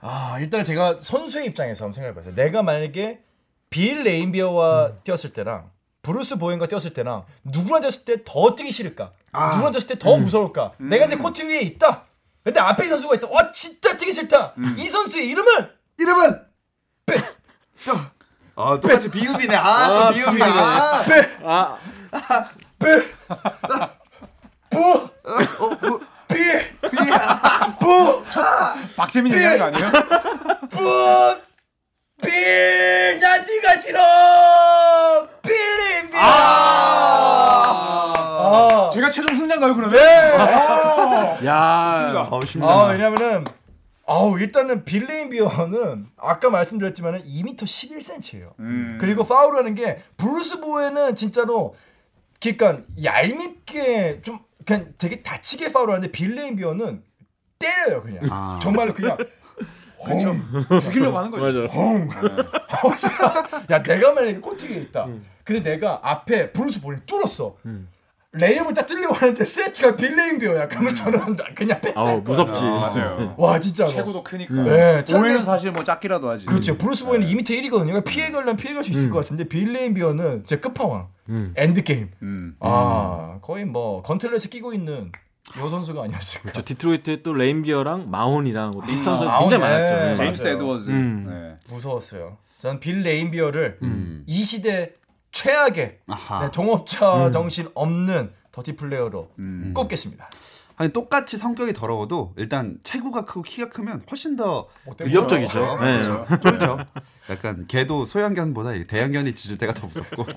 아, 0.00 0.38
일단은 0.38 0.64
제가 0.64 0.98
선수의 1.00 1.46
입장에서 1.46 1.84
한번 1.84 1.94
생각해 1.94 2.14
봤어요. 2.14 2.34
내가 2.34 2.62
만약에 2.62 3.22
빌 3.70 4.02
레인비어와 4.04 4.86
음. 4.88 4.96
뛰었을 5.02 5.32
때랑 5.32 5.70
브루스 6.02 6.36
보웬과 6.38 6.66
뛰었을 6.68 6.92
때랑 6.92 7.24
누구랑 7.44 7.80
뛰었을 7.80 8.04
때 8.04 8.24
더 8.24 8.54
뛰기 8.54 8.70
싫을까? 8.70 9.12
아. 9.32 9.52
누구랑 9.52 9.72
뛰었을 9.72 9.88
때더 9.88 10.14
음. 10.16 10.20
무서울까? 10.24 10.74
내가 10.78 11.06
이제 11.06 11.16
코트 11.16 11.42
위에 11.42 11.60
있다. 11.62 12.04
근데 12.42 12.60
앞에 12.60 12.84
이 12.84 12.88
선수가 12.90 13.14
있다. 13.16 13.28
와 13.30 13.50
진짜 13.52 13.96
뛰기 13.96 14.12
싫다. 14.12 14.54
음. 14.58 14.76
이 14.78 14.86
선수의 14.86 15.26
이름은 15.28 15.68
이름은 15.98 16.46
빼. 17.06 17.14
아 18.56 18.78
똑같이 18.80 19.10
비읍이네. 19.10 19.56
아또 19.56 20.14
비읍이네. 20.14 20.44
아, 20.44 21.04
아, 21.44 21.76
부 24.70 25.08
어, 25.24 25.76
뭐, 25.80 26.00
비 26.28 26.34
박재민 28.96 29.32
얘기하는 29.34 29.58
거 29.58 29.64
아니에요? 29.64 29.90
부 30.70 31.36
빌! 32.22 33.18
나 33.20 33.36
네가 33.38 33.76
싫어! 33.76 34.00
빌 35.42 35.52
레인비어! 35.52 36.20
아. 36.22 37.80
제가 38.92 39.10
최종 39.10 39.34
승자인가요 39.34 39.74
그러면? 39.74 39.98
야. 41.44 41.54
아, 41.54 42.28
아, 42.30 42.40
심장. 42.46 42.88
왜냐면은 42.90 43.44
아우 44.06 44.38
일단은 44.38 44.84
빌 44.84 45.30
레인비어는 45.30 46.06
아까 46.16 46.50
말씀드렸지만은 46.50 47.24
2m 47.24 47.56
11cm예요. 47.56 48.52
음. 48.60 48.98
그리고 49.00 49.24
파울하는 49.24 49.74
게 49.74 50.02
브루스 50.16 50.60
보웬은 50.60 51.14
진짜로 51.14 51.74
그러니까 52.40 52.82
얄밉게 53.02 54.20
좀 54.22 54.38
그냥 54.66 54.92
되게 54.98 55.22
다치게 55.22 55.72
파울하는데 55.72 56.12
빌 56.12 56.56
레인비어는 56.56 57.02
때려요 57.58 58.02
그냥 58.02 58.24
아. 58.30 58.58
정말로 58.62 58.92
그냥 58.92 59.16
그렇죠. 60.04 60.36
죽이려고 60.82 61.16
하는 61.16 61.30
거죠. 61.30 61.62
맞아. 62.82 63.64
야 63.70 63.82
내가 63.82 64.12
만약에 64.12 64.38
코트 64.38 64.66
위에 64.66 64.76
있다. 64.82 65.08
근데 65.44 65.62
내가 65.62 66.00
앞에 66.02 66.52
브루스 66.52 66.82
보웬을 66.82 67.00
뚫었어. 67.06 67.56
레이업을 68.34 68.74
딱 68.74 68.86
뜨려고 68.86 69.14
하는데 69.14 69.44
센터가 69.44 69.96
빌 69.96 70.38
레인비어야. 70.38 70.68
그러면 70.68 70.94
저는 70.94 71.36
그냥 71.54 71.80
아우, 71.94 72.04
거야. 72.06 72.16
무섭지. 72.16 72.64
맞아요. 72.64 73.34
와 73.38 73.60
진짜. 73.60 73.86
체구도 73.86 74.22
크니까. 74.24 74.54
네, 74.54 75.04
보웬은 75.04 75.44
사실 75.44 75.70
뭐 75.70 75.84
작기라도 75.84 76.28
하지. 76.28 76.46
그렇죠. 76.46 76.76
브루스 76.76 77.04
보웬은 77.04 77.26
2m 77.26 77.44
1이거든요. 77.44 77.70
그러니까 77.86 78.00
피해 78.02 78.30
가려면 78.30 78.56
피해 78.56 78.74
갈수 78.74 78.90
있을 78.92 79.10
것 79.10 79.18
같은데 79.18 79.44
빌 79.44 79.94
레인비어는 79.94 80.44
진짜 80.46 80.60
끝판왕. 80.60 81.08
end 81.56 81.82
game. 81.84 82.10
음. 82.22 82.56
아 82.60 83.38
거의 83.40 83.64
뭐 83.64 84.02
gauntlet에 84.02 84.48
끼고 84.50 84.74
있는 84.74 85.10
요 85.58 85.68
선수가 85.68 86.02
아니었을까. 86.02 86.52
저 86.52 86.62
디트로이트에 86.64 87.22
또 87.22 87.32
레인비어랑 87.34 88.10
마혼이랑 88.10 88.72
뭐 88.72 88.82
비슷한 88.82 89.16
선수 89.16 89.24
마혼, 89.26 89.48
굉장히 89.48 89.62
네. 89.72 89.78
많았죠. 89.78 90.06
네. 90.06 90.14
제임스 90.14 90.42
맞아요. 90.42 90.54
에드워즈. 90.56 90.90
음. 90.90 91.26
네. 91.28 91.72
무서웠어요. 91.72 92.36
저는 92.58 92.80
빌 92.80 93.02
레인비어를 93.02 93.78
음. 93.82 94.24
이 94.26 94.42
시대 94.42 94.92
최악의 95.34 95.98
아하. 96.06 96.44
네, 96.44 96.50
동업자 96.50 97.30
정신 97.30 97.68
없는 97.74 98.30
dirty 98.52 98.76
player로 98.76 99.32
음. 99.40 99.72
꼽겠습니다. 99.74 100.30
아니 100.76 100.92
똑같이 100.92 101.36
성격이 101.36 101.72
더러워도 101.72 102.34
일단 102.36 102.78
체구가 102.82 103.24
크고 103.26 103.42
키가 103.42 103.68
크면 103.68 104.04
훨씬 104.10 104.36
더 104.36 104.68
위협적이죠. 105.04 105.78
네. 105.80 106.00
쫄죠. 106.40 106.78
약간 107.30 107.66
걔도 107.68 108.06
소형견보다 108.06 108.74
이 108.74 108.86
대형견이 108.86 109.34
짖을 109.34 109.58
때가 109.58 109.74
더 109.74 109.86
무섭고. 109.86 110.26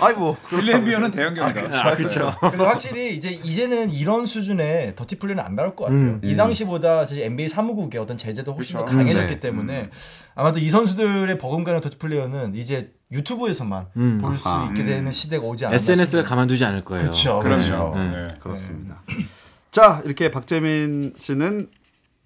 아이 0.00 0.14
뭐 0.14 0.36
빌레비어는 0.48 1.10
대형견이다. 1.10 1.86
아, 1.86 1.96
그렇죠. 1.96 2.34
근데 2.40 2.64
확실히 2.64 3.16
이제 3.16 3.30
이제는 3.30 3.90
이런 3.90 4.26
수준의 4.26 4.94
더티 4.94 5.18
플레이는 5.18 5.42
안 5.42 5.54
나올 5.56 5.74
것 5.74 5.84
같아요. 5.86 6.00
음. 6.00 6.20
이 6.22 6.36
당시보다 6.36 7.04
사실 7.04 7.22
NBA 7.22 7.48
사무국의 7.48 8.00
어떤 8.00 8.16
제재도 8.16 8.54
훨씬 8.54 8.76
더 8.76 8.84
그쵸. 8.84 8.96
강해졌기 8.96 9.34
네. 9.34 9.40
때문에 9.40 9.90
아마도 10.34 10.60
이 10.60 10.70
선수들의 10.70 11.36
버금가는 11.38 11.80
더티 11.80 11.98
플레이어는 11.98 12.54
이제 12.54 12.92
유튜브에서만 13.10 13.86
음. 13.96 14.18
볼수 14.20 14.48
아하. 14.48 14.66
있게 14.68 14.84
되는 14.84 15.10
시대가 15.10 15.44
오지 15.46 15.66
않나. 15.66 15.74
SNS가. 15.76 16.22
가만두지 16.22 16.64
않을 16.64 16.84
거예요. 16.84 17.02
그렇죠. 17.04 17.40
그렇죠. 17.40 17.94
그렇습니다. 18.40 19.02
자 19.70 20.02
이렇게 20.04 20.30
박재민 20.30 21.14
씨는 21.18 21.68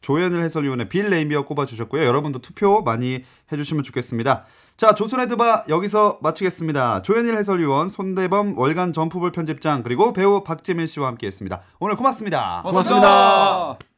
조현일 0.01 0.43
해설위원의 0.43 0.89
빌 0.89 1.09
레인비어 1.11 1.45
꼽아주셨고요. 1.45 2.05
여러분도 2.05 2.41
투표 2.41 2.83
많이 2.83 3.25
해주시면 3.53 3.85
좋겠습니다. 3.85 4.45
자 4.77 4.95
조선의 4.97 5.29
느바 5.29 5.65
여기서 5.69 6.19
마치겠습니다. 6.23 7.03
조현일 7.03 7.37
해설위원, 7.37 7.89
손대범 7.89 8.59
월간 8.59 8.93
점프볼 8.93 9.31
편집장 9.31 9.85
그리고 9.85 10.13
배우 10.13 10.43
박재민 10.43 10.89
씨와 10.89 11.07
함께했습니다. 11.09 11.61
오늘 11.79 11.95
고맙습니다. 11.97 12.63
고맙습니다. 12.67 13.92